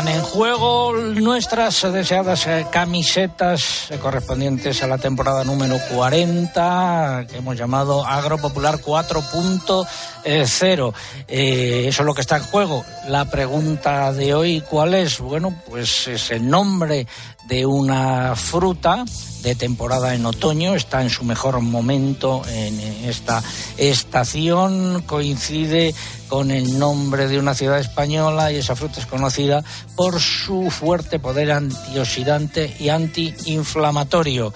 Están 0.00 0.14
en 0.16 0.22
juego 0.22 0.94
nuestras 0.94 1.82
deseadas 1.92 2.46
eh, 2.46 2.66
camisetas 2.72 3.90
correspondientes 4.00 4.82
a 4.82 4.86
la 4.86 4.96
temporada 4.96 5.44
número 5.44 5.76
40 5.94 7.26
que 7.28 7.36
hemos 7.36 7.58
llamado 7.58 8.06
Agropopular 8.06 8.78
4.0. 8.78 9.86
Eh, 11.28 11.86
eso 11.88 12.02
es 12.02 12.06
lo 12.06 12.14
que 12.14 12.20
está 12.20 12.36
en 12.36 12.42
juego. 12.44 12.84
La 13.08 13.24
pregunta 13.30 14.12
de 14.12 14.34
hoy, 14.34 14.62
¿cuál 14.68 14.94
es? 14.94 15.18
Bueno, 15.18 15.54
pues 15.68 16.08
es 16.08 16.30
el 16.30 16.48
nombre 16.48 17.06
de 17.46 17.66
una 17.66 18.36
fruta 18.36 19.04
de 19.42 19.54
temporada 19.54 20.14
en 20.14 20.26
otoño, 20.26 20.74
está 20.74 21.02
en 21.02 21.10
su 21.10 21.24
mejor 21.24 21.60
momento 21.60 22.42
en 22.46 22.78
esta 23.06 23.42
estación, 23.78 25.02
coincide 25.06 25.94
con 26.28 26.50
el 26.50 26.78
nombre 26.78 27.26
de 27.26 27.38
una 27.38 27.54
ciudad 27.54 27.80
española 27.80 28.52
y 28.52 28.56
esa 28.56 28.76
fruta 28.76 29.00
es 29.00 29.06
conocida 29.06 29.64
por 29.96 30.20
su 30.20 30.70
fuerte 30.70 31.18
poder 31.18 31.50
antioxidante 31.52 32.76
y 32.78 32.90
antiinflamatorio. 32.90 34.52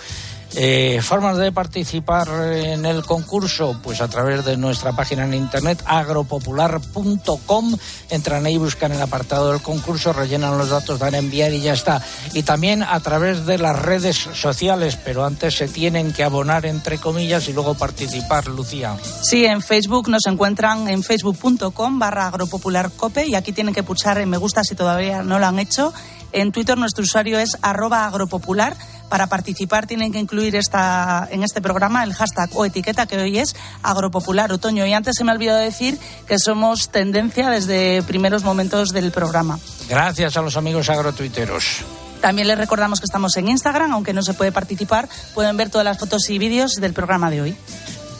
Eh, 0.56 1.00
formas 1.02 1.36
de 1.36 1.50
participar 1.50 2.28
en 2.52 2.86
el 2.86 3.02
concurso, 3.04 3.80
pues 3.82 4.00
a 4.00 4.08
través 4.08 4.44
de 4.44 4.56
nuestra 4.56 4.92
página 4.92 5.24
en 5.24 5.34
internet 5.34 5.82
agropopular.com. 5.84 7.76
Entran 8.10 8.46
ahí, 8.46 8.56
buscan 8.56 8.92
el 8.92 9.02
apartado 9.02 9.50
del 9.50 9.62
concurso, 9.62 10.12
rellenan 10.12 10.56
los 10.56 10.70
datos, 10.70 10.98
dan 10.98 11.14
a 11.14 11.18
enviar 11.18 11.52
y 11.52 11.60
ya 11.60 11.72
está. 11.72 12.00
Y 12.34 12.44
también 12.44 12.82
a 12.82 13.00
través 13.00 13.46
de 13.46 13.58
las 13.58 13.80
redes 13.80 14.16
sociales, 14.16 14.96
pero 15.04 15.24
antes 15.24 15.56
se 15.56 15.68
tienen 15.68 16.12
que 16.12 16.22
abonar 16.22 16.66
entre 16.66 16.98
comillas 16.98 17.48
y 17.48 17.52
luego 17.52 17.74
participar, 17.74 18.46
Lucía. 18.46 18.96
Sí, 19.22 19.44
en 19.44 19.60
Facebook 19.62 20.08
nos 20.08 20.26
encuentran 20.26 20.88
en 20.88 21.02
facebook.com 21.02 21.98
barra 21.98 22.28
agropopularcope 22.28 23.26
y 23.26 23.34
aquí 23.34 23.52
tienen 23.52 23.74
que 23.74 23.82
pulsar 23.82 24.18
en 24.18 24.30
me 24.30 24.36
gusta 24.36 24.62
si 24.64 24.74
todavía 24.74 25.22
no 25.22 25.38
lo 25.38 25.46
han 25.46 25.58
hecho. 25.58 25.92
En 26.34 26.50
Twitter 26.50 26.76
nuestro 26.76 27.04
usuario 27.04 27.38
es 27.38 27.56
arroba 27.62 28.06
agropopular 28.06 28.76
para 29.08 29.28
participar 29.28 29.86
tienen 29.86 30.10
que 30.10 30.18
incluir 30.18 30.56
esta, 30.56 31.28
en 31.30 31.44
este 31.44 31.62
programa 31.62 32.02
el 32.02 32.12
hashtag 32.12 32.50
o 32.54 32.64
etiqueta 32.64 33.06
que 33.06 33.16
hoy 33.16 33.38
es 33.38 33.54
Agropopular 33.84 34.50
Otoño. 34.50 34.84
Y 34.84 34.92
antes 34.92 35.14
se 35.16 35.22
me 35.22 35.30
ha 35.30 35.34
olvidado 35.34 35.60
decir 35.60 35.96
que 36.26 36.40
somos 36.40 36.88
tendencia 36.88 37.50
desde 37.50 38.02
primeros 38.02 38.42
momentos 38.42 38.90
del 38.90 39.12
programa. 39.12 39.60
Gracias 39.88 40.36
a 40.36 40.42
los 40.42 40.56
amigos 40.56 40.90
agrotuiteros. 40.90 41.82
También 42.20 42.48
les 42.48 42.58
recordamos 42.58 42.98
que 42.98 43.06
estamos 43.06 43.36
en 43.36 43.46
Instagram, 43.46 43.92
aunque 43.92 44.12
no 44.12 44.22
se 44.22 44.34
puede 44.34 44.50
participar, 44.50 45.08
pueden 45.34 45.56
ver 45.56 45.70
todas 45.70 45.84
las 45.84 45.98
fotos 45.98 46.28
y 46.30 46.38
vídeos 46.38 46.74
del 46.80 46.94
programa 46.94 47.30
de 47.30 47.42
hoy. 47.42 47.56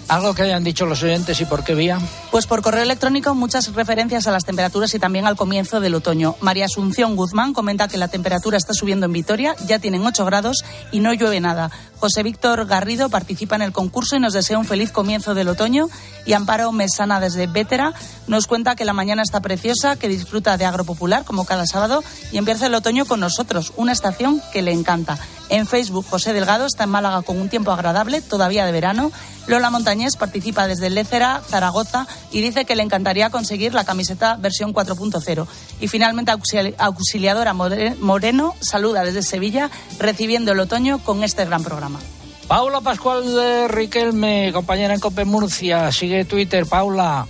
¿Algo 0.09 0.34
que 0.34 0.42
hayan 0.42 0.64
dicho 0.64 0.86
los 0.86 1.02
oyentes 1.02 1.40
y 1.40 1.44
por 1.44 1.64
qué 1.64 1.74
vía? 1.74 1.98
Pues 2.30 2.46
por 2.46 2.62
correo 2.62 2.82
electrónico 2.82 3.34
muchas 3.34 3.72
referencias 3.74 4.26
a 4.26 4.32
las 4.32 4.44
temperaturas 4.44 4.94
y 4.94 4.98
también 4.98 5.26
al 5.26 5.36
comienzo 5.36 5.80
del 5.80 5.94
otoño. 5.94 6.36
María 6.40 6.66
Asunción 6.66 7.16
Guzmán 7.16 7.55
comenta 7.55 7.88
que 7.88 7.96
la 7.96 8.09
temperatura 8.09 8.57
está 8.57 8.74
subiendo 8.74 9.07
en 9.07 9.12
Vitoria, 9.12 9.57
ya 9.66 9.78
tienen 9.78 10.05
8 10.07 10.24
grados 10.24 10.64
y 10.92 11.00
no 11.00 11.12
llueve 11.14 11.40
nada. 11.40 11.70
José 12.05 12.22
Víctor 12.22 12.66
Garrido 12.66 13.09
participa 13.09 13.57
en 13.57 13.62
el 13.62 13.72
concurso 13.72 14.14
y 14.14 14.20
nos 14.20 14.34
desea 14.34 14.59
un 14.59 14.66
feliz 14.66 14.92
comienzo 14.92 15.32
del 15.32 15.48
otoño. 15.48 15.88
Y 16.26 16.34
Amparo 16.34 16.70
Mesana 16.70 17.18
desde 17.18 17.46
Vétera 17.46 17.94
nos 18.26 18.46
cuenta 18.46 18.76
que 18.76 18.84
la 18.84 18.92
mañana 18.92 19.22
está 19.22 19.40
preciosa, 19.40 19.96
que 19.96 20.09
disfruta 20.09 20.59
de 20.59 20.66
Agropopular 20.66 21.24
como 21.24 21.46
cada 21.46 21.66
sábado 21.66 22.05
y 22.30 22.36
empieza 22.36 22.66
el 22.66 22.74
otoño 22.74 23.07
con 23.07 23.20
nosotros, 23.20 23.72
una 23.76 23.92
estación 23.92 24.42
que 24.52 24.61
le 24.61 24.72
encanta. 24.72 25.18
En 25.48 25.66
Facebook, 25.66 26.07
José 26.09 26.32
Delgado 26.32 26.66
está 26.66 26.84
en 26.84 26.90
Málaga 26.90 27.22
con 27.22 27.38
un 27.38 27.48
tiempo 27.48 27.70
agradable, 27.70 28.20
todavía 28.22 28.66
de 28.66 28.72
verano. 28.72 29.12
Lola 29.46 29.70
Montañés 29.70 30.16
participa 30.16 30.66
desde 30.66 30.88
Lécera, 30.88 31.42
Zaragoza, 31.46 32.07
y 32.32 32.40
dice 32.40 32.64
que 32.64 32.76
le 32.76 32.82
encantaría 32.82 33.30
conseguir 33.30 33.74
la 33.74 33.84
camiseta 33.84 34.36
versión 34.36 34.72
4.0. 34.72 35.46
Y 35.80 35.88
finalmente, 35.88 36.32
Auxiliadora 36.78 37.52
Moreno 37.52 38.55
saluda 38.61 39.05
desde 39.05 39.22
Sevilla, 39.22 39.70
recibiendo 39.98 40.52
el 40.52 40.61
otoño 40.61 40.98
con 40.98 41.22
este 41.24 41.44
gran 41.44 41.62
programa. 41.62 41.93
Paula 42.49 42.82
Pascual 42.82 43.34
de 43.34 43.68
Riquelme, 43.68 44.53
compañera 44.53 44.95
en 44.95 45.01
Cope 45.01 45.24
Murcia, 45.24 45.90
sigue 45.90 46.24
Twitter. 46.24 46.66
Paula. 46.66 47.26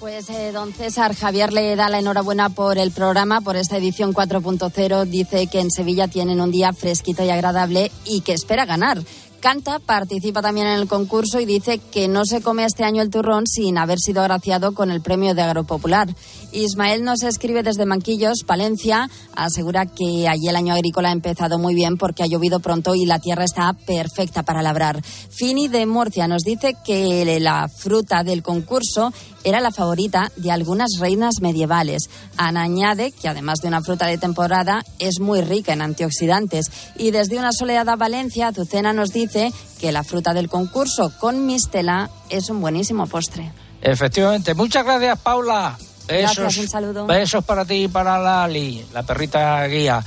Pues 0.00 0.28
eh, 0.28 0.52
don 0.52 0.74
César 0.74 1.14
Javier 1.16 1.50
le 1.50 1.76
da 1.76 1.88
la 1.88 1.98
enhorabuena 1.98 2.50
por 2.50 2.76
el 2.76 2.90
programa, 2.90 3.40
por 3.40 3.56
esta 3.56 3.78
edición 3.78 4.12
4.0. 4.12 5.06
Dice 5.06 5.46
que 5.46 5.60
en 5.60 5.70
Sevilla 5.70 6.08
tienen 6.08 6.42
un 6.42 6.50
día 6.50 6.74
fresquito 6.74 7.24
y 7.24 7.30
agradable 7.30 7.90
y 8.04 8.20
que 8.20 8.34
espera 8.34 8.66
ganar. 8.66 8.98
Canta, 9.44 9.78
participa 9.78 10.40
también 10.40 10.68
en 10.68 10.78
el 10.78 10.88
concurso 10.88 11.38
y 11.38 11.44
dice 11.44 11.76
que 11.76 12.08
no 12.08 12.24
se 12.24 12.40
come 12.40 12.64
este 12.64 12.82
año 12.82 13.02
el 13.02 13.10
turrón 13.10 13.46
sin 13.46 13.76
haber 13.76 13.98
sido 13.98 14.22
agraciado 14.22 14.72
con 14.72 14.90
el 14.90 15.02
premio 15.02 15.34
de 15.34 15.42
Agropopular. 15.42 16.08
Ismael 16.52 17.04
nos 17.04 17.22
escribe 17.24 17.62
desde 17.62 17.84
Manquillos, 17.84 18.38
Palencia, 18.46 19.10
asegura 19.36 19.84
que 19.84 20.28
allí 20.28 20.48
el 20.48 20.56
año 20.56 20.72
agrícola 20.72 21.10
ha 21.10 21.12
empezado 21.12 21.58
muy 21.58 21.74
bien 21.74 21.98
porque 21.98 22.22
ha 22.22 22.26
llovido 22.26 22.60
pronto 22.60 22.94
y 22.94 23.04
la 23.04 23.18
tierra 23.18 23.44
está 23.44 23.74
perfecta 23.74 24.44
para 24.44 24.62
labrar. 24.62 25.02
Fini 25.04 25.68
de 25.68 25.84
Murcia 25.84 26.26
nos 26.26 26.42
dice 26.42 26.74
que 26.82 27.38
la 27.38 27.68
fruta 27.68 28.24
del 28.24 28.42
concurso 28.42 29.12
era 29.42 29.60
la 29.60 29.72
favorita 29.72 30.32
de 30.36 30.52
algunas 30.52 30.92
reinas 30.98 31.34
medievales. 31.42 32.08
Ana 32.38 32.62
añade 32.62 33.12
que 33.12 33.28
además 33.28 33.58
de 33.60 33.68
una 33.68 33.82
fruta 33.82 34.06
de 34.06 34.16
temporada 34.16 34.82
es 34.98 35.20
muy 35.20 35.42
rica 35.42 35.74
en 35.74 35.82
antioxidantes 35.82 36.70
y 36.96 37.10
desde 37.10 37.38
una 37.38 37.52
soleada 37.52 37.96
Valencia, 37.96 38.48
Azucena 38.48 38.94
nos 38.94 39.12
dice 39.12 39.33
que 39.80 39.92
la 39.92 40.04
fruta 40.04 40.34
del 40.34 40.48
concurso 40.48 41.12
con 41.18 41.46
mistela 41.46 42.10
es 42.28 42.48
un 42.50 42.60
buenísimo 42.60 43.06
postre. 43.06 43.52
Efectivamente. 43.80 44.54
Muchas 44.54 44.84
gracias, 44.84 45.18
Paula. 45.18 45.76
Besos, 46.06 46.36
gracias, 46.36 46.64
un 46.64 46.68
saludo. 46.68 47.06
Besos 47.06 47.44
para 47.44 47.64
ti 47.64 47.84
y 47.84 47.88
para 47.88 48.18
Lali, 48.18 48.84
la 48.92 49.02
perrita 49.02 49.66
guía. 49.66 50.04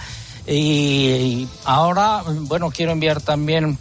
Y 0.48 1.48
ahora, 1.66 2.24
bueno, 2.26 2.72
quiero 2.72 2.94
enviar 2.94 3.22
también 3.22 3.78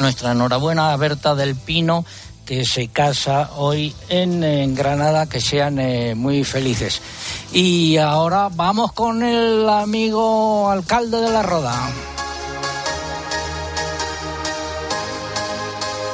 nuestra 0.00 0.32
enhorabuena 0.32 0.92
a 0.92 0.96
Berta 0.96 1.34
del 1.34 1.54
Pino, 1.54 2.04
que 2.44 2.64
se 2.64 2.88
casa 2.88 3.50
hoy 3.56 3.94
en, 4.08 4.74
Granada, 4.74 5.28
que 5.28 5.40
sean 5.40 5.78
eh, 5.78 6.14
muy 6.14 6.42
felices. 6.44 7.00
Y 7.52 7.98
ahora 7.98 8.48
vamos 8.52 8.92
con 8.92 9.22
el 9.22 9.68
amigo 9.68 10.68
alcalde 10.68 11.20
de 11.20 11.30
la 11.30 11.42
Roda. 11.42 11.90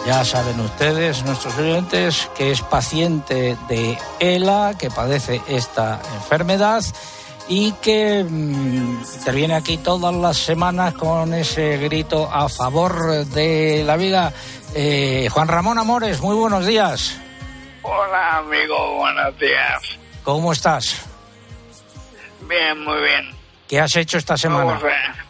Ya 0.08 0.24
saben 0.24 0.58
ustedes, 0.60 1.22
nuestros 1.22 1.54
oyentes, 1.58 2.30
que 2.34 2.50
es 2.50 2.62
paciente 2.62 3.58
de 3.68 3.98
ELA, 4.20 4.72
que 4.78 4.88
padece 4.90 5.42
esta 5.46 6.00
enfermedad 6.14 6.82
y 7.46 7.72
que 7.72 8.24
mm, 8.24 9.02
interviene 9.16 9.54
aquí 9.54 9.76
todas 9.76 10.14
las 10.14 10.38
semanas 10.38 10.94
con 10.94 11.34
ese 11.34 11.76
grito 11.76 12.26
a 12.32 12.48
favor 12.48 13.26
de 13.26 13.82
la 13.84 13.96
vida. 13.96 14.32
Eh, 14.74 15.28
Juan 15.30 15.46
Ramón 15.46 15.76
Amores, 15.76 16.22
muy 16.22 16.36
buenos 16.36 16.64
días. 16.64 17.20
Hola, 17.82 18.38
amigo, 18.38 18.96
buenos 18.96 19.38
días. 19.38 19.98
¿Cómo 20.24 20.54
estás? 20.54 21.04
Bien, 22.48 22.82
muy 22.82 22.98
bien. 23.02 23.30
¿Qué 23.68 23.78
has 23.78 23.94
hecho 23.94 24.16
esta 24.16 24.38
semana? 24.38 24.72
Me 24.72 24.72
gustaría, 24.72 25.26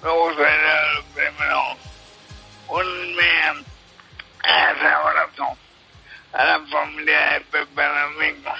primero 0.00 0.95
a 6.36 6.44
la 6.44 6.60
familia 6.66 7.32
de 7.32 7.40
Pepe 7.40 7.82
Domingo, 7.82 8.52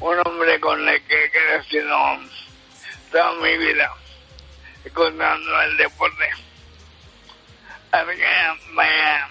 un 0.00 0.18
hombre 0.26 0.60
con 0.60 0.86
el 0.86 1.02
que 1.04 1.24
he 1.24 1.30
crecido 1.30 1.96
toda 3.10 3.32
mi 3.40 3.56
vida, 3.56 3.90
escuchando 4.84 5.62
el 5.62 5.76
deporte. 5.78 6.28
Así 7.92 8.16
que 8.16 8.74
vaya, 8.74 9.28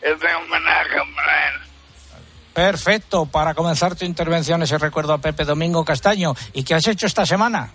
este 0.00 0.34
homenaje 0.34 0.96
para 1.16 1.48
él. 1.48 1.54
Perfecto, 2.54 3.26
para 3.26 3.52
comenzar 3.54 3.96
tu 3.96 4.04
intervención 4.04 4.62
ese 4.62 4.78
recuerdo 4.78 5.12
a 5.12 5.18
Pepe 5.18 5.44
Domingo 5.44 5.84
Castaño. 5.84 6.34
¿Y 6.52 6.62
qué 6.64 6.74
has 6.74 6.86
hecho 6.86 7.06
esta 7.06 7.26
semana? 7.26 7.72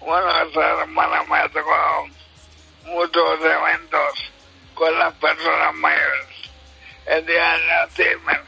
Bueno, 0.00 0.26
esta 0.42 0.80
semana 0.80 1.22
me 1.24 1.36
ha 1.36 1.48
tocado 1.48 2.06
muchos 2.86 3.40
eventos 3.40 4.32
con 4.74 4.98
las 4.98 5.12
personas 5.14 5.74
mayores. 5.74 6.33
El 7.06 7.26
día 7.26 7.58
de 7.58 7.72
Alzheimer, 7.72 8.42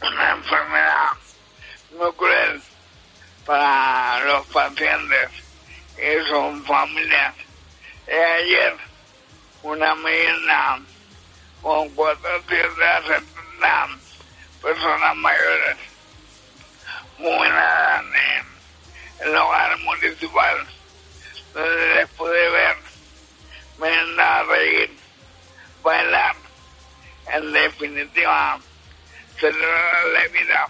una 0.00 0.30
enfermedad 0.32 1.10
muy 1.92 2.12
cruel 2.14 2.62
para 3.46 4.20
los 4.24 4.46
pacientes 4.48 5.30
y 5.96 6.26
sus 6.26 6.66
familias. 6.66 7.34
Y 8.08 8.12
ayer, 8.12 8.76
una 9.62 9.94
medida 9.94 10.80
con 11.62 11.88
470 11.90 13.88
personas 14.60 15.16
mayores 15.16 15.76
murieron 17.18 18.14
en 18.16 19.28
el 19.28 19.36
hogar 19.36 19.78
municipal, 19.78 20.66
donde 21.54 21.94
les 21.94 22.08
pude 22.10 22.50
ver, 22.50 22.76
me 23.78 24.22
a 24.22 24.42
reír 24.42 24.96
bailar, 25.82 26.41
en 27.30 27.52
definitiva, 27.52 28.58
celebrar 29.38 30.06
la 30.12 30.28
vida, 30.28 30.66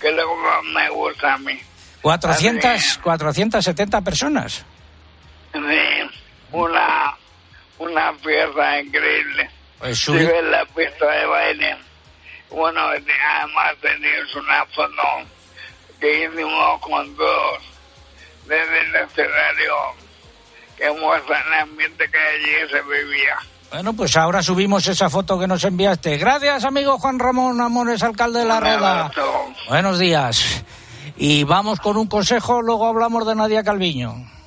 que 0.00 0.12
luego 0.12 0.36
me 0.64 0.88
gusta 0.90 1.34
a 1.34 1.38
mí. 1.38 1.60
400, 2.02 2.98
470 3.02 4.00
personas. 4.02 4.64
Sí, 5.52 5.60
una, 6.52 7.16
una 7.78 8.12
fiesta 8.14 8.80
increíble. 8.80 9.50
Pues 9.78 9.98
sí, 9.98 10.12
la 10.12 10.66
fiesta 10.66 11.10
de 11.10 11.26
baile. 11.26 11.76
Bueno, 12.50 12.80
además 12.80 13.76
tenías 13.80 14.34
una 14.34 14.64
foto 14.66 15.02
que 16.00 16.24
hicimos 16.24 16.80
con 16.80 17.16
todos 17.16 17.62
desde 18.46 18.80
el 18.80 18.96
escenario 18.96 19.74
que 20.76 20.90
muestra 20.92 21.40
el 21.46 21.52
ambiente 21.54 22.08
que 22.10 22.18
allí 22.18 22.70
se 22.70 22.82
vivía. 22.82 23.36
Bueno, 23.70 23.92
pues 23.92 24.16
ahora 24.16 24.42
subimos 24.42 24.86
esa 24.86 25.10
foto 25.10 25.38
que 25.38 25.46
nos 25.46 25.62
enviaste. 25.64 26.16
Gracias, 26.16 26.64
amigo 26.64 26.98
Juan 26.98 27.18
Ramón 27.18 27.60
Amores, 27.60 28.02
alcalde 28.02 28.40
de 28.40 28.44
La 28.46 28.60
Roda. 28.60 29.10
Buenos 29.68 29.98
días. 29.98 30.64
Y 31.16 31.44
vamos 31.44 31.78
con 31.80 31.96
un 31.96 32.06
consejo, 32.06 32.62
luego 32.62 32.86
hablamos 32.86 33.26
de 33.26 33.34
Nadia 33.34 33.62
Calviño. 33.62 34.37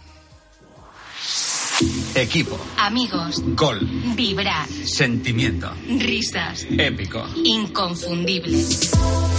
Equipo. 2.16 2.58
Amigos. 2.78 3.42
Gol. 3.56 3.80
Vibrar. 4.16 4.68
Sentimiento. 4.68 5.72
Risas. 5.88 6.66
Épico. 6.70 7.26
Inconfundibles. 7.44 8.92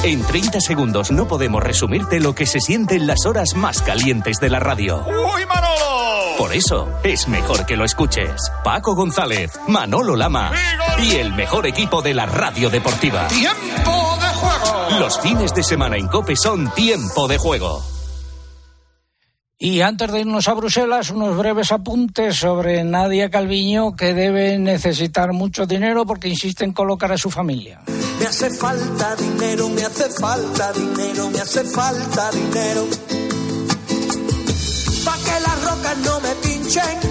En 0.05 0.23
30 0.23 0.61
segundos 0.61 1.11
no 1.11 1.29
podemos 1.29 1.63
resumirte 1.63 2.19
lo 2.19 2.35
que 2.35 2.47
se 2.47 2.61
siente 2.61 2.97
en 2.97 3.07
las 3.07 3.27
horas 3.27 3.55
más 3.55 3.83
calientes 3.83 4.39
de 4.41 4.51
la 4.51 4.59
radio. 4.59 5.05
¡Uy, 5.07 5.47
Manolo! 5.47 6.37
Por 6.39 6.53
eso 6.55 6.89
es 7.05 7.29
mejor 7.29 7.67
que 7.67 7.77
lo 7.77 7.85
escuches. 7.85 8.33
Paco 8.65 8.95
González, 8.95 9.53
Manolo 9.69 10.17
Lama 10.17 10.53
y 11.03 11.17
el 11.17 11.33
mejor 11.35 11.67
equipo 11.67 12.03
de 12.03 12.15
la 12.15 12.27
radio 12.27 12.71
deportiva. 12.71 13.29
¡Tiempo 13.29 14.19
de 14.21 14.29
juego! 14.35 14.99
Los 14.99 15.21
fines 15.21 15.55
de 15.55 15.63
semana 15.63 15.97
en 15.99 16.09
Cope 16.09 16.37
son 16.37 16.73
tiempo 16.75 17.29
de 17.29 17.39
juego. 17.39 17.85
Y 19.65 19.81
antes 19.81 20.11
de 20.11 20.23
irnos 20.23 20.49
a 20.49 20.55
Bruselas, 20.55 21.11
unos 21.11 21.37
breves 21.37 21.71
apuntes 21.71 22.35
sobre 22.35 22.83
Nadia 22.83 23.31
Calviño, 23.31 23.95
que 23.95 24.13
debe 24.13 24.59
necesitar 24.59 25.33
mucho 25.33 25.67
dinero 25.67 26.05
porque 26.05 26.27
insiste 26.27 26.65
en 26.65 26.73
colocar 26.73 27.13
a 27.13 27.17
su 27.17 27.31
familia. 27.31 27.81
Me 28.19 28.27
hace 28.27 28.51
falta 28.51 29.15
dinero, 29.15 29.69
me 29.69 29.85
hace 29.85 30.11
falta 30.19 30.73
dinero, 30.73 31.31
me 31.31 31.39
hace 31.39 31.63
falta 31.63 32.33
dinero. 32.33 32.89
Pa' 35.05 35.17
que 35.19 35.41
las 35.41 35.65
rocas 35.65 35.97
no 35.99 36.21
me 36.21 36.35
pinchen. 36.43 37.02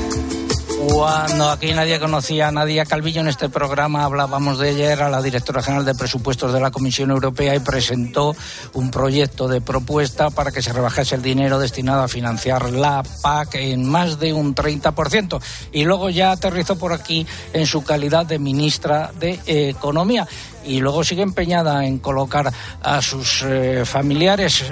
Cuando 0.88 1.50
aquí 1.50 1.74
nadie 1.74 2.00
conocía 2.00 2.48
a 2.48 2.52
Nadia 2.52 2.86
Calvillo 2.86 3.22
en 3.22 3.28
este 3.28 3.50
programa, 3.50 4.04
hablábamos 4.04 4.58
de 4.58 4.72
ella, 4.72 4.92
era 4.92 5.10
la 5.10 5.22
directora 5.22 5.62
general 5.62 5.86
de 5.86 5.94
presupuestos 5.94 6.54
de 6.54 6.60
la 6.60 6.72
Comisión 6.72 7.12
Europea 7.12 7.56
y 7.56 7.60
presentó 7.60 8.36
un 8.74 8.90
proyecto 8.90 9.48
de 9.48 9.62
propuesta 9.62 10.30
para 10.32 10.52
que 10.52 10.62
se 10.62 10.74
rebajase 10.74 11.16
el 11.16 11.22
dinero 11.22 11.60
destinado 11.60 12.02
a 12.02 12.08
financiar 12.08 12.72
la 12.72 13.04
PAC 13.22 13.56
en 13.56 13.88
más 13.88 14.20
de 14.20 14.34
un 14.34 14.56
30%. 14.56 15.40
Y 15.72 15.84
luego 15.86 16.10
ya 16.10 16.32
aterrizó 16.32 16.78
por 16.78 16.94
aquí 16.94 17.28
en 17.54 17.68
su 17.68 17.84
calidad 17.84 18.26
de 18.26 18.40
ministra 18.40 19.12
de 19.20 19.40
Economía. 19.46 20.28
Y 20.66 20.80
luego 20.80 21.04
sigue 21.04 21.22
empeñada 21.22 21.86
en 21.86 22.00
colocar 22.00 22.52
a 22.82 23.02
sus 23.02 23.44
eh, 23.44 23.84
familiares 23.86 24.64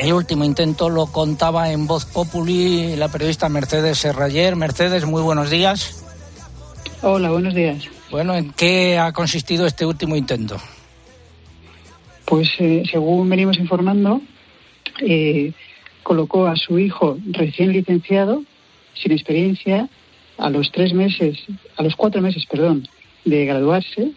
el 0.00 0.14
último 0.14 0.44
intento 0.44 0.88
lo 0.88 1.06
contaba 1.06 1.72
en 1.72 1.86
Voz 1.86 2.06
Populi 2.06 2.96
la 2.96 3.08
periodista 3.08 3.48
Mercedes 3.50 3.98
Serrayer. 3.98 4.56
Mercedes, 4.56 5.04
muy 5.04 5.20
buenos 5.20 5.50
días. 5.50 6.02
Hola, 7.02 7.30
buenos 7.30 7.54
días. 7.54 7.84
Bueno, 8.10 8.34
¿en 8.34 8.50
qué 8.52 8.98
ha 8.98 9.12
consistido 9.12 9.66
este 9.66 9.84
último 9.84 10.16
intento? 10.16 10.56
Pues 12.24 12.48
eh, 12.60 12.82
según 12.90 13.28
venimos 13.28 13.58
informando, 13.58 14.22
eh, 15.02 15.52
colocó 16.02 16.46
a 16.46 16.56
su 16.56 16.78
hijo 16.78 17.18
recién 17.26 17.72
licenciado, 17.72 18.42
sin 18.94 19.12
experiencia, 19.12 19.88
a 20.38 20.48
los 20.48 20.72
tres 20.72 20.94
meses, 20.94 21.38
a 21.76 21.82
los 21.82 21.94
cuatro 21.94 22.22
meses, 22.22 22.46
perdón, 22.46 22.88
de 23.26 23.44
graduarse, 23.44 24.12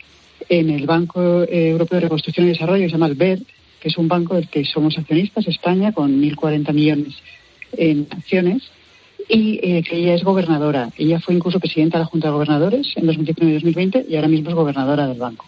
en 0.50 0.70
el 0.70 0.86
Banco 0.86 1.44
Europeo 1.44 1.98
de 1.98 2.04
Reconstrucción 2.06 2.48
y 2.48 2.50
Desarrollo, 2.50 2.84
que 2.84 2.90
se 2.90 2.94
llama 2.94 3.08
el 3.08 3.16
BERD, 3.16 3.44
que 3.84 3.90
es 3.90 3.98
un 3.98 4.08
banco 4.08 4.36
del 4.36 4.48
que 4.48 4.64
somos 4.64 4.98
accionistas, 4.98 5.46
España, 5.46 5.92
con 5.92 6.22
1.040 6.22 6.72
millones 6.72 7.16
en 7.74 8.08
acciones, 8.12 8.72
y 9.28 9.60
eh, 9.62 9.84
que 9.84 9.98
ella 9.98 10.14
es 10.14 10.24
gobernadora. 10.24 10.90
Ella 10.98 11.20
fue 11.20 11.36
incluso 11.36 11.60
presidenta 11.60 11.98
de 11.98 12.06
la 12.06 12.10
Junta 12.10 12.30
de 12.30 12.34
Gobernadores 12.34 12.94
en 12.96 13.06
2019 13.06 13.52
y 13.52 13.56
2020 13.56 14.06
y 14.08 14.16
ahora 14.16 14.30
mismo 14.30 14.50
es 14.50 14.56
gobernadora 14.56 15.06
del 15.06 15.18
banco. 15.18 15.46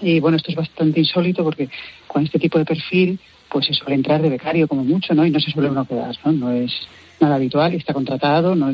Y 0.00 0.20
bueno, 0.20 0.36
esto 0.36 0.52
es 0.52 0.56
bastante 0.56 1.00
insólito 1.00 1.42
porque 1.42 1.68
con 2.06 2.22
este 2.22 2.38
tipo 2.38 2.58
de 2.58 2.64
perfil 2.64 3.18
pues 3.48 3.66
se 3.66 3.74
suele 3.74 3.96
entrar 3.96 4.22
de 4.22 4.28
becario 4.28 4.68
como 4.68 4.84
mucho, 4.84 5.12
¿no? 5.12 5.26
Y 5.26 5.30
no 5.30 5.40
se 5.40 5.50
suele 5.50 5.68
uno 5.68 5.84
quedar, 5.84 6.16
¿no? 6.24 6.30
No 6.30 6.52
es 6.52 6.72
nada 7.18 7.34
habitual 7.34 7.74
está 7.74 7.92
contratado, 7.92 8.54
no 8.54 8.72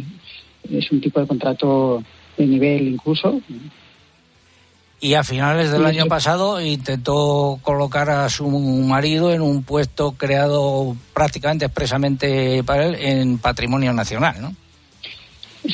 es 0.71 0.93
un 0.93 1.01
tipo 1.01 1.21
de 1.21 1.27
contrato 1.27 2.05
de 2.37 2.47
nivel 2.47 2.87
incluso, 2.89 3.41
y 5.03 5.15
a 5.15 5.25
finales 5.25 5.73
del 5.73 5.85
año 5.85 6.07
pasado 6.07 6.61
intentó 6.61 7.59
colocar 7.63 8.09
a 8.09 8.29
su 8.29 8.49
marido 8.49 9.33
en 9.33 9.43
un 9.43 9.65
puesto 9.65 10.13
creado 10.13 10.97
prácticamente 11.13 11.65
expresamente 11.65 12.63
para 12.63 12.87
él 12.87 12.95
en 13.01 13.39
patrimonio 13.39 13.93
nacional, 13.93 14.37
¿no? 14.41 14.55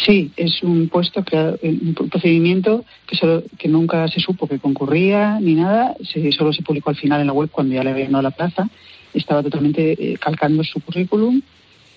Sí, 0.07 0.31
es 0.35 0.63
un 0.63 0.89
puesto 0.89 1.23
creado, 1.25 1.59
un 1.63 2.09
procedimiento 2.11 2.87
que 3.07 3.17
solo, 3.17 3.43
que 3.59 3.69
nunca 3.69 4.09
se 4.09 4.19
supo 4.19 4.49
que 4.49 4.59
concurría 4.59 5.39
ni 5.41 5.55
nada, 5.55 5.95
se, 6.11 6.33
solo 6.33 6.55
se 6.55 6.63
publicó 6.63 6.89
al 6.89 6.97
final 6.97 7.21
en 7.21 7.27
la 7.27 7.35
web 7.35 7.51
cuando 7.51 7.75
ya 7.75 7.85
le 7.85 7.91
habían 7.91 8.13
dado 8.13 8.23
la 8.23 8.31
plaza. 8.31 8.67
Estaba 9.13 9.43
totalmente 9.43 9.93
eh, 9.93 10.17
calcando 10.19 10.65
su 10.65 10.81
currículum, 10.81 11.43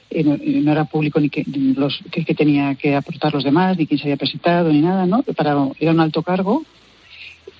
eh, 0.10 0.24
no, 0.26 0.38
no, 0.38 0.72
era 0.74 0.84
público 0.84 1.22
ni 1.22 1.30
que, 1.30 1.46
los 1.78 2.00
que, 2.12 2.26
que, 2.26 2.36
tenía 2.36 2.76
que 2.76 2.94
aportar 2.94 3.34
los 3.34 3.46
demás, 3.46 3.78
ni 3.78 3.88
quién 3.88 4.00
se 4.00 4.04
había 4.04 4.18
presentado, 4.18 4.70
ni 4.70 4.82
nada, 4.82 5.06
¿no? 5.06 5.24
Para, 5.24 5.56
era 5.80 5.92
un 5.92 6.00
alto 6.02 6.24
cargo 6.24 6.66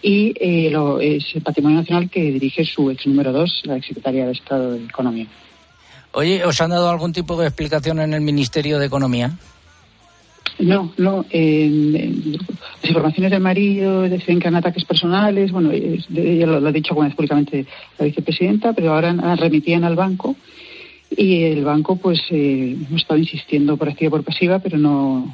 y 0.02 0.34
eh, 0.40 0.70
lo, 0.72 1.00
es 1.00 1.26
el 1.36 1.42
Patrimonio 1.42 1.80
Nacional 1.80 2.10
que 2.10 2.22
dirige 2.22 2.66
su 2.66 2.90
ex 2.90 3.06
número 3.08 3.32
dos, 3.32 3.62
la 3.66 3.78
ex 3.78 3.88
secretaria 3.88 4.26
de 4.26 4.32
Estado 4.32 4.74
de 4.74 4.84
Economía. 4.86 5.28
Oye, 6.14 6.44
¿os 6.44 6.60
han 6.60 6.72
dado 6.72 6.90
algún 6.90 7.14
tipo 7.14 7.40
de 7.40 7.48
explicación 7.48 8.00
en 8.00 8.14
el 8.14 8.22
Ministerio 8.22 8.80
de 8.80 8.88
Economía? 8.88 9.32
No, 10.60 10.92
no. 10.98 11.26
En, 11.30 11.96
en 11.96 12.32
las 12.34 12.86
informaciones 12.86 13.32
del 13.32 13.40
marido 13.42 14.02
decían 14.02 14.40
que 14.40 14.48
eran 14.48 14.58
ataques 14.58 14.86
personales. 14.86 15.52
Bueno, 15.52 15.72
ella 15.72 16.46
lo, 16.46 16.60
lo, 16.60 16.68
ha 16.68 16.72
dicho 16.72 16.92
alguna 16.92 17.08
vez 17.08 17.16
públicamente 17.16 17.66
la 17.98 18.06
vicepresidenta, 18.06 18.74
pero 18.74 18.94
ahora 18.94 19.14
remitían 19.36 19.84
al 19.84 19.96
banco 19.96 20.36
y 21.16 21.44
el 21.44 21.64
banco, 21.66 21.98
pues, 21.98 22.22
eh, 22.30 22.78
hemos 22.88 23.02
estado 23.02 23.20
insistiendo 23.20 23.76
por 23.76 23.90
activa 23.90 24.08
y 24.08 24.12
por 24.12 24.24
pasiva, 24.24 24.60
pero 24.60 24.78
no, 24.78 25.26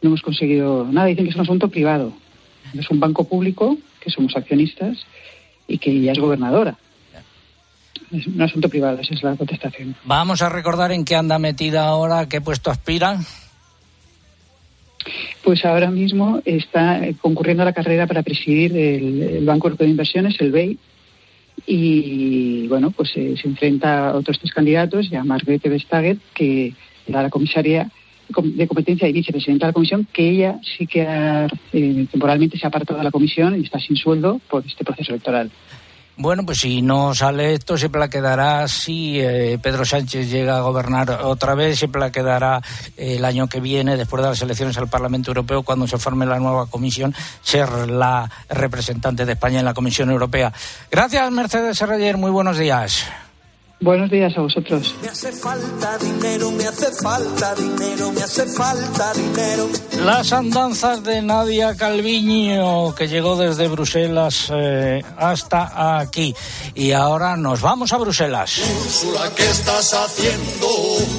no 0.00 0.08
hemos 0.08 0.22
conseguido 0.22 0.86
nada. 0.90 1.08
Dicen 1.08 1.24
que 1.24 1.30
es 1.30 1.36
un 1.36 1.42
asunto 1.42 1.68
privado. 1.68 2.12
Es 2.72 2.90
un 2.90 3.00
banco 3.00 3.24
público 3.24 3.76
que 4.02 4.10
somos 4.10 4.36
accionistas 4.36 4.98
y 5.66 5.78
que 5.78 5.90
ella 5.90 6.12
es 6.12 6.18
gobernadora. 6.18 6.76
Es 8.10 8.26
un 8.26 8.42
asunto 8.42 8.68
privado, 8.68 8.98
esa 8.98 9.14
es 9.14 9.22
la 9.22 9.36
contestación. 9.36 9.94
Vamos 10.04 10.42
a 10.42 10.48
recordar 10.48 10.92
en 10.92 11.04
qué 11.04 11.16
anda 11.16 11.38
metida 11.38 11.86
ahora, 11.86 12.28
qué 12.28 12.40
puesto 12.40 12.70
aspira. 12.70 13.18
Pues 15.42 15.64
ahora 15.64 15.90
mismo 15.90 16.40
está 16.44 17.00
concurriendo 17.20 17.62
a 17.62 17.66
la 17.66 17.72
carrera 17.72 18.06
para 18.06 18.22
presidir 18.22 18.76
el, 18.76 19.22
el 19.22 19.44
Banco 19.44 19.68
Europeo 19.68 19.86
de 19.86 19.90
Inversiones, 19.90 20.40
el 20.40 20.52
BEI, 20.52 20.78
y 21.66 22.66
bueno, 22.68 22.90
pues 22.90 23.12
eh, 23.16 23.34
se 23.40 23.48
enfrenta 23.48 24.08
a 24.08 24.16
otros 24.16 24.38
tres 24.38 24.52
candidatos, 24.52 25.10
ya 25.10 25.24
Margrethe 25.24 25.68
Vestager, 25.68 26.18
que 26.34 26.74
era 27.06 27.22
la 27.22 27.30
comisaria 27.30 27.90
de 28.32 28.66
competencia 28.66 29.08
y 29.08 29.12
vicepresidenta 29.12 29.66
de 29.66 29.70
la 29.70 29.74
comisión, 29.74 30.06
que 30.12 30.28
ella 30.28 30.58
sí 30.76 30.86
que 30.86 31.02
ha, 31.02 31.46
eh, 31.72 32.06
temporalmente 32.10 32.58
se 32.58 32.66
ha 32.66 32.68
apartado 32.68 32.98
de 32.98 33.04
la 33.04 33.10
comisión 33.10 33.58
y 33.60 33.64
está 33.64 33.78
sin 33.78 33.96
sueldo 33.96 34.40
por 34.48 34.64
este 34.66 34.84
proceso 34.84 35.12
electoral. 35.12 35.50
Bueno, 36.16 36.44
pues 36.44 36.58
si 36.58 36.82
no 36.82 37.14
sale 37.14 37.54
esto, 37.54 37.78
siempre 37.78 37.98
la 37.98 38.10
quedará 38.10 38.68
si 38.68 39.18
eh, 39.18 39.58
Pedro 39.62 39.84
Sánchez 39.84 40.30
llega 40.30 40.58
a 40.58 40.60
gobernar 40.60 41.10
otra 41.22 41.54
vez, 41.54 41.78
siempre 41.78 42.00
la 42.00 42.12
quedará 42.12 42.60
eh, 42.98 43.16
el 43.16 43.24
año 43.24 43.48
que 43.48 43.60
viene, 43.60 43.96
después 43.96 44.22
de 44.22 44.28
las 44.28 44.42
elecciones 44.42 44.76
al 44.76 44.88
Parlamento 44.88 45.30
Europeo, 45.30 45.62
cuando 45.62 45.86
se 45.86 45.96
forme 45.96 46.26
la 46.26 46.38
nueva 46.38 46.66
comisión, 46.66 47.14
ser 47.40 47.88
la 47.88 48.30
representante 48.50 49.24
de 49.24 49.32
España 49.32 49.60
en 49.60 49.64
la 49.64 49.74
Comisión 49.74 50.10
Europea. 50.10 50.52
Gracias, 50.90 51.30
Mercedes 51.32 51.78
Serrayer. 51.78 52.18
Muy 52.18 52.30
buenos 52.30 52.58
días. 52.58 53.06
Buenos 53.82 54.10
días 54.10 54.32
a 54.38 54.42
vosotros. 54.42 54.94
Me 55.02 55.08
hace 55.08 55.32
falta 55.32 55.98
dinero, 55.98 56.52
me 56.52 56.64
hace 56.68 56.86
falta 57.02 57.52
dinero, 57.56 58.12
me 58.12 58.22
hace 58.22 58.46
falta 58.46 59.12
dinero. 59.12 59.68
Las 60.04 60.32
andanzas 60.32 61.02
de 61.02 61.20
Nadia 61.20 61.74
Calviño, 61.74 62.94
que 62.94 63.08
llegó 63.08 63.34
desde 63.34 63.66
Bruselas 63.66 64.52
eh, 64.54 65.02
hasta 65.16 65.98
aquí. 65.98 66.32
Y 66.76 66.92
ahora 66.92 67.36
nos 67.36 67.60
vamos 67.60 67.92
a 67.92 67.96
Bruselas. 67.96 68.58
Úrsula, 68.58 69.28
¿qué 69.34 69.50
estás 69.50 69.92
haciendo? 69.94 70.68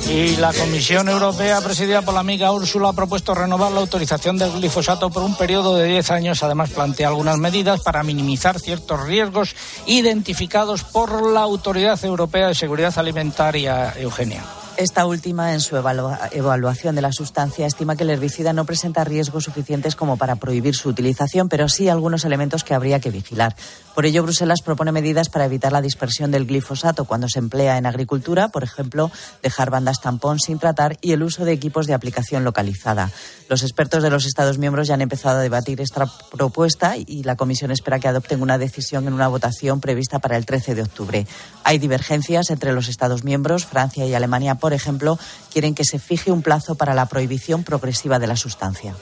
Y 0.09 0.38
la 0.38 0.53
Comisión 0.53 1.09
Europea, 1.09 1.59
presidida 1.59 2.01
por 2.01 2.14
la 2.14 2.22
amiga 2.22 2.53
Úrsula, 2.53 2.89
ha 2.89 2.93
propuesto 2.93 3.36
renovar 3.36 3.74
la 3.74 3.82
autorización 3.82 4.38
del 4.38 4.53
glifosato 4.53 5.09
por 5.09 5.24
un 5.24 5.36
periodo 5.36 5.76
de 5.76 5.86
10 5.86 6.11
años. 6.11 6.43
Además, 6.43 6.70
plantea 6.70 7.09
algunas 7.09 7.38
medidas 7.38 7.82
para 7.82 8.03
minimizar 8.03 8.57
ciertos 8.57 9.05
riesgos 9.05 9.53
identificados 9.86 10.86
por 10.86 11.30
la 11.30 11.41
Autoridad 11.41 12.01
Europea 12.05 12.53
de 12.54 12.60
Seguridad 12.60 12.93
Alimentaria, 12.99 13.93
Eugenia. 13.97 14.62
Esta 14.76 15.06
última, 15.06 15.54
en 15.54 15.62
su 15.62 15.78
evalua 15.78 16.20
evaluación 16.32 16.96
de 16.96 17.02
la 17.04 17.12
sustancia, 17.12 17.68
estima 17.68 17.96
que 17.96 18.04
el 18.04 18.10
herbicida 18.10 18.54
no 18.54 18.66
presenta 18.66 19.04
riesgos 19.04 19.44
suficientes 19.44 19.96
como 19.96 20.18
para 20.18 20.38
prohibir 20.38 20.76
su 20.76 20.90
utilización, 20.90 21.48
pero 21.48 21.70
sí 21.70 21.90
algunos 21.90 22.26
elementos 22.26 22.64
que 22.64 22.74
habría 22.74 23.00
que 23.00 23.12
vigilar. 23.12 23.56
Por 23.94 24.08
ello, 24.08 24.24
Bruselas 24.24 24.64
propone 24.64 24.92
medidas 24.92 25.30
para 25.30 25.46
evitar 25.46 25.72
la 25.72 25.82
dispersión 25.82 26.32
del 26.32 26.48
glifosato 26.48 27.06
cuando 27.06 27.30
se 27.30 27.38
emplea 27.38 27.78
en 27.78 27.86
agricultura, 27.86 28.48
por 28.48 28.64
ejemplo, 28.64 29.12
dejar 29.44 29.70
bandas 29.70 30.02
tampón 30.02 30.40
sin 30.40 30.58
tratar 30.58 30.98
y 31.02 31.12
el 31.12 31.22
uso 31.22 31.46
de 31.46 31.52
equipos 31.52 31.86
de 31.86 31.94
aplicación 31.94 32.44
localizada. 32.44 33.12
Los 33.50 33.62
expertos 33.62 34.02
de 34.02 34.10
los 34.10 34.26
Estados 34.26 34.58
miembros 34.58 34.88
ya 34.88 34.96
han 34.96 35.02
empezado 35.02 35.38
a 35.38 35.42
debatir 35.42 35.80
esta 35.82 36.08
propuesta 36.32 36.96
y 36.98 37.22
la 37.22 37.36
Comisión 37.36 37.70
espera 37.70 38.00
que 38.00 38.08
adopten 38.08 38.42
una 38.42 38.58
decisión 38.58 39.08
en 39.08 39.14
una 39.14 39.28
votación 39.28 39.80
prevista 39.80 40.18
para 40.18 40.38
el 40.38 40.48
13 40.48 40.74
de 40.74 40.82
octubre. 40.82 41.28
Hay 41.64 41.78
divergencias 41.78 42.50
entre 42.50 42.74
los 42.74 42.88
Estados 42.88 43.24
miembros. 43.24 43.68
Francia 43.68 44.08
y 44.08 44.14
Alemania, 44.16 44.56
por 44.64 44.72
ejemplo, 44.72 45.20
quieren 45.51 45.76
que 45.76 45.84
se 45.84 45.99
fije 45.99 46.32
un 46.32 46.41
plazo 46.41 46.76
para 46.76 46.93
la 46.93 47.07
prohibición 47.07 47.66
progresiva 47.66 48.18
de 48.18 48.28
la 48.28 48.38
sustancia. 48.38 48.95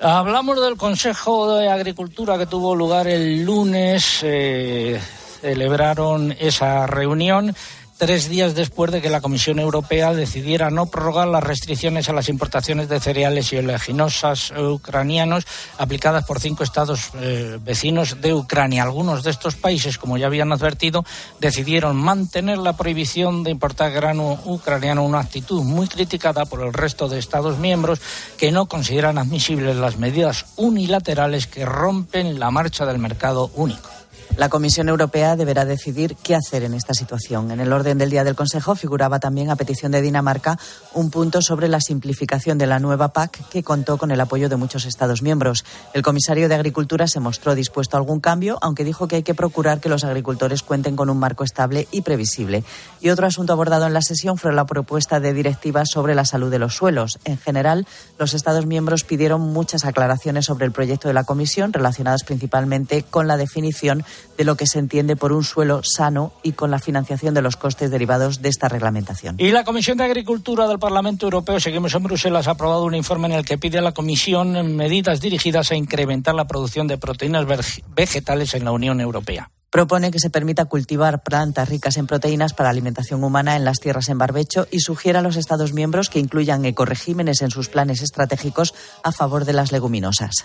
Hablamos 0.00 0.60
del 0.60 0.76
Consejo 0.76 1.54
de 1.54 1.68
Agricultura 1.68 2.36
que 2.36 2.46
tuvo 2.46 2.74
lugar 2.74 3.06
el 3.06 3.44
lunes. 3.44 4.18
Eh, 4.22 5.00
celebraron 5.40 6.34
esa 6.40 6.88
reunión 6.88 7.54
tres 8.02 8.28
días 8.28 8.56
después 8.56 8.90
de 8.90 9.00
que 9.00 9.10
la 9.10 9.20
Comisión 9.20 9.60
Europea 9.60 10.12
decidiera 10.12 10.70
no 10.70 10.86
prorrogar 10.86 11.28
las 11.28 11.44
restricciones 11.44 12.08
a 12.08 12.12
las 12.12 12.28
importaciones 12.28 12.88
de 12.88 12.98
cereales 12.98 13.52
y 13.52 13.58
oleaginosas 13.58 14.52
ucranianos 14.58 15.46
aplicadas 15.78 16.24
por 16.24 16.40
cinco 16.40 16.64
estados 16.64 17.10
eh, 17.20 17.60
vecinos 17.62 18.20
de 18.20 18.34
Ucrania. 18.34 18.82
Algunos 18.82 19.22
de 19.22 19.30
estos 19.30 19.54
países, 19.54 19.98
como 19.98 20.18
ya 20.18 20.26
habían 20.26 20.50
advertido, 20.50 21.04
decidieron 21.38 21.94
mantener 21.94 22.58
la 22.58 22.72
prohibición 22.72 23.44
de 23.44 23.52
importar 23.52 23.92
grano 23.92 24.36
ucraniano, 24.46 25.04
una 25.04 25.20
actitud 25.20 25.62
muy 25.62 25.86
criticada 25.86 26.44
por 26.44 26.60
el 26.62 26.72
resto 26.72 27.08
de 27.08 27.20
estados 27.20 27.58
miembros 27.58 28.00
que 28.36 28.50
no 28.50 28.66
consideran 28.66 29.16
admisibles 29.16 29.76
las 29.76 29.98
medidas 29.98 30.46
unilaterales 30.56 31.46
que 31.46 31.64
rompen 31.64 32.40
la 32.40 32.50
marcha 32.50 32.84
del 32.84 32.98
mercado 32.98 33.52
único. 33.54 34.01
La 34.36 34.48
Comisión 34.48 34.88
Europea 34.88 35.36
deberá 35.36 35.66
decidir 35.66 36.16
qué 36.16 36.34
hacer 36.34 36.62
en 36.62 36.72
esta 36.72 36.94
situación. 36.94 37.50
En 37.50 37.60
el 37.60 37.70
orden 37.70 37.98
del 37.98 38.08
día 38.08 38.24
del 38.24 38.34
Consejo 38.34 38.74
figuraba 38.74 39.20
también, 39.20 39.50
a 39.50 39.56
petición 39.56 39.92
de 39.92 40.00
Dinamarca, 40.00 40.58
un 40.94 41.10
punto 41.10 41.42
sobre 41.42 41.68
la 41.68 41.80
simplificación 41.80 42.56
de 42.56 42.66
la 42.66 42.78
nueva 42.78 43.12
PAC 43.12 43.48
que 43.50 43.62
contó 43.62 43.98
con 43.98 44.10
el 44.10 44.20
apoyo 44.20 44.48
de 44.48 44.56
muchos 44.56 44.86
Estados 44.86 45.20
miembros. 45.20 45.66
El 45.92 46.02
comisario 46.02 46.48
de 46.48 46.54
Agricultura 46.54 47.06
se 47.08 47.20
mostró 47.20 47.54
dispuesto 47.54 47.96
a 47.96 48.00
algún 48.00 48.20
cambio, 48.20 48.58
aunque 48.62 48.84
dijo 48.84 49.06
que 49.06 49.16
hay 49.16 49.22
que 49.22 49.34
procurar 49.34 49.80
que 49.80 49.90
los 49.90 50.02
agricultores 50.02 50.62
cuenten 50.62 50.96
con 50.96 51.10
un 51.10 51.18
marco 51.18 51.44
estable 51.44 51.86
y 51.92 52.00
previsible. 52.00 52.64
Y 53.02 53.10
otro 53.10 53.26
asunto 53.26 53.52
abordado 53.52 53.86
en 53.86 53.92
la 53.92 54.00
sesión 54.00 54.38
fue 54.38 54.52
la 54.54 54.64
propuesta 54.64 55.20
de 55.20 55.34
directiva 55.34 55.84
sobre 55.84 56.14
la 56.14 56.24
salud 56.24 56.50
de 56.50 56.58
los 56.58 56.74
suelos. 56.74 57.18
En 57.24 57.36
general, 57.36 57.86
los 58.18 58.32
Estados 58.32 58.64
miembros 58.64 59.04
pidieron 59.04 59.42
muchas 59.42 59.84
aclaraciones 59.84 60.46
sobre 60.46 60.64
el 60.64 60.72
proyecto 60.72 61.08
de 61.08 61.14
la 61.14 61.24
Comisión, 61.24 61.72
relacionadas 61.72 62.24
principalmente 62.24 63.02
con 63.02 63.28
la 63.28 63.36
definición 63.36 64.04
de 64.36 64.44
lo 64.44 64.56
que 64.56 64.66
se 64.66 64.78
entiende 64.78 65.16
por 65.16 65.32
un 65.32 65.44
suelo 65.44 65.82
sano 65.82 66.32
y 66.42 66.52
con 66.52 66.70
la 66.70 66.78
financiación 66.78 67.34
de 67.34 67.42
los 67.42 67.56
costes 67.56 67.90
derivados 67.90 68.42
de 68.42 68.48
esta 68.48 68.68
reglamentación. 68.68 69.36
Y 69.38 69.50
la 69.50 69.64
Comisión 69.64 69.98
de 69.98 70.04
Agricultura 70.04 70.66
del 70.66 70.78
Parlamento 70.78 71.26
Europeo, 71.26 71.60
seguimos 71.60 71.94
en 71.94 72.02
Bruselas, 72.02 72.48
ha 72.48 72.52
aprobado 72.52 72.84
un 72.84 72.94
informe 72.94 73.28
en 73.28 73.34
el 73.34 73.44
que 73.44 73.58
pide 73.58 73.78
a 73.78 73.82
la 73.82 73.92
Comisión 73.92 74.76
medidas 74.76 75.20
dirigidas 75.20 75.70
a 75.70 75.76
incrementar 75.76 76.34
la 76.34 76.46
producción 76.46 76.86
de 76.86 76.98
proteínas 76.98 77.46
vegetales 77.94 78.54
en 78.54 78.64
la 78.64 78.72
Unión 78.72 79.00
Europea 79.00 79.50
propone 79.72 80.10
que 80.10 80.18
se 80.18 80.28
permita 80.28 80.66
cultivar 80.66 81.22
plantas 81.22 81.66
ricas 81.66 81.96
en 81.96 82.06
proteínas 82.06 82.52
para 82.52 82.68
alimentación 82.68 83.24
humana 83.24 83.56
en 83.56 83.64
las 83.64 83.78
tierras 83.78 84.10
en 84.10 84.18
barbecho 84.18 84.68
y 84.70 84.80
sugiere 84.80 85.18
a 85.18 85.22
los 85.22 85.36
Estados 85.36 85.72
miembros 85.72 86.10
que 86.10 86.18
incluyan 86.18 86.66
ecoregímenes 86.66 87.40
en 87.40 87.50
sus 87.50 87.70
planes 87.70 88.02
estratégicos 88.02 88.74
a 89.02 89.12
favor 89.12 89.46
de 89.46 89.54
las 89.54 89.72
leguminosas. 89.72 90.44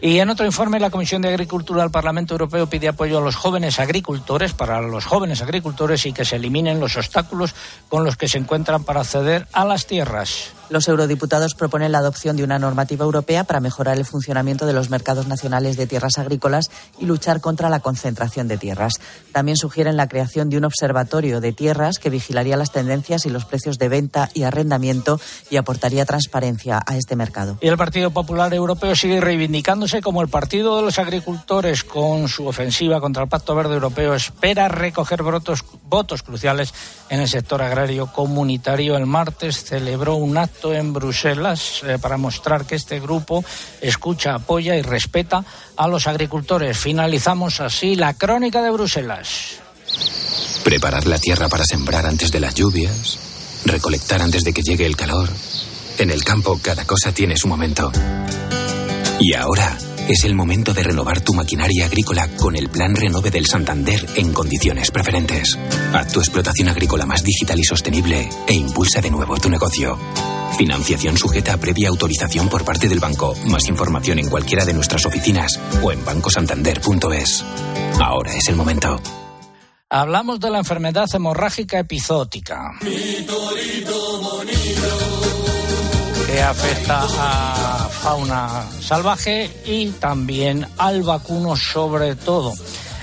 Y 0.00 0.18
en 0.18 0.30
otro 0.30 0.44
informe, 0.44 0.80
la 0.80 0.90
Comisión 0.90 1.22
de 1.22 1.28
Agricultura 1.28 1.82
del 1.82 1.90
Parlamento 1.90 2.34
Europeo 2.34 2.68
pide 2.68 2.88
apoyo 2.88 3.18
a 3.18 3.20
los 3.20 3.36
jóvenes 3.36 3.78
agricultores, 3.78 4.52
para 4.52 4.80
los 4.80 5.04
jóvenes 5.04 5.42
agricultores, 5.42 6.04
y 6.06 6.12
que 6.12 6.24
se 6.24 6.36
eliminen 6.36 6.80
los 6.80 6.96
obstáculos 6.96 7.54
con 7.88 8.04
los 8.04 8.16
que 8.16 8.28
se 8.28 8.38
encuentran 8.38 8.84
para 8.84 9.00
acceder 9.00 9.46
a 9.52 9.64
las 9.64 9.86
tierras. 9.86 10.55
Los 10.68 10.88
eurodiputados 10.88 11.54
proponen 11.54 11.92
la 11.92 11.98
adopción 11.98 12.36
de 12.36 12.42
una 12.42 12.58
normativa 12.58 13.04
europea 13.04 13.44
para 13.44 13.60
mejorar 13.60 13.96
el 13.98 14.04
funcionamiento 14.04 14.66
de 14.66 14.72
los 14.72 14.90
mercados 14.90 15.28
nacionales 15.28 15.76
de 15.76 15.86
tierras 15.86 16.18
agrícolas 16.18 16.70
y 16.98 17.06
luchar 17.06 17.40
contra 17.40 17.70
la 17.70 17.80
concentración 17.80 18.48
de 18.48 18.58
tierras. 18.58 18.94
También 19.32 19.56
sugieren 19.56 19.96
la 19.96 20.08
creación 20.08 20.50
de 20.50 20.58
un 20.58 20.64
observatorio 20.64 21.40
de 21.40 21.52
tierras 21.52 21.98
que 21.98 22.10
vigilaría 22.10 22.56
las 22.56 22.72
tendencias 22.72 23.26
y 23.26 23.30
los 23.30 23.44
precios 23.44 23.78
de 23.78 23.88
venta 23.88 24.28
y 24.34 24.42
arrendamiento 24.42 25.20
y 25.50 25.56
aportaría 25.56 26.04
transparencia 26.04 26.80
a 26.84 26.96
este 26.96 27.14
mercado. 27.14 27.58
Y 27.60 27.68
el 27.68 27.76
Partido 27.76 28.10
Popular 28.10 28.52
Europeo 28.52 28.96
sigue 28.96 29.20
reivindicándose 29.20 30.02
como 30.02 30.20
el 30.20 30.28
partido 30.28 30.76
de 30.76 30.82
los 30.82 30.98
agricultores 30.98 31.84
con 31.84 32.28
su 32.28 32.46
ofensiva 32.46 33.00
contra 33.00 33.22
el 33.22 33.28
Pacto 33.28 33.54
Verde 33.54 33.74
Europeo. 33.74 34.14
Espera 34.14 34.68
recoger 34.68 35.22
votos, 35.22 35.64
votos 35.84 36.22
cruciales 36.22 36.74
en 37.08 37.20
el 37.20 37.28
sector 37.28 37.62
agrario 37.62 38.12
comunitario. 38.12 38.96
El 38.96 39.06
martes 39.06 39.64
celebró 39.64 40.16
un 40.16 40.36
acto 40.56 40.72
en 40.72 40.92
Bruselas 40.92 41.82
eh, 41.86 41.98
para 42.00 42.16
mostrar 42.16 42.64
que 42.64 42.76
este 42.76 42.98
grupo 42.98 43.44
escucha, 43.80 44.34
apoya 44.34 44.74
y 44.74 44.82
respeta 44.82 45.44
a 45.76 45.86
los 45.86 46.06
agricultores. 46.06 46.78
Finalizamos 46.78 47.60
así 47.60 47.94
la 47.94 48.14
crónica 48.14 48.62
de 48.62 48.70
Bruselas. 48.70 49.60
Preparar 50.64 51.06
la 51.06 51.18
tierra 51.18 51.48
para 51.48 51.64
sembrar 51.64 52.06
antes 52.06 52.32
de 52.32 52.40
las 52.40 52.54
lluvias, 52.54 53.18
recolectar 53.66 54.22
antes 54.22 54.44
de 54.44 54.52
que 54.54 54.62
llegue 54.62 54.86
el 54.86 54.96
calor. 54.96 55.28
En 55.98 56.10
el 56.10 56.24
campo 56.24 56.58
cada 56.62 56.86
cosa 56.86 57.12
tiene 57.12 57.36
su 57.36 57.48
momento. 57.48 57.92
Y 59.20 59.34
ahora 59.34 59.76
es 60.08 60.24
el 60.24 60.34
momento 60.34 60.72
de 60.72 60.84
renovar 60.84 61.20
tu 61.20 61.34
maquinaria 61.34 61.86
agrícola 61.86 62.28
con 62.36 62.56
el 62.56 62.70
Plan 62.70 62.94
Renove 62.94 63.30
del 63.30 63.46
Santander 63.46 64.06
en 64.16 64.32
condiciones 64.32 64.90
preferentes. 64.90 65.58
Haz 65.92 66.12
tu 66.12 66.20
explotación 66.20 66.68
agrícola 66.68 67.04
más 67.04 67.22
digital 67.22 67.58
y 67.58 67.64
sostenible 67.64 68.28
e 68.46 68.54
impulsa 68.54 69.00
de 69.00 69.10
nuevo 69.10 69.36
tu 69.36 69.50
negocio. 69.50 69.98
Financiación 70.56 71.18
sujeta 71.18 71.52
a 71.52 71.58
previa 71.58 71.90
autorización 71.90 72.48
por 72.48 72.64
parte 72.64 72.88
del 72.88 72.98
banco. 72.98 73.34
Más 73.44 73.68
información 73.68 74.18
en 74.18 74.30
cualquiera 74.30 74.64
de 74.64 74.72
nuestras 74.72 75.04
oficinas 75.04 75.60
o 75.82 75.92
en 75.92 76.02
bancosantander.es. 76.04 77.44
Ahora 78.00 78.34
es 78.34 78.48
el 78.48 78.56
momento. 78.56 78.98
Hablamos 79.90 80.40
de 80.40 80.50
la 80.50 80.58
enfermedad 80.58 81.06
hemorrágica 81.12 81.78
epizótica. 81.78 82.72
Que 86.26 86.42
afecta 86.42 87.02
a 87.04 87.88
fauna 87.88 88.66
salvaje 88.80 89.50
y 89.66 89.90
también 89.90 90.66
al 90.78 91.02
vacuno 91.02 91.54
sobre 91.54 92.16
todo. 92.16 92.54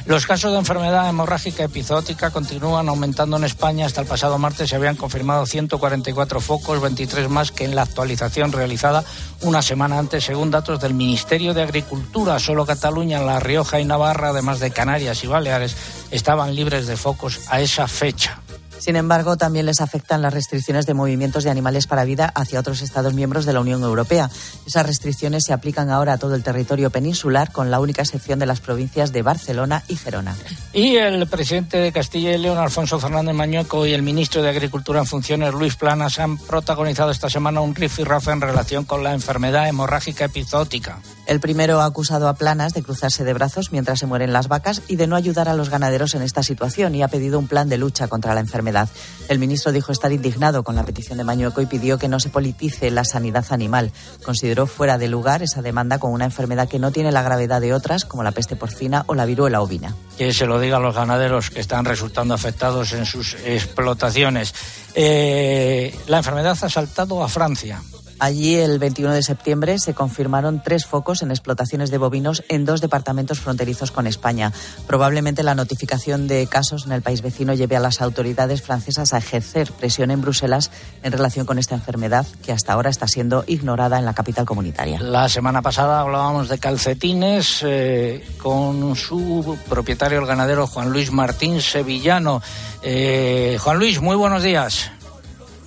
Los 0.06 0.28
casos 0.28 0.52
de 0.52 0.60
enfermedad 0.60 1.08
hemorrágica 1.08 1.64
epizootica 1.64 2.30
continúan 2.30 2.90
aumentando 2.90 3.38
en 3.38 3.46
España. 3.46 3.86
Hasta 3.86 4.02
el 4.02 4.08
pasado 4.08 4.38
martes 4.38 4.70
se 4.70 4.76
habían 4.76 4.98
confirmado 4.98 5.46
144 5.46 6.42
focos, 6.42 6.82
23 6.82 7.30
más 7.30 7.54
que 7.54 7.64
en 7.64 7.74
la 7.74 7.84
actualización 7.84 8.52
realizada 8.52 9.06
una 9.44 9.62
semana 9.62 9.98
antes, 9.98 10.26
según 10.26 10.52
datos 10.52 10.82
del 10.82 10.94
Ministerio 10.94 11.54
de 11.54 11.64
Agricultura. 11.64 12.38
Solo 12.40 12.66
Cataluña, 12.66 13.22
La 13.22 13.40
Rioja 13.40 13.80
y 13.80 13.86
Navarra, 13.86 14.30
además 14.30 14.60
de 14.60 14.72
Canarias 14.72 15.24
y 15.24 15.28
Baleares, 15.28 15.78
estaban 16.12 16.54
libres 16.54 16.86
de 16.86 16.98
focos 16.98 17.40
a 17.50 17.62
esa 17.62 17.88
fecha. 17.88 18.43
Sin 18.84 18.98
embargo, 18.98 19.38
también 19.38 19.66
les 19.66 19.80
afectan 19.80 20.22
las 20.22 20.34
restricciones 20.34 20.86
de 20.86 20.94
movimientos 20.94 21.46
de 21.46 21.50
animales 21.50 21.88
para 21.88 22.04
vida 22.04 22.30
hacia 22.36 22.60
otros 22.60 22.82
Estados 22.82 23.14
miembros 23.14 23.46
de 23.46 23.54
la 23.54 23.62
Unión 23.62 23.82
Europea. 23.82 24.30
Esas 24.68 24.86
restricciones 24.86 25.46
se 25.46 25.54
aplican 25.54 25.90
ahora 25.90 26.12
a 26.12 26.18
todo 26.18 26.36
el 26.36 26.44
territorio 26.44 26.90
peninsular, 26.90 27.54
con 27.54 27.72
la 27.72 27.80
única 27.80 28.02
excepción 28.02 28.40
de 28.40 28.46
las 28.46 28.60
provincias 28.60 29.14
de 29.14 29.22
Barcelona 29.22 29.86
y 29.88 29.96
Gerona. 29.96 30.36
Y 30.74 30.98
el 30.98 31.26
presidente 31.28 31.78
de 31.78 31.94
Castilla 31.94 32.36
y 32.36 32.38
León, 32.38 32.58
Alfonso 32.58 33.00
Fernández 33.00 33.34
Mañueco, 33.34 33.86
y 33.86 33.94
el 33.94 34.02
ministro 34.02 34.42
de 34.42 34.50
Agricultura 34.50 35.00
en 35.00 35.06
funciones, 35.06 35.54
Luis 35.54 35.78
Planas, 35.78 36.20
han 36.20 36.38
protagonizado 36.38 37.12
esta 37.12 37.30
semana 37.30 37.62
un 37.62 37.76
rifirrafe 37.76 38.32
en 38.32 38.42
relación 38.42 38.84
con 38.84 39.02
la 39.02 39.14
enfermedad 39.14 39.66
hemorrágica 39.70 40.26
epizootica. 40.26 41.00
El 41.26 41.40
primero 41.40 41.80
ha 41.80 41.86
acusado 41.86 42.28
a 42.28 42.34
Planas 42.34 42.74
de 42.74 42.84
cruzarse 42.84 43.24
de 43.24 43.34
brazos 43.34 43.72
mientras 43.72 44.00
se 44.00 44.06
mueren 44.06 44.34
las 44.34 44.50
vacas 44.50 44.82
y 44.90 44.98
de 44.98 45.08
no 45.08 45.16
ayudar 45.16 45.48
a 45.48 45.54
los 45.54 45.70
ganaderos 45.70 46.16
en 46.16 46.22
esta 46.22 46.44
situación 46.44 46.96
y 46.96 47.02
ha 47.02 47.08
pedido 47.08 47.40
un 47.40 47.48
plan 47.48 47.70
de 47.70 47.78
lucha 47.78 48.10
contra 48.10 48.34
la 48.34 48.42
enfermedad. 48.42 48.90
El 49.30 49.40
ministro 49.40 49.72
dijo 49.72 49.94
estar 49.94 50.12
indignado 50.12 50.64
con 50.64 50.76
la 50.76 50.84
petición 50.84 51.18
de 51.18 51.24
Mañueco 51.24 51.62
y 51.62 51.66
pidió 51.66 51.98
que 51.98 52.10
no 52.10 52.20
se 52.20 52.30
politice 52.30 52.92
la 52.92 53.06
sanidad 53.06 53.46
animal. 53.52 53.94
Consideró 54.26 54.68
fuera 54.68 54.98
de 54.98 55.08
lugar 55.08 55.44
esa 55.44 55.62
demanda 55.62 55.98
con 55.98 56.12
una 56.12 56.26
enfermedad 56.26 56.68
que 56.68 56.80
no 56.80 56.92
tiene 56.92 57.12
la 57.14 57.22
gravedad 57.22 57.62
de 57.62 57.74
otras, 57.74 58.04
como 58.04 58.24
la 58.24 58.32
peste 58.32 58.58
porcina 58.58 59.06
o 59.08 59.16
la 59.16 59.26
viruela 59.26 59.62
ovina. 59.62 59.96
Que 60.18 60.34
se 60.34 60.46
lo 60.46 60.60
diga 60.60 60.78
a 60.78 60.82
los 60.82 60.96
ganaderos 60.96 61.50
que 61.50 61.62
están 61.62 61.86
resultando 61.86 62.34
afectados 62.34 62.92
en 62.92 63.06
sus 63.06 63.36
explotaciones. 63.46 64.54
Eh, 64.94 65.98
la 66.08 66.18
enfermedad 66.18 66.58
ha 66.62 66.70
saltado 66.70 67.24
a 67.24 67.30
Francia. 67.30 67.82
Allí, 68.20 68.56
el 68.56 68.80
21 68.80 69.14
de 69.14 69.24
septiembre, 69.24 69.80
se 69.80 69.94
confirmaron 69.94 70.62
tres 70.64 70.86
focos 70.86 71.22
en 71.22 71.32
explotaciones 71.32 71.92
de 71.92 71.98
bovinos 71.98 72.44
en 72.50 72.66
dos 72.66 72.82
departamentos 72.82 73.40
fronterizos 73.40 73.92
con 73.92 74.08
España. 74.08 74.52
Probablemente 74.88 75.44
la 75.44 75.56
notificación 75.56 76.28
de 76.28 76.48
casos 76.48 76.86
en 76.86 76.92
el 76.92 77.02
país 77.02 77.22
vecino 77.22 77.54
lleve 77.54 77.76
a 77.76 77.80
las 77.80 78.02
autoridades 78.02 78.62
francesas 78.62 79.14
a 79.14 79.18
ejercer 79.18 79.72
presión 79.72 80.12
en 80.12 80.22
Bruselas 80.22 80.72
en 81.04 81.12
relación 81.12 81.46
con 81.46 81.60
esta 81.60 81.76
enfermedad 81.76 82.26
que 82.46 82.52
hasta 82.52 82.74
ahora 82.74 82.90
está 82.90 83.08
siendo 83.08 83.44
ignorada 83.48 84.00
en 84.00 84.06
la 84.06 84.14
capital 84.14 84.46
comunitaria. 84.46 85.00
La 85.00 85.30
semana 85.30 85.62
pasada 85.62 86.02
hablábamos 86.02 86.50
de 86.50 86.58
calcetines 86.58 87.60
eh, 87.64 88.26
con 88.42 88.96
su 88.96 89.58
propietario, 89.70 90.20
el 90.20 90.26
ganadero 90.26 90.68
Juan 90.68 90.92
Luis 90.92 91.12
Martín 91.12 91.62
Sevillano. 91.62 92.42
Eh, 92.82 93.58
Juan 93.60 93.80
Luis, 93.80 94.02
muy 94.02 94.16
buenos 94.16 94.44
días. 94.44 94.92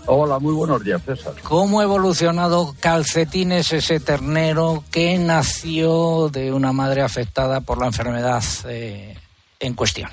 Hola, 0.08 0.38
muy 0.38 0.54
buenos 0.54 0.84
días, 0.84 1.02
César. 1.02 1.34
¿Cómo 1.42 1.80
ha 1.80 1.82
evolucionado 1.82 2.74
Calcetines, 2.80 3.72
ese 3.72 3.98
ternero 3.98 4.84
que 4.92 5.18
nació 5.18 6.28
de 6.28 6.52
una 6.52 6.72
madre 6.72 7.02
afectada 7.02 7.60
por 7.60 7.78
la 7.80 7.86
enfermedad 7.86 8.42
eh, 8.68 9.16
en 9.58 9.74
cuestión? 9.74 10.08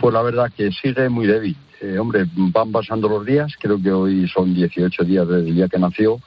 Pues 0.00 0.14
la 0.14 0.22
verdad 0.22 0.52
que 0.56 0.70
sigue 0.70 1.08
muy 1.08 1.26
débil. 1.26 1.56
Eh, 1.80 1.98
hombre, 1.98 2.26
van 2.32 2.70
pasando 2.70 3.08
los 3.08 3.26
días, 3.26 3.52
creo 3.58 3.80
que 3.82 3.90
hoy 3.90 4.28
son 4.28 4.54
18 4.54 5.02
días 5.04 5.26
desde 5.26 5.48
el 5.48 5.54
día 5.56 5.68
que 5.68 5.78
nació 5.78 6.20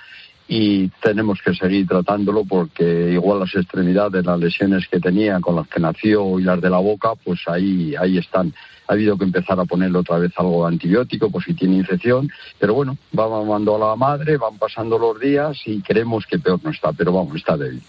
y 0.53 0.89
tenemos 1.01 1.39
que 1.41 1.55
seguir 1.55 1.87
tratándolo 1.87 2.43
porque 2.43 3.13
igual 3.13 3.39
las 3.39 3.55
extremidades, 3.55 4.25
las 4.25 4.37
lesiones 4.37 4.85
que 4.85 4.99
tenía 4.99 5.39
con 5.39 5.55
las 5.55 5.65
que 5.69 5.79
nació 5.79 6.37
y 6.41 6.43
las 6.43 6.59
de 6.59 6.69
la 6.69 6.79
boca, 6.79 7.13
pues 7.23 7.39
ahí, 7.47 7.95
ahí 7.97 8.17
están. 8.17 8.53
Ha 8.85 8.91
habido 8.91 9.17
que 9.17 9.23
empezar 9.23 9.57
a 9.57 9.63
ponerle 9.63 9.99
otra 9.99 10.17
vez 10.17 10.33
algo 10.35 10.63
de 10.67 10.73
antibiótico 10.73 11.31
por 11.31 11.41
si 11.41 11.53
tiene 11.53 11.77
infección, 11.77 12.29
pero 12.59 12.73
bueno, 12.73 12.97
va 13.17 13.29
mamando 13.29 13.77
a 13.77 13.91
la 13.91 13.95
madre, 13.95 14.35
van 14.35 14.57
pasando 14.57 14.99
los 14.99 15.17
días 15.21 15.57
y 15.65 15.81
creemos 15.81 16.25
que 16.25 16.37
peor 16.37 16.59
no 16.61 16.71
está, 16.71 16.91
pero 16.91 17.13
vamos, 17.13 17.37
está 17.37 17.55
débil. 17.55 17.81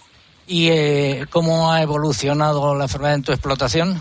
¿Y 0.47 0.69
eh, 0.69 1.25
cómo 1.29 1.69
ha 1.69 1.81
evolucionado 1.81 2.73
la 2.75 2.85
enfermedad 2.85 3.15
en 3.15 3.23
tu 3.23 3.33
explotación? 3.33 3.99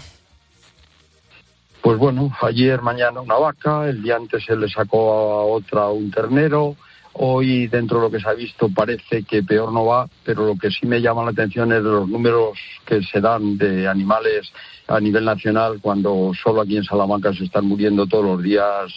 Pues 1.80 1.98
bueno, 1.98 2.30
ayer, 2.42 2.80
mañana 2.80 3.22
una 3.22 3.34
vaca, 3.34 3.88
el 3.88 4.04
día 4.04 4.14
antes 4.14 4.44
se 4.44 4.54
le 4.54 4.68
sacó 4.68 5.40
a 5.40 5.44
otra 5.46 5.88
un 5.88 6.12
ternero, 6.12 6.76
hoy 7.14 7.66
dentro 7.66 7.98
de 7.98 8.02
lo 8.04 8.10
que 8.10 8.20
se 8.20 8.28
ha 8.28 8.34
visto 8.34 8.68
parece 8.68 9.22
que 9.24 9.42
peor 9.42 9.72
no 9.72 9.86
va, 9.86 10.08
pero 10.24 10.46
lo 10.46 10.56
que 10.56 10.70
sí 10.70 10.86
me 10.86 11.00
llama 11.00 11.24
la 11.24 11.30
atención 11.30 11.72
es 11.72 11.82
los 11.82 12.08
números 12.08 12.58
que 12.86 13.02
se 13.02 13.20
dan 13.20 13.58
de 13.58 13.88
animales 13.88 14.52
a 14.88 15.00
nivel 15.00 15.24
nacional 15.24 15.78
cuando 15.80 16.32
solo 16.42 16.62
aquí 16.62 16.76
en 16.76 16.84
Salamanca 16.84 17.32
se 17.32 17.44
están 17.44 17.66
muriendo 17.66 18.06
todos 18.06 18.24
los 18.24 18.42
días 18.42 18.92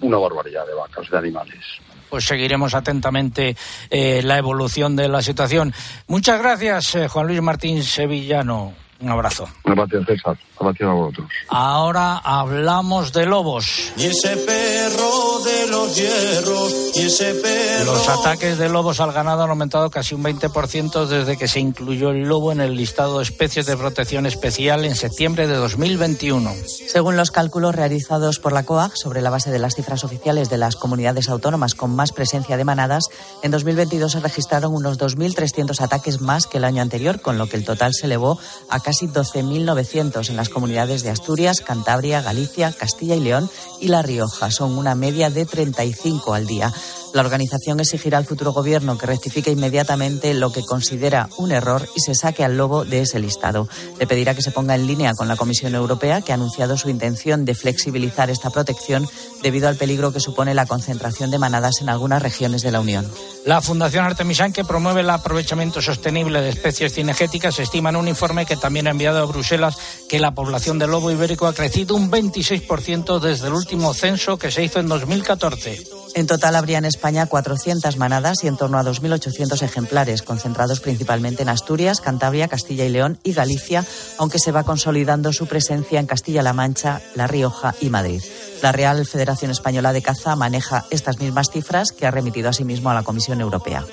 una 0.00 0.18
barbaridad 0.18 0.66
de 0.66 0.74
vacas, 0.74 1.10
de 1.10 1.18
animales 1.18 1.64
pues 2.08 2.24
seguiremos 2.24 2.72
atentamente 2.72 3.56
eh, 3.90 4.22
la 4.22 4.38
evolución 4.38 4.94
de 4.94 5.08
la 5.08 5.22
situación. 5.22 5.74
Muchas 6.06 6.40
gracias, 6.40 6.94
eh, 6.94 7.08
Juan 7.08 7.26
Luis 7.26 7.42
Martín 7.42 7.82
Sevillano. 7.82 8.85
Un 9.00 9.10
abrazo. 9.10 9.46
Gracias, 9.64 10.06
César. 10.06 10.38
Gracias 10.58 10.88
a 10.88 10.92
vosotros. 10.92 11.28
Ahora 11.48 12.16
hablamos 12.18 13.12
de 13.12 13.26
lobos. 13.26 13.92
Y 13.96 14.04
ese 14.04 14.36
perro 14.38 15.40
de 15.44 15.66
los 15.70 15.94
hierros, 15.94 16.72
y 16.94 17.00
ese 17.06 17.34
perro. 17.34 17.92
Los 17.92 18.08
ataques 18.08 18.56
de 18.56 18.70
lobos 18.70 19.00
al 19.00 19.12
ganado 19.12 19.42
han 19.42 19.50
aumentado 19.50 19.90
casi 19.90 20.14
un 20.14 20.24
20% 20.24 21.06
desde 21.06 21.36
que 21.36 21.46
se 21.46 21.60
incluyó 21.60 22.10
el 22.10 22.22
lobo 22.22 22.52
en 22.52 22.60
el 22.60 22.74
listado 22.74 23.18
de 23.18 23.24
especies 23.24 23.66
de 23.66 23.76
protección 23.76 24.24
especial 24.24 24.84
en 24.86 24.96
septiembre 24.96 25.46
de 25.46 25.56
2021. 25.56 26.50
Según 26.88 27.16
los 27.16 27.30
cálculos 27.30 27.74
realizados 27.74 28.38
por 28.38 28.52
la 28.52 28.64
COAG 28.64 28.96
sobre 28.96 29.20
la 29.20 29.30
base 29.30 29.50
de 29.50 29.58
las 29.58 29.74
cifras 29.74 30.04
oficiales 30.04 30.48
de 30.48 30.56
las 30.56 30.74
comunidades 30.76 31.28
autónomas 31.28 31.74
con 31.74 31.94
más 31.94 32.12
presencia 32.12 32.56
de 32.56 32.64
manadas, 32.64 33.04
en 33.42 33.50
2022 33.50 34.12
se 34.12 34.20
registraron 34.20 34.74
unos 34.74 34.98
2.300 34.98 35.80
ataques 35.82 36.22
más 36.22 36.46
que 36.46 36.56
el 36.58 36.64
año 36.64 36.80
anterior, 36.80 37.20
con 37.20 37.36
lo 37.36 37.46
que 37.46 37.56
el 37.56 37.64
total 37.64 37.92
se 37.92 38.06
elevó 38.06 38.38
a 38.70 38.80
casi 38.86 39.08
12.900 39.08 40.30
en 40.30 40.36
las 40.36 40.48
comunidades 40.48 41.02
de 41.02 41.10
Asturias, 41.10 41.60
Cantabria, 41.60 42.22
Galicia, 42.22 42.70
Castilla 42.70 43.16
y 43.16 43.20
León 43.20 43.50
y 43.80 43.88
La 43.88 44.00
Rioja. 44.00 44.52
Son 44.52 44.78
una 44.78 44.94
media 44.94 45.28
de 45.28 45.44
35 45.44 46.34
al 46.34 46.46
día. 46.46 46.72
La 47.16 47.22
organización 47.22 47.80
exigirá 47.80 48.18
al 48.18 48.26
futuro 48.26 48.52
gobierno 48.52 48.98
que 48.98 49.06
rectifique 49.06 49.50
inmediatamente 49.50 50.34
lo 50.34 50.52
que 50.52 50.62
considera 50.62 51.30
un 51.38 51.50
error 51.50 51.88
y 51.96 52.00
se 52.00 52.14
saque 52.14 52.44
al 52.44 52.58
lobo 52.58 52.84
de 52.84 53.00
ese 53.00 53.18
listado. 53.18 53.70
Le 53.98 54.06
pedirá 54.06 54.34
que 54.34 54.42
se 54.42 54.50
ponga 54.50 54.74
en 54.74 54.86
línea 54.86 55.14
con 55.14 55.26
la 55.26 55.36
Comisión 55.36 55.74
Europea, 55.74 56.20
que 56.20 56.32
ha 56.32 56.34
anunciado 56.34 56.76
su 56.76 56.90
intención 56.90 57.46
de 57.46 57.54
flexibilizar 57.54 58.28
esta 58.28 58.50
protección 58.50 59.08
debido 59.42 59.66
al 59.66 59.76
peligro 59.76 60.12
que 60.12 60.20
supone 60.20 60.52
la 60.52 60.66
concentración 60.66 61.30
de 61.30 61.38
manadas 61.38 61.80
en 61.80 61.88
algunas 61.88 62.20
regiones 62.20 62.60
de 62.60 62.70
la 62.70 62.80
Unión. 62.80 63.10
La 63.46 63.62
Fundación 63.62 64.04
Artemisan, 64.04 64.52
que 64.52 64.64
promueve 64.64 65.00
el 65.00 65.08
aprovechamiento 65.08 65.80
sostenible 65.80 66.42
de 66.42 66.50
especies 66.50 66.92
cinegéticas, 66.92 67.58
estima 67.58 67.88
en 67.88 67.96
un 67.96 68.08
informe 68.08 68.44
que 68.44 68.58
también 68.58 68.88
ha 68.88 68.90
enviado 68.90 69.22
a 69.22 69.24
Bruselas 69.24 69.78
que 70.06 70.18
la 70.18 70.34
población 70.34 70.78
de 70.78 70.86
lobo 70.86 71.10
ibérico 71.10 71.46
ha 71.46 71.54
crecido 71.54 71.94
un 71.94 72.10
26% 72.10 73.20
desde 73.20 73.46
el 73.46 73.54
último 73.54 73.94
censo 73.94 74.36
que 74.36 74.50
se 74.50 74.64
hizo 74.64 74.80
en 74.80 74.88
2014. 74.88 75.82
En 76.14 76.26
total 76.26 76.56
habría 76.56 76.78
en 76.78 76.86
España 76.86 77.05
400 77.12 77.96
manadas 77.98 78.42
y 78.42 78.48
en 78.48 78.56
torno 78.56 78.78
a 78.78 78.82
2.800 78.82 79.62
ejemplares, 79.62 80.22
concentrados 80.22 80.80
principalmente 80.80 81.42
en 81.42 81.48
Asturias, 81.48 82.00
Cantabria, 82.00 82.48
Castilla 82.48 82.84
y 82.84 82.88
León 82.88 83.18
y 83.22 83.32
Galicia, 83.32 83.84
aunque 84.18 84.40
se 84.40 84.50
va 84.50 84.64
consolidando 84.64 85.32
su 85.32 85.46
presencia 85.46 86.00
en 86.00 86.06
Castilla-La 86.06 86.52
Mancha, 86.52 87.00
La 87.14 87.28
Rioja 87.28 87.74
y 87.80 87.90
Madrid. 87.90 88.22
La 88.60 88.72
Real 88.72 89.06
Federación 89.06 89.52
Española 89.52 89.92
de 89.92 90.02
Caza 90.02 90.34
maneja 90.34 90.84
estas 90.90 91.20
mismas 91.20 91.50
cifras 91.50 91.92
que 91.92 92.06
ha 92.06 92.10
remitido 92.10 92.48
asimismo 92.48 92.90
a 92.90 92.94
la 92.94 93.04
Comisión 93.04 93.40
Europea. 93.40 93.84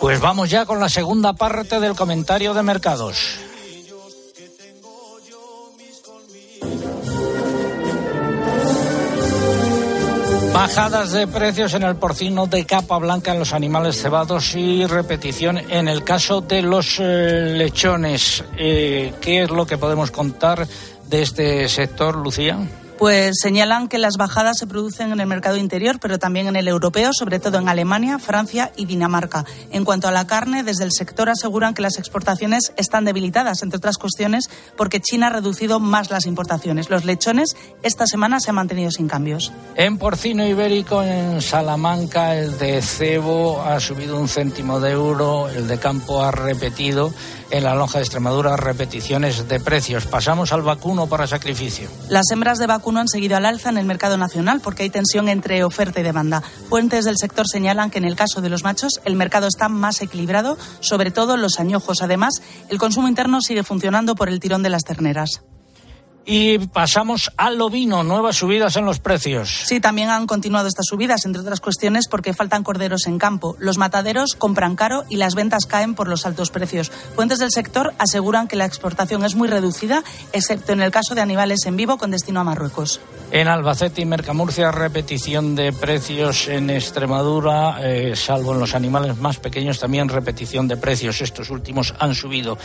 Pues 0.00 0.20
vamos 0.20 0.50
ya 0.50 0.66
con 0.66 0.80
la 0.80 0.88
segunda 0.88 1.34
parte 1.34 1.78
del 1.78 1.94
comentario 1.94 2.52
de 2.52 2.62
mercados. 2.64 3.38
Bajadas 10.54 11.10
de 11.10 11.26
precios 11.26 11.74
en 11.74 11.82
el 11.82 11.96
porcino 11.96 12.46
de 12.46 12.64
capa 12.64 12.98
blanca 12.98 13.32
en 13.32 13.40
los 13.40 13.52
animales 13.52 14.00
cebados 14.00 14.54
y 14.54 14.86
repetición 14.86 15.58
en 15.58 15.88
el 15.88 16.04
caso 16.04 16.42
de 16.42 16.62
los 16.62 17.00
eh, 17.00 17.54
lechones. 17.56 18.44
Eh, 18.56 19.12
¿Qué 19.20 19.42
es 19.42 19.50
lo 19.50 19.66
que 19.66 19.78
podemos 19.78 20.12
contar 20.12 20.64
de 21.08 21.22
este 21.22 21.68
sector, 21.68 22.14
Lucía? 22.14 22.56
Pues 23.04 23.34
señalan 23.38 23.88
que 23.88 23.98
las 23.98 24.16
bajadas 24.16 24.56
se 24.56 24.66
producen 24.66 25.12
en 25.12 25.20
el 25.20 25.26
mercado 25.26 25.58
interior, 25.58 25.98
pero 26.00 26.18
también 26.18 26.46
en 26.46 26.56
el 26.56 26.66
europeo, 26.66 27.10
sobre 27.12 27.38
todo 27.38 27.58
en 27.58 27.68
Alemania, 27.68 28.18
Francia 28.18 28.72
y 28.78 28.86
Dinamarca. 28.86 29.44
En 29.70 29.84
cuanto 29.84 30.08
a 30.08 30.10
la 30.10 30.26
carne, 30.26 30.62
desde 30.62 30.84
el 30.84 30.90
sector 30.90 31.28
aseguran 31.28 31.74
que 31.74 31.82
las 31.82 31.98
exportaciones 31.98 32.72
están 32.78 33.04
debilitadas, 33.04 33.62
entre 33.62 33.76
otras 33.76 33.98
cuestiones, 33.98 34.48
porque 34.74 35.02
China 35.02 35.26
ha 35.26 35.30
reducido 35.30 35.80
más 35.80 36.10
las 36.10 36.24
importaciones. 36.24 36.88
Los 36.88 37.04
lechones 37.04 37.54
esta 37.82 38.06
semana 38.06 38.40
se 38.40 38.52
han 38.52 38.56
mantenido 38.56 38.90
sin 38.90 39.06
cambios. 39.06 39.52
En 39.74 39.98
porcino 39.98 40.46
ibérico, 40.46 41.02
en 41.02 41.42
Salamanca, 41.42 42.34
el 42.34 42.56
de 42.56 42.80
cebo 42.80 43.60
ha 43.60 43.80
subido 43.80 44.18
un 44.18 44.28
céntimo 44.28 44.80
de 44.80 44.92
euro, 44.92 45.50
el 45.50 45.68
de 45.68 45.76
campo 45.76 46.22
ha 46.22 46.30
repetido 46.30 47.12
en 47.50 47.64
la 47.64 47.74
lonja 47.74 47.98
de 47.98 48.04
Extremadura 48.04 48.56
repeticiones 48.56 49.48
de 49.48 49.60
precios. 49.60 50.06
Pasamos 50.06 50.52
al 50.52 50.62
vacuno 50.62 51.06
para 51.06 51.26
sacrificio. 51.26 51.88
Las 52.08 52.30
hembras 52.30 52.58
de 52.58 52.66
vacuno 52.66 53.00
han 53.00 53.08
seguido 53.08 53.36
al 53.36 53.46
alza 53.46 53.70
en 53.70 53.78
el 53.78 53.86
mercado 53.86 54.16
nacional 54.16 54.60
porque 54.60 54.84
hay 54.84 54.90
tensión 54.90 55.28
entre 55.28 55.64
oferta 55.64 56.00
y 56.00 56.02
demanda. 56.02 56.42
Fuentes 56.68 57.04
del 57.04 57.16
sector 57.18 57.46
señalan 57.48 57.90
que 57.90 57.98
en 57.98 58.04
el 58.04 58.16
caso 58.16 58.40
de 58.40 58.48
los 58.48 58.64
machos 58.64 59.00
el 59.04 59.16
mercado 59.16 59.46
está 59.46 59.68
más 59.68 60.02
equilibrado, 60.02 60.58
sobre 60.80 61.10
todo 61.10 61.36
los 61.36 61.60
añojos. 61.60 62.02
Además, 62.02 62.34
el 62.68 62.78
consumo 62.78 63.08
interno 63.08 63.40
sigue 63.40 63.62
funcionando 63.62 64.14
por 64.14 64.28
el 64.28 64.40
tirón 64.40 64.62
de 64.62 64.70
las 64.70 64.84
terneras. 64.84 65.42
Y 66.26 66.58
pasamos 66.58 67.30
al 67.36 67.60
ovino, 67.60 68.02
nuevas 68.02 68.36
subidas 68.36 68.76
en 68.76 68.86
los 68.86 68.98
precios. 68.98 69.62
Sí, 69.66 69.80
también 69.80 70.08
han 70.08 70.26
continuado 70.26 70.68
estas 70.68 70.86
subidas, 70.86 71.26
entre 71.26 71.42
otras 71.42 71.60
cuestiones 71.60 72.08
porque 72.08 72.32
faltan 72.32 72.62
corderos 72.62 73.06
en 73.06 73.18
campo. 73.18 73.56
Los 73.58 73.76
mataderos 73.76 74.34
compran 74.34 74.76
caro 74.76 75.04
y 75.10 75.16
las 75.16 75.34
ventas 75.34 75.66
caen 75.66 75.94
por 75.94 76.08
los 76.08 76.24
altos 76.24 76.50
precios. 76.50 76.90
Fuentes 77.14 77.38
del 77.38 77.50
sector 77.50 77.92
aseguran 77.98 78.48
que 78.48 78.56
la 78.56 78.64
exportación 78.64 79.24
es 79.24 79.34
muy 79.34 79.48
reducida, 79.48 80.02
excepto 80.32 80.72
en 80.72 80.80
el 80.80 80.90
caso 80.90 81.14
de 81.14 81.20
animales 81.20 81.66
en 81.66 81.76
vivo 81.76 81.98
con 81.98 82.10
destino 82.10 82.40
a 82.40 82.44
Marruecos. 82.44 83.00
En 83.30 83.48
Albacete 83.48 84.02
y 84.02 84.06
Mercamurcia, 84.06 84.70
repetición 84.70 85.56
de 85.56 85.72
precios 85.72 86.48
en 86.48 86.70
Extremadura, 86.70 87.78
eh, 87.82 88.14
salvo 88.14 88.52
en 88.52 88.60
los 88.60 88.74
animales 88.74 89.18
más 89.18 89.38
pequeños, 89.38 89.80
también 89.80 90.08
repetición 90.08 90.68
de 90.68 90.76
precios. 90.76 91.20
Estos 91.20 91.50
últimos 91.50 91.94
han 91.98 92.14
subido. 92.14 92.56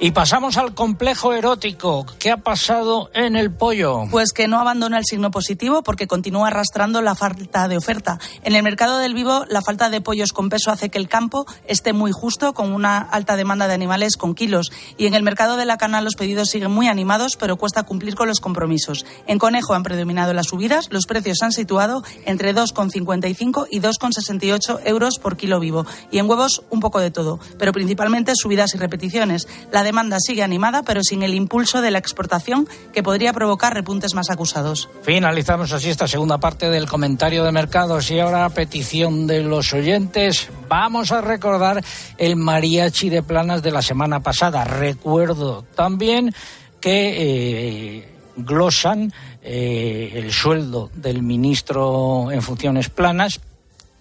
Y 0.00 0.12
pasamos 0.12 0.56
al 0.56 0.74
complejo 0.74 1.34
erótico. 1.34 2.06
¿Qué 2.18 2.30
ha 2.30 2.38
pasado 2.38 3.03
en 3.12 3.36
el 3.36 3.52
pollo? 3.52 4.04
Pues 4.10 4.32
que 4.32 4.48
no 4.48 4.58
abandona 4.58 4.98
el 4.98 5.04
signo 5.04 5.30
positivo 5.30 5.82
porque 5.82 6.06
continúa 6.06 6.48
arrastrando 6.48 7.02
la 7.02 7.14
falta 7.14 7.68
de 7.68 7.76
oferta. 7.76 8.18
En 8.42 8.54
el 8.54 8.62
mercado 8.62 8.98
del 8.98 9.14
vivo, 9.14 9.44
la 9.48 9.62
falta 9.62 9.90
de 9.90 10.00
pollos 10.00 10.32
con 10.32 10.48
peso 10.48 10.70
hace 10.70 10.88
que 10.88 10.98
el 10.98 11.08
campo 11.08 11.46
esté 11.66 11.92
muy 11.92 12.12
justo, 12.12 12.54
con 12.54 12.72
una 12.72 12.98
alta 12.98 13.36
demanda 13.36 13.68
de 13.68 13.74
animales 13.74 14.16
con 14.16 14.34
kilos. 14.34 14.72
Y 14.96 15.06
en 15.06 15.14
el 15.14 15.22
mercado 15.22 15.56
de 15.56 15.64
la 15.64 15.76
cana 15.76 16.00
los 16.00 16.14
pedidos 16.14 16.48
siguen 16.48 16.70
muy 16.70 16.88
animados, 16.88 17.36
pero 17.38 17.56
cuesta 17.56 17.82
cumplir 17.82 18.14
con 18.14 18.28
los 18.28 18.40
compromisos. 18.40 19.04
En 19.26 19.38
conejo 19.38 19.74
han 19.74 19.82
predominado 19.82 20.32
las 20.32 20.46
subidas, 20.46 20.88
los 20.90 21.06
precios 21.06 21.38
se 21.38 21.44
han 21.44 21.52
situado 21.52 22.02
entre 22.24 22.54
2,55 22.54 23.66
y 23.70 23.80
2,68 23.80 24.80
euros 24.84 25.18
por 25.18 25.36
kilo 25.36 25.60
vivo. 25.60 25.86
Y 26.10 26.18
en 26.18 26.28
huevos, 26.28 26.62
un 26.70 26.80
poco 26.80 27.00
de 27.00 27.10
todo, 27.10 27.38
pero 27.58 27.72
principalmente 27.72 28.32
subidas 28.34 28.74
y 28.74 28.78
repeticiones. 28.78 29.48
La 29.72 29.82
demanda 29.82 30.18
sigue 30.20 30.42
animada, 30.42 30.82
pero 30.82 31.02
sin 31.02 31.22
el 31.22 31.34
impulso 31.34 31.80
de 31.80 31.90
la 31.90 31.98
exportación 31.98 32.68
que 32.94 33.02
podría 33.02 33.32
provocar 33.32 33.74
repuntes 33.74 34.14
más 34.14 34.30
acusados. 34.30 34.88
Finalizamos 35.02 35.72
así 35.72 35.90
esta 35.90 36.06
segunda 36.06 36.38
parte 36.38 36.70
del 36.70 36.88
comentario 36.88 37.44
de 37.44 37.52
mercados 37.52 38.10
y 38.10 38.20
ahora 38.20 38.44
a 38.44 38.50
petición 38.50 39.26
de 39.26 39.42
los 39.42 39.72
oyentes 39.72 40.48
vamos 40.68 41.10
a 41.12 41.20
recordar 41.20 41.84
el 42.16 42.36
mariachi 42.36 43.10
de 43.10 43.22
planas 43.22 43.62
de 43.62 43.72
la 43.72 43.82
semana 43.82 44.20
pasada. 44.20 44.64
Recuerdo 44.64 45.64
también 45.74 46.32
que 46.80 47.98
eh, 47.98 48.08
glosan 48.36 49.12
eh, 49.42 50.12
el 50.14 50.32
sueldo 50.32 50.90
del 50.94 51.22
ministro 51.22 52.30
en 52.30 52.42
funciones 52.42 52.88
planas 52.88 53.40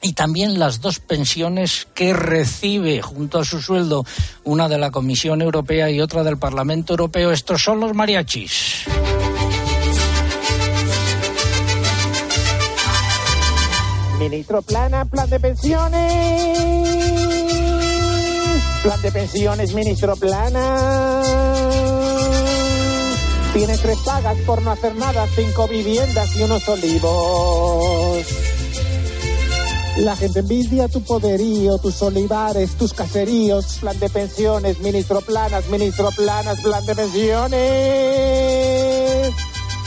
y 0.03 0.13
también 0.13 0.59
las 0.59 0.81
dos 0.81 0.99
pensiones 0.99 1.87
que 1.95 2.13
recibe 2.13 3.01
junto 3.01 3.39
a 3.39 3.45
su 3.45 3.61
sueldo, 3.61 4.05
una 4.43 4.67
de 4.67 4.77
la 4.77 4.91
Comisión 4.91 5.41
Europea 5.41 5.89
y 5.89 6.01
otra 6.01 6.23
del 6.23 6.37
Parlamento 6.37 6.93
Europeo. 6.93 7.31
Estos 7.31 7.63
son 7.63 7.79
los 7.79 7.95
mariachis. 7.95 8.83
Ministro 14.19 14.61
Plana, 14.61 15.05
plan 15.05 15.29
de 15.29 15.39
pensiones. 15.39 16.59
Plan 18.83 19.01
de 19.01 19.11
pensiones, 19.11 19.73
ministro 19.73 20.15
Plana. 20.17 21.21
Tienes 23.53 23.81
tres 23.81 23.97
pagas 24.05 24.37
por 24.45 24.61
no 24.61 24.71
hacer 24.71 24.95
nada, 24.95 25.27
cinco 25.35 25.67
viviendas 25.67 26.35
y 26.35 26.41
unos 26.41 26.67
olivos. 26.67 28.25
La 29.97 30.15
gente 30.15 30.39
envidia 30.39 30.87
tu 30.87 31.03
poderío, 31.03 31.77
tus 31.77 32.01
olivares, 32.01 32.71
tus 32.71 32.93
caseríos, 32.93 33.77
plan 33.79 33.99
de 33.99 34.09
pensiones, 34.09 34.79
ministro 34.79 35.21
planas, 35.21 35.69
ministro 35.69 36.09
planas, 36.15 36.59
plan 36.61 36.83
de 36.85 36.95
pensiones. 36.95 37.53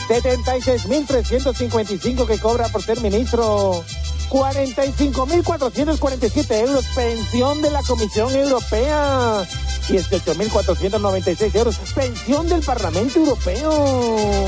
76.355 0.08 2.26
que 2.26 2.38
cobra 2.38 2.68
por 2.68 2.82
ser 2.82 3.00
ministro. 3.00 3.82
45.447 4.30 6.60
euros, 6.60 6.84
pensión 6.94 7.60
de 7.62 7.70
la 7.70 7.82
Comisión 7.82 8.32
Europea. 8.34 9.42
18.496 9.88 11.54
euros, 11.54 11.76
pensión 11.94 12.46
del 12.48 12.60
Parlamento 12.60 13.18
Europeo. 13.18 14.46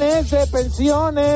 De 0.00 0.46
pensiones. 0.46 1.26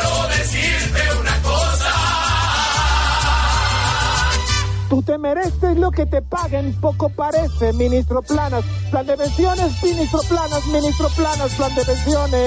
Quiero 0.00 0.26
decirte 0.26 1.00
una 1.20 1.42
cosa. 1.42 1.92
Tú 4.90 5.02
te 5.02 5.18
mereces 5.18 5.76
lo 5.78 5.92
que 5.92 6.04
te 6.06 6.20
paguen, 6.20 6.74
poco 6.80 7.08
parece, 7.08 7.72
ministro 7.74 8.22
Planas. 8.22 8.64
Plan 8.90 9.06
de 9.06 9.16
pensiones, 9.16 9.80
ministro 9.84 10.20
Planas, 10.28 10.66
ministro 10.66 11.08
Planas, 11.10 11.52
plan 11.52 11.72
de 11.76 11.84
pensiones. 11.84 12.38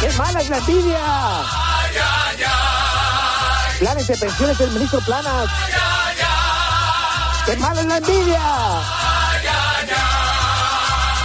¡Qué 0.00 0.12
mala 0.16 0.40
es 0.40 0.48
la 0.48 0.58
envidia! 0.58 1.67
Planes 3.78 4.08
de 4.08 4.16
pensiones 4.16 4.58
del 4.58 4.70
ministro 4.72 5.00
Planas. 5.00 5.48
¡Qué 7.46 7.56
mala 7.58 7.80
es 7.80 7.86
la 7.86 7.96
envidia! 7.98 8.40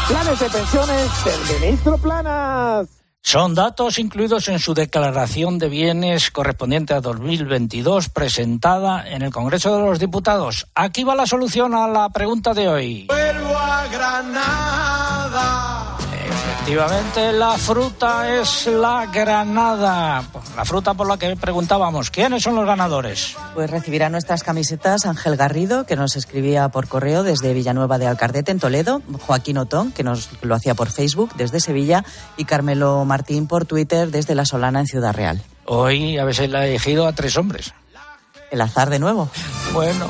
Planes 0.07 0.39
de 0.39 0.49
pensiones 0.49 1.25
del 1.25 1.59
ministro 1.59 1.97
Planas. 1.97 2.87
Son 3.21 3.55
datos 3.55 3.97
incluidos 3.97 4.49
en 4.49 4.59
su 4.59 4.75
declaración 4.75 5.57
de 5.57 5.69
bienes 5.69 6.29
correspondiente 6.29 6.93
a 6.93 7.01
2022 7.01 8.09
presentada 8.09 9.09
en 9.09 9.23
el 9.23 9.31
Congreso 9.31 9.75
de 9.75 9.85
los 9.85 9.97
Diputados. 9.97 10.67
Aquí 10.75 11.03
va 11.03 11.15
la 11.15 11.25
solución 11.25 11.73
a 11.73 11.87
la 11.87 12.09
pregunta 12.09 12.53
de 12.53 12.67
hoy. 12.67 13.07
Vuelvo 13.07 13.57
a 13.57 13.87
Granada. 13.87 15.82
Efectivamente, 16.63 17.33
la 17.33 17.57
fruta 17.57 18.39
es 18.39 18.67
la 18.67 19.05
granada. 19.07 20.23
La 20.55 20.63
fruta 20.63 20.93
por 20.93 21.09
la 21.09 21.17
que 21.17 21.35
preguntábamos, 21.35 22.09
¿quiénes 22.09 22.41
son 22.41 22.55
los 22.55 22.65
ganadores? 22.65 23.35
Pues 23.53 23.69
recibirá 23.69 24.07
nuestras 24.07 24.43
camisetas 24.43 25.05
Ángel 25.05 25.35
Garrido, 25.35 25.85
que 25.85 25.97
nos 25.97 26.15
escribía 26.15 26.69
por 26.69 26.87
correo 26.87 27.23
desde 27.23 27.53
Villanueva 27.53 27.97
de 27.97 28.07
Alcardete, 28.07 28.53
en 28.53 28.59
Toledo, 28.59 29.01
Joaquín 29.27 29.57
Otón, 29.57 29.91
que 29.91 30.03
nos 30.03 30.29
lo 30.41 30.55
hacía 30.55 30.73
por 30.73 30.89
Facebook 30.89 31.33
desde 31.35 31.59
Sevilla, 31.59 32.05
y 32.37 32.45
Carmelo 32.45 33.03
Martín 33.03 33.47
por 33.47 33.65
Twitter 33.65 34.09
desde 34.09 34.33
La 34.33 34.45
Solana, 34.45 34.79
en 34.79 34.87
Ciudad 34.87 35.13
Real. 35.13 35.41
Hoy 35.65 36.17
habéis 36.17 36.39
elegido 36.39 37.07
a 37.07 37.11
tres 37.11 37.35
hombres. 37.35 37.73
El 38.51 38.61
azar 38.61 38.89
de 38.89 38.99
nuevo. 38.99 39.29
Bueno. 39.73 40.07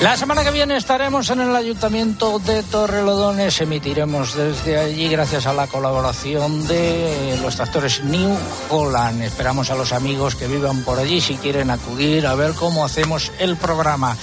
La 0.00 0.16
semana 0.16 0.44
que 0.44 0.52
viene 0.52 0.76
estaremos 0.76 1.28
en 1.30 1.40
el 1.40 1.56
Ayuntamiento 1.56 2.38
de 2.38 2.62
Torrelodones. 2.62 3.60
Emitiremos 3.60 4.36
desde 4.36 4.78
allí 4.78 5.08
gracias 5.08 5.46
a 5.46 5.52
la 5.52 5.66
colaboración 5.66 6.68
de 6.68 7.36
los 7.42 7.56
tractores 7.56 8.04
New 8.04 8.36
Holland. 8.70 9.22
Esperamos 9.22 9.70
a 9.70 9.74
los 9.74 9.92
amigos 9.92 10.36
que 10.36 10.46
vivan 10.46 10.84
por 10.84 11.00
allí 11.00 11.20
si 11.20 11.34
quieren 11.34 11.70
acudir 11.70 12.28
a 12.28 12.36
ver 12.36 12.52
cómo 12.52 12.84
hacemos 12.84 13.32
el 13.40 13.56
programa. 13.56 14.16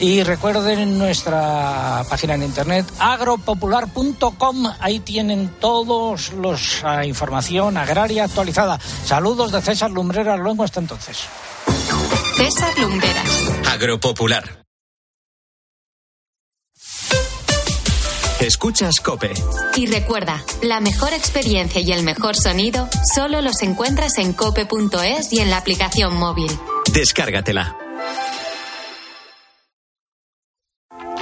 Y 0.00 0.22
recuerden 0.22 0.98
nuestra 0.98 2.04
página 2.08 2.34
en 2.34 2.44
internet 2.44 2.86
agropopular.com. 2.98 4.72
Ahí 4.80 5.00
tienen 5.00 5.50
todos 5.60 6.32
los 6.32 6.82
la 6.82 7.04
información 7.04 7.76
agraria 7.76 8.24
actualizada. 8.24 8.78
Saludos 9.04 9.52
de 9.52 9.60
César 9.60 9.90
Lumbreras 9.90 10.40
Luego 10.40 10.64
hasta 10.64 10.80
entonces. 10.80 11.26
César 12.34 12.78
Lumberas. 12.78 13.50
Agropopular. 13.70 14.67
Escuchas 18.48 19.00
Cope. 19.00 19.34
Y 19.76 19.84
recuerda, 19.88 20.42
la 20.62 20.80
mejor 20.80 21.12
experiencia 21.12 21.82
y 21.82 21.92
el 21.92 22.02
mejor 22.02 22.34
sonido 22.34 22.88
solo 23.14 23.42
los 23.42 23.60
encuentras 23.60 24.16
en 24.16 24.32
cope.es 24.32 25.30
y 25.34 25.40
en 25.40 25.50
la 25.50 25.58
aplicación 25.58 26.16
móvil. 26.16 26.50
Descárgatela. 26.90 27.76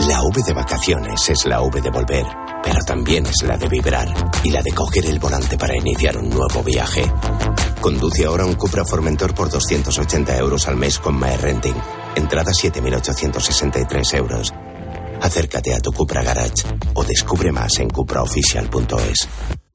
La 0.08 0.22
V 0.22 0.40
de 0.46 0.52
vacaciones 0.52 1.28
es 1.28 1.46
la 1.46 1.62
V 1.62 1.80
de 1.80 1.90
volver, 1.90 2.26
pero 2.62 2.78
también 2.86 3.26
es 3.26 3.42
la 3.42 3.56
de 3.56 3.68
vibrar 3.68 4.06
y 4.44 4.50
la 4.50 4.62
de 4.62 4.70
coger 4.70 5.06
el 5.06 5.18
volante 5.18 5.58
para 5.58 5.76
iniciar 5.76 6.16
un 6.16 6.30
nuevo 6.30 6.62
viaje. 6.62 7.12
Conduce 7.80 8.24
ahora 8.24 8.44
un 8.44 8.54
Cupra 8.54 8.84
Formentor 8.84 9.34
por 9.34 9.50
280 9.50 10.38
euros 10.38 10.68
al 10.68 10.76
mes 10.76 11.00
con 11.00 11.18
Mae 11.18 11.36
Renting. 11.36 11.74
Entrada 12.14 12.52
7.863 12.52 14.14
euros. 14.14 14.54
Acércate 15.20 15.74
a 15.74 15.80
tu 15.80 15.92
Cupra 15.92 16.22
Garage 16.22 16.64
o 16.94 17.04
descubre 17.04 17.52
más 17.52 17.78
en 17.78 17.90
cupraofficial.es. 17.90 19.65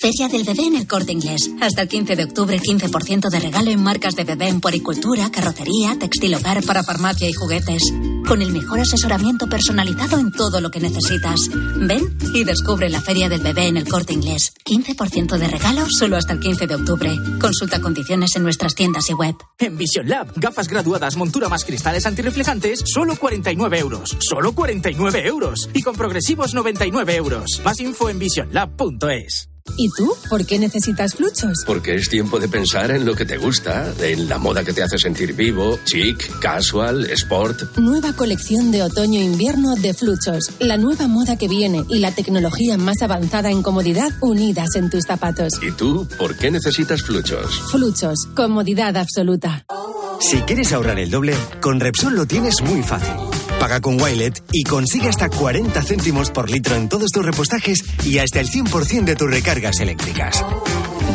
Feria 0.00 0.28
del 0.28 0.44
bebé 0.44 0.62
en 0.62 0.76
el 0.76 0.86
corte 0.86 1.12
inglés. 1.12 1.50
Hasta 1.60 1.82
el 1.82 1.88
15 1.88 2.16
de 2.16 2.24
octubre, 2.24 2.58
15% 2.58 3.28
de 3.28 3.38
regalo 3.38 3.70
en 3.70 3.82
marcas 3.82 4.16
de 4.16 4.24
bebé 4.24 4.48
en 4.48 4.62
puericultura, 4.62 5.30
carrocería, 5.30 5.94
textil 5.98 6.34
hogar 6.34 6.64
para 6.64 6.82
farmacia 6.82 7.28
y 7.28 7.34
juguetes. 7.34 7.82
Con 8.26 8.40
el 8.40 8.50
mejor 8.50 8.80
asesoramiento 8.80 9.46
personalizado 9.46 10.18
en 10.18 10.32
todo 10.32 10.62
lo 10.62 10.70
que 10.70 10.80
necesitas. 10.80 11.38
Ven 11.76 12.16
y 12.32 12.44
descubre 12.44 12.88
la 12.88 13.02
Feria 13.02 13.28
del 13.28 13.42
bebé 13.42 13.66
en 13.66 13.76
el 13.76 13.86
corte 13.86 14.14
inglés. 14.14 14.54
15% 14.64 15.36
de 15.36 15.48
regalo 15.48 15.84
solo 15.90 16.16
hasta 16.16 16.32
el 16.32 16.40
15 16.40 16.66
de 16.66 16.76
octubre. 16.76 17.14
Consulta 17.38 17.82
condiciones 17.82 18.34
en 18.36 18.42
nuestras 18.42 18.74
tiendas 18.74 19.10
y 19.10 19.12
web. 19.12 19.34
En 19.58 19.76
Vision 19.76 20.08
Lab, 20.08 20.32
gafas 20.34 20.68
graduadas, 20.68 21.18
montura 21.18 21.50
más 21.50 21.66
cristales 21.66 22.06
antirreflejantes, 22.06 22.84
solo 22.86 23.16
49 23.16 23.78
euros. 23.78 24.16
Solo 24.20 24.54
49 24.54 25.26
euros. 25.26 25.68
Y 25.74 25.82
con 25.82 25.94
progresivos 25.94 26.54
99 26.54 27.16
euros. 27.16 27.60
Más 27.62 27.78
info 27.80 28.08
en 28.08 28.18
visionlab.es. 28.18 29.49
¿Y 29.76 29.88
tú? 29.90 30.12
¿Por 30.28 30.44
qué 30.46 30.58
necesitas 30.58 31.14
fluchos? 31.14 31.52
Porque 31.66 31.94
es 31.94 32.08
tiempo 32.08 32.38
de 32.38 32.48
pensar 32.48 32.90
en 32.90 33.04
lo 33.04 33.14
que 33.14 33.24
te 33.24 33.36
gusta, 33.36 33.92
en 34.00 34.28
la 34.28 34.38
moda 34.38 34.64
que 34.64 34.72
te 34.72 34.82
hace 34.82 34.98
sentir 34.98 35.34
vivo, 35.34 35.78
chic, 35.84 36.38
casual, 36.40 37.04
sport. 37.10 37.76
Nueva 37.78 38.12
colección 38.12 38.70
de 38.70 38.82
otoño-invierno 38.82 39.74
de 39.76 39.94
Fluchos. 39.94 40.50
La 40.58 40.76
nueva 40.76 41.06
moda 41.06 41.36
que 41.36 41.48
viene 41.48 41.84
y 41.88 41.98
la 41.98 42.12
tecnología 42.12 42.76
más 42.76 43.02
avanzada 43.02 43.50
en 43.50 43.62
comodidad 43.62 44.10
unidas 44.20 44.74
en 44.76 44.90
tus 44.90 45.04
zapatos. 45.04 45.52
¿Y 45.62 45.72
tú 45.72 46.06
por 46.18 46.36
qué 46.36 46.50
necesitas 46.50 47.02
fluchos? 47.02 47.60
Fluchos. 47.70 48.26
Comodidad 48.34 48.96
absoluta. 48.96 49.64
Si 50.20 50.38
quieres 50.42 50.72
ahorrar 50.72 50.98
el 50.98 51.10
doble, 51.10 51.34
con 51.60 51.80
Repsol 51.80 52.14
lo 52.14 52.26
tienes 52.26 52.60
muy 52.62 52.82
fácil. 52.82 53.29
Paga 53.60 53.82
con 53.82 54.00
Wilet 54.00 54.42
y 54.52 54.64
consigue 54.64 55.10
hasta 55.10 55.28
40 55.28 55.82
céntimos 55.82 56.30
por 56.30 56.50
litro 56.50 56.76
en 56.76 56.88
todos 56.88 57.10
tus 57.12 57.22
repostajes 57.22 57.84
y 58.06 58.16
hasta 58.16 58.40
el 58.40 58.48
100% 58.48 59.04
de 59.04 59.16
tus 59.16 59.30
recargas 59.30 59.80
eléctricas. 59.80 60.42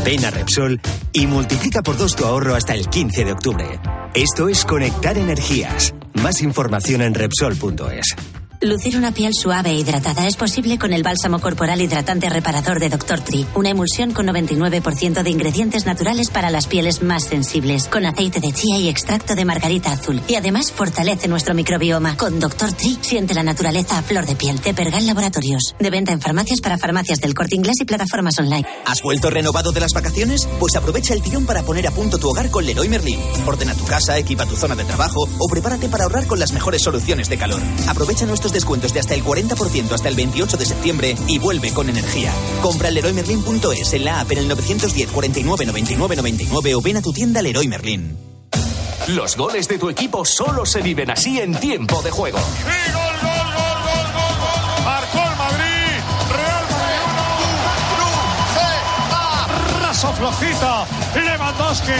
Ven 0.06 0.24
a 0.24 0.30
Repsol 0.30 0.80
y 1.12 1.26
multiplica 1.26 1.82
por 1.82 1.98
dos 1.98 2.16
tu 2.16 2.24
ahorro 2.24 2.54
hasta 2.54 2.76
el 2.76 2.88
15 2.88 3.26
de 3.26 3.32
octubre. 3.32 3.66
Esto 4.14 4.48
es 4.48 4.64
Conectar 4.64 5.18
Energías. 5.18 5.96
Más 6.22 6.44
información 6.44 7.02
en 7.02 7.16
Repsol.es. 7.16 8.45
Lucir 8.66 8.98
una 8.98 9.12
piel 9.12 9.32
suave 9.32 9.70
e 9.70 9.76
hidratada 9.76 10.26
es 10.26 10.38
posible 10.38 10.80
con 10.80 10.92
el 10.92 11.04
bálsamo 11.04 11.38
corporal 11.38 11.82
hidratante 11.82 12.28
reparador 12.28 12.80
de 12.80 12.90
Dr. 12.90 13.20
Tree, 13.22 13.46
una 13.54 13.70
emulsión 13.70 14.12
con 14.12 14.26
99% 14.26 15.22
de 15.22 15.30
ingredientes 15.30 15.86
naturales 15.86 16.32
para 16.32 16.50
las 16.50 16.66
pieles 16.66 17.04
más 17.04 17.26
sensibles, 17.26 17.88
con 17.88 18.08
aceite 18.08 18.40
de 18.40 18.52
chía 18.52 18.80
y 18.80 18.90
extracto 18.90 19.36
de 19.36 19.46
margarita 19.46 19.92
azul. 19.92 20.20
Y 20.28 20.34
además 20.34 20.72
fortalece 20.72 21.28
nuestro 21.28 21.54
microbioma. 21.54 22.18
Con 22.18 22.40
Dr. 22.40 22.74
Tree 22.74 22.98
siente 23.02 23.36
la 23.36 23.44
naturaleza 23.44 24.00
a 24.00 24.02
flor 24.02 24.26
de 24.26 24.36
piel. 24.36 24.60
De 24.60 24.74
Pergal 24.74 25.06
Laboratorios. 25.06 25.76
De 25.78 25.92
venta 25.92 26.12
en 26.12 26.20
farmacias 26.20 26.60
para 26.60 26.80
farmacias 26.80 27.22
del 27.22 27.36
corte 27.36 27.56
inglés 27.56 27.76
y 27.82 27.86
plataformas 27.86 28.40
online. 28.40 28.66
¿Has 28.88 29.04
vuelto 29.04 29.30
renovado 29.30 29.74
de 29.74 29.80
las 29.80 29.94
vacaciones? 29.94 30.50
Pues 30.60 30.76
aprovecha 30.76 31.14
el 31.14 31.22
tirón 31.22 31.46
para 31.46 31.62
poner 31.62 31.86
a 31.86 31.92
punto 31.92 32.18
tu 32.18 32.30
hogar 32.30 32.50
con 32.50 32.66
Leroy 32.66 32.90
Merlin. 32.90 33.20
Ordena 33.46 33.76
tu 33.76 33.86
casa, 33.86 34.18
equipa 34.18 34.48
tu 34.48 34.56
zona 34.56 34.76
de 34.76 34.86
trabajo 34.86 35.30
o 35.38 35.48
prepárate 35.48 35.88
para 35.88 36.06
ahorrar 36.06 36.26
con 36.26 36.40
las 36.40 36.52
mejores 36.52 36.82
soluciones 36.82 37.30
de 37.30 37.38
calor. 37.38 37.62
Aprovecha 37.88 38.26
nuestros 38.26 38.55
descuentos 38.56 38.94
de 38.94 39.02
hasta 39.02 39.14
el 39.14 39.24
40% 39.24 39.92
hasta 39.92 40.08
el 40.10 40.16
28 40.16 40.58
de 40.58 40.66
septiembre 40.66 41.16
y 41.28 41.38
vuelve 41.40 41.72
con 41.74 41.90
energía. 41.90 42.32
Compra 42.62 42.88
en 42.88 42.96
Leroymerlin.es 42.96 43.94
en 43.94 44.06
la 44.06 44.22
app 44.22 44.32
en 44.32 44.38
el 44.40 44.48
910 44.48 45.12
49 45.12 45.66
99 45.66 46.16
99 46.16 46.76
o 46.76 46.82
ven 46.82 46.98
a 46.98 47.02
tu 47.02 47.12
tienda 47.14 47.42
Leroy 47.42 47.68
Merlin. 47.68 48.18
Los 49.10 49.36
goles 49.36 49.68
de 49.68 49.78
tu 49.78 49.90
equipo 49.90 50.24
solo 50.26 50.66
se 50.66 50.82
viven 50.82 51.12
así 51.12 51.40
en 51.40 51.54
tiempo 51.60 52.02
de 52.02 52.10
juego. 52.12 52.40
Marcó 54.84 55.18
el 55.20 55.38
Madrid. 55.38 56.02
Real 56.32 56.66
Madrid 56.72 57.02
1. 59.80 59.82
Raso 59.82 60.14
flojito. 60.14 60.86
Lewandowski 61.16 61.92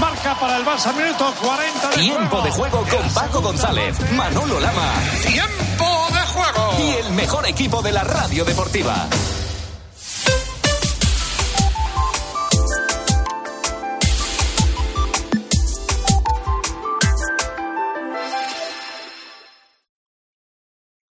marca 0.00 0.34
para 0.38 0.56
el 0.58 0.64
Barça. 0.64 0.94
Minuto 0.94 1.34
40 1.42 1.88
de 1.90 1.96
Tiempo 1.96 2.28
juego. 2.30 2.44
de 2.44 2.50
juego 2.52 2.86
con 2.88 3.08
Paco 3.14 3.40
González, 3.42 3.96
Manolo 4.12 4.60
Lama 4.60 4.92
Tiempo. 5.26 5.63
Y 6.78 7.06
el 7.06 7.12
mejor 7.12 7.46
equipo 7.46 7.82
de 7.82 7.92
la 7.92 8.04
radio 8.04 8.44
deportiva. 8.44 9.08